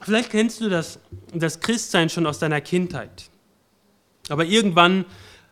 Vielleicht 0.00 0.30
kennst 0.30 0.60
du 0.60 0.68
das, 0.68 0.98
das 1.34 1.60
Christsein 1.60 2.08
schon 2.08 2.26
aus 2.26 2.38
deiner 2.38 2.60
Kindheit. 2.60 3.30
Aber 4.28 4.44
irgendwann 4.44 5.04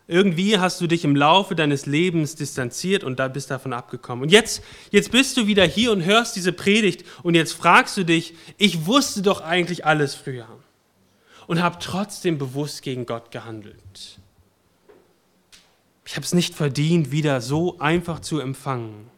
irgendwie 0.09 0.57
hast 0.57 0.81
du 0.81 0.87
dich 0.87 1.05
im 1.05 1.15
Laufe 1.15 1.53
deines 1.53 1.85
Lebens 1.85 2.33
distanziert 2.33 3.03
und 3.03 3.19
da 3.19 3.27
bist 3.27 3.51
davon 3.51 3.73
abgekommen. 3.73 4.23
Und 4.23 4.31
jetzt, 4.31 4.63
jetzt 4.89 5.11
bist 5.11 5.37
du 5.37 5.45
wieder 5.45 5.63
hier 5.63 5.91
und 5.91 6.03
hörst 6.03 6.35
diese 6.35 6.51
Predigt 6.51 7.05
und 7.21 7.35
jetzt 7.35 7.53
fragst 7.53 7.95
du 7.95 8.03
dich, 8.03 8.33
ich 8.57 8.87
wusste 8.87 9.21
doch 9.21 9.41
eigentlich 9.41 9.85
alles 9.85 10.15
früher 10.15 10.47
und 11.45 11.61
habe 11.61 11.77
trotzdem 11.79 12.39
bewusst 12.39 12.81
gegen 12.81 13.05
Gott 13.05 13.29
gehandelt. 13.29 14.19
Ich 16.07 16.15
habe 16.15 16.25
es 16.25 16.33
nicht 16.33 16.55
verdient, 16.55 17.11
wieder 17.11 17.39
so 17.39 17.77
einfach 17.77 18.19
zu 18.19 18.39
empfangen. 18.39 19.11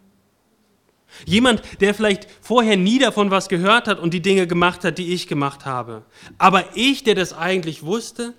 Jemand, 1.25 1.61
der 1.79 1.93
vielleicht 1.93 2.27
vorher 2.41 2.75
nie 2.75 2.99
davon 2.99 3.31
was 3.31 3.47
gehört 3.47 3.87
hat 3.87 3.97
und 3.97 4.13
die 4.13 4.21
Dinge 4.21 4.45
gemacht 4.45 4.83
hat, 4.83 4.97
die 4.97 5.13
ich 5.13 5.27
gemacht 5.27 5.65
habe. 5.65 6.03
Aber 6.37 6.65
ich, 6.75 7.05
der 7.05 7.15
das 7.15 7.31
eigentlich 7.31 7.83
wusste, 7.83 8.33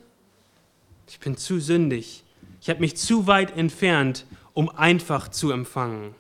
ich 1.09 1.19
bin 1.19 1.39
zu 1.39 1.59
sündig, 1.59 2.25
ich 2.63 2.71
habe 2.71 2.79
mich 2.79 2.97
zu 2.97 3.27
weit 3.27 3.57
entfernt, 3.57 4.25
um 4.55 4.71
einfach 4.71 5.27
zu 5.29 5.51
empfangen. 5.51 6.15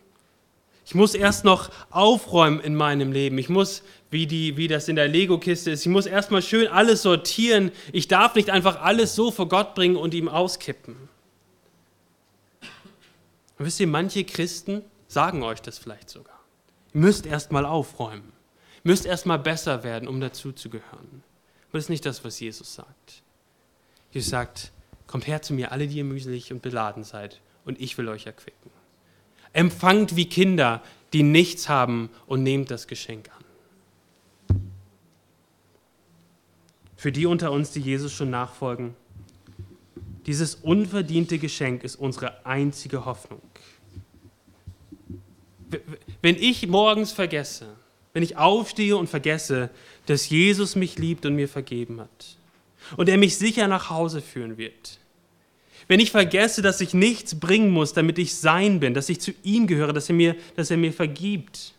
Ich 0.84 0.92
muss 0.92 1.14
erst 1.14 1.44
noch 1.44 1.70
aufräumen 1.90 2.58
in 2.58 2.74
meinem 2.74 3.12
Leben. 3.12 3.38
Ich 3.38 3.48
muss, 3.48 3.84
wie, 4.10 4.26
die, 4.26 4.56
wie 4.56 4.66
das 4.66 4.88
in 4.88 4.96
der 4.96 5.06
Lego-Kiste 5.06 5.70
ist, 5.70 5.86
ich 5.86 5.92
muss 5.92 6.04
erst 6.04 6.32
mal 6.32 6.42
schön 6.42 6.66
alles 6.66 7.02
sortieren. 7.02 7.70
Ich 7.92 8.08
darf 8.08 8.34
nicht 8.34 8.50
einfach 8.50 8.82
alles 8.82 9.14
so 9.14 9.30
vor 9.30 9.48
Gott 9.48 9.76
bringen 9.76 9.94
und 9.94 10.14
ihm 10.14 10.28
auskippen. 10.28 10.96
Und 13.58 13.66
wisst 13.66 13.78
ihr, 13.78 13.86
manche 13.86 14.24
Christen 14.24 14.82
sagen 15.06 15.44
euch 15.44 15.62
das 15.62 15.78
vielleicht 15.78 16.10
sogar. 16.10 16.40
Ihr 16.92 17.02
müsst 17.02 17.24
erst 17.24 17.52
mal 17.52 17.64
aufräumen. 17.64 18.32
Ihr 18.82 18.90
müsst 18.90 19.06
erst 19.06 19.26
mal 19.26 19.38
besser 19.38 19.84
werden, 19.84 20.08
um 20.08 20.20
dazuzugehören. 20.20 21.22
Aber 21.68 21.78
das 21.78 21.84
ist 21.84 21.90
nicht 21.90 22.04
das, 22.04 22.24
was 22.24 22.40
Jesus 22.40 22.74
sagt. 22.74 23.22
Jesus 24.10 24.30
sagt, 24.30 24.72
Kommt 25.12 25.26
her 25.26 25.42
zu 25.42 25.52
mir, 25.52 25.72
alle, 25.72 25.88
die 25.88 25.98
ihr 25.98 26.04
mühselig 26.04 26.54
und 26.54 26.62
beladen 26.62 27.04
seid, 27.04 27.42
und 27.66 27.78
ich 27.78 27.98
will 27.98 28.08
euch 28.08 28.24
erquicken. 28.24 28.70
Empfangt 29.52 30.16
wie 30.16 30.24
Kinder, 30.24 30.80
die 31.12 31.22
nichts 31.22 31.68
haben, 31.68 32.08
und 32.26 32.42
nehmt 32.42 32.70
das 32.70 32.86
Geschenk 32.86 33.28
an. 34.48 34.62
Für 36.96 37.12
die 37.12 37.26
unter 37.26 37.52
uns, 37.52 37.72
die 37.72 37.80
Jesus 37.80 38.10
schon 38.10 38.30
nachfolgen, 38.30 38.94
dieses 40.24 40.54
unverdiente 40.54 41.38
Geschenk 41.38 41.84
ist 41.84 41.96
unsere 41.96 42.46
einzige 42.46 43.04
Hoffnung. 43.04 43.42
Wenn 46.22 46.36
ich 46.36 46.66
morgens 46.68 47.12
vergesse, 47.12 47.66
wenn 48.14 48.22
ich 48.22 48.38
aufstehe 48.38 48.96
und 48.96 49.10
vergesse, 49.10 49.68
dass 50.06 50.30
Jesus 50.30 50.74
mich 50.74 50.98
liebt 50.98 51.26
und 51.26 51.34
mir 51.34 51.50
vergeben 51.50 52.00
hat 52.00 52.38
und 52.96 53.10
er 53.10 53.18
mich 53.18 53.36
sicher 53.36 53.68
nach 53.68 53.90
Hause 53.90 54.22
führen 54.22 54.56
wird, 54.56 55.00
wenn 55.92 56.00
ich 56.00 56.10
vergesse, 56.10 56.62
dass 56.62 56.80
ich 56.80 56.94
nichts 56.94 57.38
bringen 57.38 57.68
muss, 57.68 57.92
damit 57.92 58.18
ich 58.18 58.34
sein 58.34 58.80
bin, 58.80 58.94
dass 58.94 59.10
ich 59.10 59.20
zu 59.20 59.32
ihm 59.42 59.66
gehöre, 59.66 59.92
dass 59.92 60.08
er 60.08 60.14
mir, 60.14 60.36
dass 60.56 60.70
er 60.70 60.78
mir 60.78 60.90
vergibt. 60.90 61.74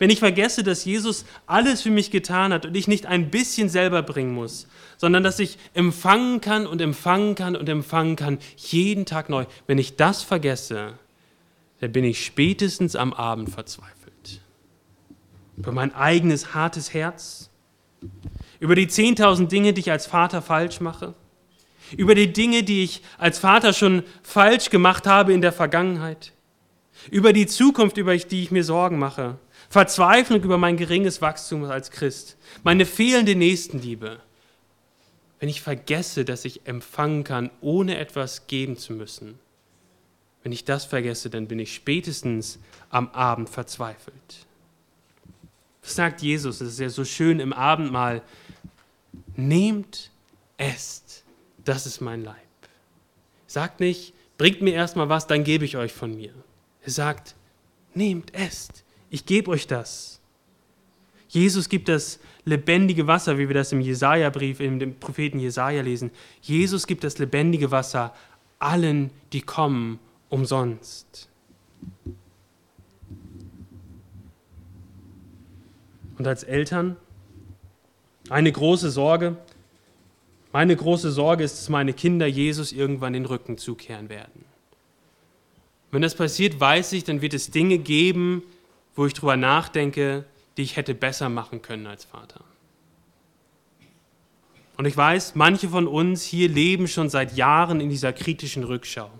Wenn 0.00 0.10
ich 0.10 0.18
vergesse, 0.18 0.64
dass 0.64 0.84
Jesus 0.84 1.24
alles 1.46 1.80
für 1.80 1.92
mich 1.92 2.10
getan 2.10 2.52
hat 2.52 2.66
und 2.66 2.76
ich 2.76 2.88
nicht 2.88 3.06
ein 3.06 3.30
bisschen 3.30 3.68
selber 3.68 4.02
bringen 4.02 4.34
muss, 4.34 4.66
sondern 4.96 5.22
dass 5.22 5.38
ich 5.38 5.58
empfangen 5.74 6.40
kann 6.40 6.66
und 6.66 6.80
empfangen 6.80 7.36
kann 7.36 7.54
und 7.54 7.68
empfangen 7.68 8.16
kann, 8.16 8.38
jeden 8.56 9.06
Tag 9.06 9.28
neu. 9.28 9.44
Wenn 9.68 9.78
ich 9.78 9.94
das 9.94 10.24
vergesse, 10.24 10.94
dann 11.78 11.92
bin 11.92 12.02
ich 12.02 12.26
spätestens 12.26 12.96
am 12.96 13.12
Abend 13.12 13.48
verzweifelt. 13.48 14.40
Über 15.56 15.70
mein 15.70 15.94
eigenes 15.94 16.52
hartes 16.52 16.92
Herz, 16.94 17.48
über 18.58 18.74
die 18.74 18.88
10.000 18.88 19.46
Dinge, 19.46 19.72
die 19.72 19.82
ich 19.82 19.92
als 19.92 20.06
Vater 20.06 20.42
falsch 20.42 20.80
mache, 20.80 21.14
über 21.96 22.14
die 22.14 22.32
Dinge, 22.32 22.62
die 22.62 22.84
ich 22.84 23.02
als 23.18 23.38
Vater 23.38 23.72
schon 23.72 24.02
falsch 24.22 24.70
gemacht 24.70 25.06
habe 25.06 25.32
in 25.32 25.40
der 25.40 25.52
Vergangenheit, 25.52 26.32
über 27.10 27.32
die 27.32 27.46
Zukunft, 27.46 27.96
über 27.96 28.16
die 28.16 28.42
ich 28.42 28.50
mir 28.50 28.64
Sorgen 28.64 28.98
mache, 28.98 29.38
Verzweiflung 29.68 30.42
über 30.42 30.58
mein 30.58 30.76
geringes 30.76 31.22
Wachstum 31.22 31.64
als 31.64 31.90
Christ, 31.90 32.36
meine 32.62 32.86
fehlende 32.86 33.34
Nächstenliebe. 33.34 34.20
Wenn 35.40 35.48
ich 35.48 35.62
vergesse, 35.62 36.24
dass 36.24 36.44
ich 36.44 36.66
empfangen 36.66 37.24
kann, 37.24 37.50
ohne 37.60 37.96
etwas 37.98 38.46
geben 38.46 38.76
zu 38.76 38.92
müssen, 38.92 39.38
wenn 40.42 40.52
ich 40.52 40.64
das 40.64 40.84
vergesse, 40.84 41.30
dann 41.30 41.48
bin 41.48 41.58
ich 41.58 41.74
spätestens 41.74 42.58
am 42.90 43.08
Abend 43.10 43.48
verzweifelt. 43.48 44.46
Das 45.82 45.94
sagt 45.94 46.22
Jesus, 46.22 46.58
das 46.58 46.68
ist 46.68 46.80
ja 46.80 46.88
so 46.88 47.04
schön 47.04 47.40
im 47.40 47.52
Abendmahl. 47.52 48.22
Nehmt, 49.34 50.10
esst 50.56 51.21
das 51.64 51.86
ist 51.86 52.00
mein 52.00 52.24
Leib. 52.24 52.36
Sagt 53.46 53.80
nicht, 53.80 54.14
bringt 54.38 54.62
mir 54.62 54.74
erstmal 54.74 55.08
was, 55.08 55.26
dann 55.26 55.44
gebe 55.44 55.64
ich 55.64 55.76
euch 55.76 55.92
von 55.92 56.14
mir. 56.14 56.32
Er 56.84 56.90
sagt, 56.90 57.34
nehmt, 57.94 58.34
esst, 58.34 58.84
ich 59.10 59.26
gebe 59.26 59.50
euch 59.50 59.66
das. 59.66 60.20
Jesus 61.28 61.68
gibt 61.68 61.88
das 61.88 62.18
lebendige 62.44 63.06
Wasser, 63.06 63.38
wie 63.38 63.48
wir 63.48 63.54
das 63.54 63.72
im 63.72 63.80
Jesaja-Brief, 63.80 64.58
dem 64.58 64.98
Propheten 64.98 65.38
Jesaja 65.38 65.82
lesen. 65.82 66.10
Jesus 66.40 66.86
gibt 66.86 67.04
das 67.04 67.18
lebendige 67.18 67.70
Wasser 67.70 68.14
allen, 68.58 69.10
die 69.32 69.40
kommen, 69.40 69.98
umsonst. 70.28 71.28
Und 76.18 76.26
als 76.26 76.42
Eltern 76.42 76.96
eine 78.28 78.52
große 78.52 78.90
Sorge, 78.90 79.36
meine 80.52 80.76
große 80.76 81.10
Sorge 81.10 81.44
ist, 81.44 81.58
dass 81.58 81.68
meine 81.68 81.92
Kinder 81.92 82.26
Jesus 82.26 82.72
irgendwann 82.72 83.14
den 83.14 83.26
Rücken 83.26 83.58
zukehren 83.58 84.08
werden. 84.08 84.44
Wenn 85.90 86.02
das 86.02 86.14
passiert, 86.14 86.60
weiß 86.60 86.92
ich, 86.92 87.04
dann 87.04 87.22
wird 87.22 87.34
es 87.34 87.50
Dinge 87.50 87.78
geben, 87.78 88.42
wo 88.94 89.06
ich 89.06 89.14
drüber 89.14 89.36
nachdenke, 89.36 90.24
die 90.56 90.62
ich 90.62 90.76
hätte 90.76 90.94
besser 90.94 91.28
machen 91.28 91.62
können 91.62 91.86
als 91.86 92.04
Vater. 92.04 92.44
Und 94.76 94.86
ich 94.86 94.96
weiß, 94.96 95.34
manche 95.34 95.68
von 95.68 95.86
uns 95.86 96.22
hier 96.22 96.48
leben 96.48 96.88
schon 96.88 97.08
seit 97.08 97.36
Jahren 97.36 97.80
in 97.80 97.90
dieser 97.90 98.12
kritischen 98.12 98.64
Rückschau, 98.64 99.10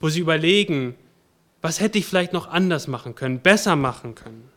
wo 0.00 0.08
sie 0.08 0.20
überlegen, 0.20 0.94
was 1.62 1.80
hätte 1.80 1.98
ich 1.98 2.06
vielleicht 2.06 2.32
noch 2.32 2.46
anders 2.48 2.86
machen 2.86 3.14
können, 3.14 3.40
besser 3.40 3.74
machen 3.74 4.14
können. 4.14 4.48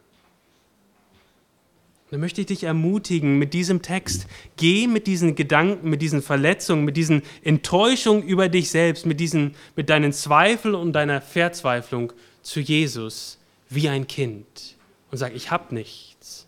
Dann 2.12 2.20
möchte 2.22 2.42
ich 2.42 2.48
dich 2.48 2.64
ermutigen 2.64 3.38
mit 3.38 3.54
diesem 3.54 3.84
Text, 3.84 4.26
geh 4.58 4.88
mit 4.88 5.06
diesen 5.06 5.36
Gedanken, 5.36 5.90
mit 5.90 6.02
diesen 6.02 6.24
Verletzungen, 6.24 6.84
mit 6.84 6.98
diesen 6.98 7.22
Enttäuschungen 7.44 8.24
über 8.24 8.50
dich 8.50 8.72
selbst, 8.72 9.06
mit, 9.06 9.20
diesen, 9.20 9.56
mit 9.76 9.90
deinen 9.90 10.12
Zweifeln 10.12 10.74
und 10.74 10.94
deiner 10.94 11.22
Verzweiflung 11.22 12.12
zu 12.42 12.62
Jesus 12.62 13.38
wie 13.70 13.90
ein 13.90 14.08
Kind 14.08 14.76
und 15.12 15.18
sag, 15.20 15.36
ich 15.36 15.52
habe 15.52 15.74
nichts. 15.76 16.48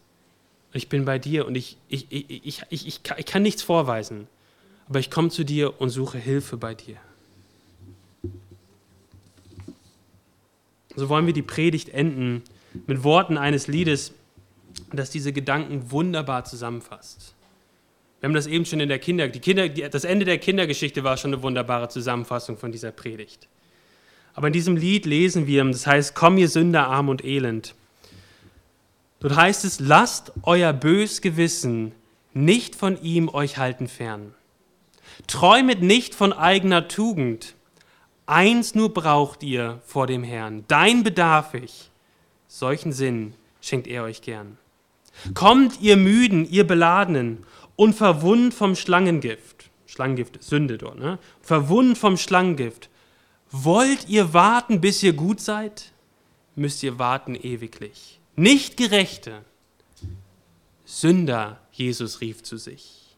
Ich 0.74 0.90
bin 0.90 1.06
bei 1.06 1.20
dir 1.20 1.46
und 1.46 1.56
ich, 1.56 1.78
ich, 1.90 2.08
ich, 2.10 2.30
ich, 2.30 2.62
ich, 2.70 2.88
ich, 2.88 3.04
kann, 3.04 3.20
ich 3.20 3.26
kann 3.26 3.44
nichts 3.44 3.62
vorweisen, 3.62 4.28
aber 4.88 5.00
ich 5.00 5.12
komme 5.12 5.30
zu 5.30 5.44
dir 5.44 5.80
und 5.80 5.90
suche 5.90 6.18
Hilfe 6.18 6.58
bei 6.58 6.74
dir. 6.74 6.98
So 10.96 11.10
wollen 11.10 11.26
wir 11.26 11.34
die 11.34 11.42
Predigt 11.42 11.90
enden 11.90 12.42
mit 12.88 13.04
Worten 13.04 13.38
eines 13.38 13.68
Liedes, 13.68 14.14
das 14.92 15.10
diese 15.10 15.34
Gedanken 15.34 15.92
wunderbar 15.92 16.46
zusammenfasst. 16.46 17.36
Wir 18.20 18.28
haben 18.28 18.34
das 18.36 18.48
eben 18.48 18.66
schon 18.66 18.80
in 18.80 18.90
der 18.90 19.00
Kinder, 19.00 19.28
die 19.28 19.40
Kinder, 19.40 19.68
das 19.68 20.04
Ende 20.04 20.26
der 20.26 20.38
Kindergeschichte 20.38 21.04
war 21.04 21.18
schon 21.18 21.34
eine 21.34 21.42
wunderbare 21.42 21.90
Zusammenfassung 21.90 22.58
von 22.58 22.72
dieser 22.72 22.92
Predigt. 22.92 23.48
Aber 24.34 24.48
in 24.48 24.54
diesem 24.54 24.78
Lied 24.78 25.06
lesen 25.06 25.48
wir, 25.48 25.64
das 25.66 25.88
heißt, 25.88 26.16
komm 26.16 26.38
ihr 26.38 26.48
Sünder, 26.48 26.88
arm 26.88 27.10
und 27.10 27.24
elend. 27.26 27.76
Dort 29.20 29.36
heißt 29.36 29.66
es, 29.66 29.80
lasst 29.80 30.32
euer 30.44 30.74
bös 30.74 31.22
Gewissen 31.22 31.94
nicht 32.34 32.76
von 32.76 33.02
ihm 33.02 33.28
euch 33.30 33.58
halten 33.58 33.88
fern. 33.88 34.34
Träumet 35.28 35.82
nicht 35.82 36.16
von 36.16 36.34
eigener 36.34 36.88
Tugend. 36.88 37.56
Eins 38.26 38.76
nur 38.76 38.94
braucht 38.94 39.44
ihr 39.44 39.82
vor 39.86 40.08
dem 40.08 40.24
Herrn. 40.24 40.64
Dein 40.68 41.04
bedarf 41.04 41.54
ich. 41.54 41.92
Solchen 42.48 42.94
Sinn 42.94 43.34
schenkt 43.62 43.88
er 43.88 44.04
euch 44.04 44.22
gern. 44.22 44.58
Kommt, 45.34 45.82
ihr 45.82 45.98
Müden, 45.98 46.50
ihr 46.50 46.66
Beladenen, 46.66 47.46
und 47.76 47.94
verwund 47.94 48.54
vom 48.54 48.76
Schlangengift. 48.76 49.70
Schlangengift 49.86 50.42
Sünde 50.44 50.78
dort, 50.78 51.00
ne? 51.00 51.20
Verwund 51.42 51.98
vom 51.98 52.18
Schlangengift. 52.18 52.90
Wollt 53.52 54.08
ihr 54.08 54.34
warten, 54.34 54.80
bis 54.80 55.04
ihr 55.04 55.14
gut 55.14 55.42
seid? 55.42 55.92
Müsst 56.56 56.84
ihr 56.84 57.00
warten 57.00 57.36
ewiglich. 57.36 58.20
Nicht 58.36 58.78
Gerechte, 58.78 59.44
Sünder, 60.86 61.60
Jesus 61.72 62.22
rief 62.22 62.44
zu 62.44 62.58
sich. 62.58 63.16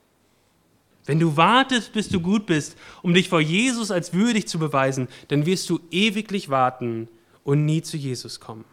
Wenn 1.06 1.20
du 1.20 1.36
wartest, 1.36 1.92
bis 1.92 2.08
du 2.08 2.22
gut 2.22 2.46
bist, 2.46 2.78
um 3.02 3.14
dich 3.14 3.30
vor 3.30 3.42
Jesus 3.42 3.92
als 3.92 4.14
würdig 4.14 4.48
zu 4.48 4.58
beweisen, 4.58 5.08
dann 5.28 5.46
wirst 5.46 5.70
du 5.70 5.80
ewiglich 5.92 6.50
warten 6.50 7.10
und 7.44 7.66
nie 7.66 7.82
zu 7.82 7.98
Jesus 7.98 8.40
kommen. 8.40 8.64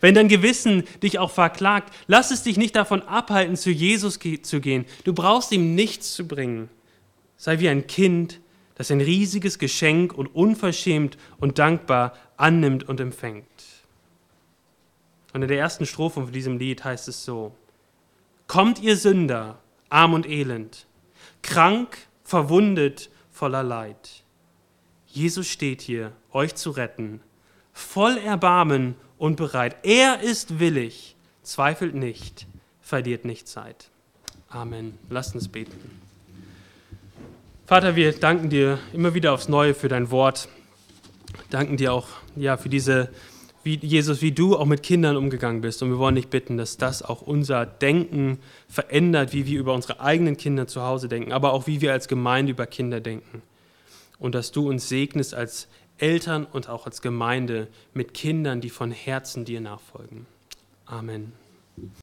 Wenn 0.00 0.14
dein 0.14 0.28
Gewissen 0.28 0.84
dich 1.02 1.18
auch 1.18 1.30
verklagt, 1.30 1.92
lass 2.06 2.30
es 2.30 2.42
dich 2.42 2.56
nicht 2.56 2.76
davon 2.76 3.02
abhalten, 3.02 3.56
zu 3.56 3.70
Jesus 3.70 4.18
zu 4.42 4.60
gehen. 4.60 4.84
Du 5.04 5.12
brauchst 5.12 5.52
ihm 5.52 5.74
nichts 5.74 6.14
zu 6.14 6.26
bringen. 6.26 6.68
Sei 7.36 7.58
wie 7.60 7.68
ein 7.68 7.86
Kind, 7.86 8.40
das 8.74 8.90
ein 8.90 9.00
riesiges 9.00 9.58
Geschenk 9.58 10.12
und 10.12 10.28
unverschämt 10.34 11.16
und 11.38 11.58
dankbar 11.58 12.14
annimmt 12.36 12.88
und 12.88 13.00
empfängt. 13.00 13.44
Und 15.32 15.42
in 15.42 15.48
der 15.48 15.58
ersten 15.58 15.86
Strophe 15.86 16.22
von 16.22 16.32
diesem 16.32 16.58
Lied 16.58 16.84
heißt 16.84 17.08
es 17.08 17.24
so: 17.24 17.54
Kommt 18.46 18.80
ihr 18.80 18.96
Sünder, 18.96 19.58
arm 19.88 20.14
und 20.14 20.28
elend, 20.28 20.86
krank, 21.42 21.98
verwundet, 22.22 23.10
voller 23.30 23.62
Leid. 23.62 24.24
Jesus 25.06 25.48
steht 25.48 25.80
hier, 25.80 26.12
euch 26.32 26.54
zu 26.54 26.70
retten, 26.70 27.20
voll 27.74 28.16
Erbarmen 28.16 28.94
und 29.18 29.36
bereit. 29.36 29.76
Er 29.82 30.22
ist 30.22 30.58
willig, 30.60 31.16
zweifelt 31.42 31.94
nicht, 31.94 32.46
verliert 32.80 33.26
nicht 33.26 33.48
Zeit. 33.48 33.90
Amen. 34.48 34.96
Lasst 35.10 35.34
uns 35.34 35.48
beten. 35.48 36.00
Vater, 37.66 37.96
wir 37.96 38.12
danken 38.12 38.50
dir 38.50 38.78
immer 38.92 39.14
wieder 39.14 39.32
aufs 39.32 39.48
Neue 39.48 39.74
für 39.74 39.88
dein 39.88 40.10
Wort. 40.10 40.48
Danken 41.50 41.76
dir 41.76 41.92
auch 41.92 42.06
ja, 42.36 42.56
für 42.56 42.68
diese, 42.68 43.08
wie, 43.64 43.76
Jesus, 43.76 44.22
wie 44.22 44.32
du 44.32 44.56
auch 44.56 44.66
mit 44.66 44.82
Kindern 44.82 45.16
umgegangen 45.16 45.60
bist. 45.60 45.82
Und 45.82 45.90
wir 45.90 45.98
wollen 45.98 46.14
dich 46.14 46.28
bitten, 46.28 46.56
dass 46.56 46.76
das 46.76 47.02
auch 47.02 47.22
unser 47.22 47.66
Denken 47.66 48.38
verändert, 48.68 49.32
wie 49.32 49.46
wir 49.46 49.58
über 49.58 49.74
unsere 49.74 50.00
eigenen 50.00 50.36
Kinder 50.36 50.66
zu 50.68 50.82
Hause 50.82 51.08
denken, 51.08 51.32
aber 51.32 51.52
auch 51.52 51.66
wie 51.66 51.80
wir 51.80 51.92
als 51.92 52.06
Gemeinde 52.06 52.52
über 52.52 52.66
Kinder 52.66 53.00
denken. 53.00 53.42
Und 54.18 54.34
dass 54.34 54.52
du 54.52 54.68
uns 54.68 54.88
segnest 54.88 55.34
als 55.34 55.66
Eltern 55.98 56.44
und 56.44 56.68
auch 56.68 56.86
als 56.86 57.02
Gemeinde 57.02 57.68
mit 57.92 58.14
Kindern, 58.14 58.60
die 58.60 58.70
von 58.70 58.90
Herzen 58.90 59.44
dir 59.44 59.60
nachfolgen. 59.60 60.26
Amen. 60.86 61.32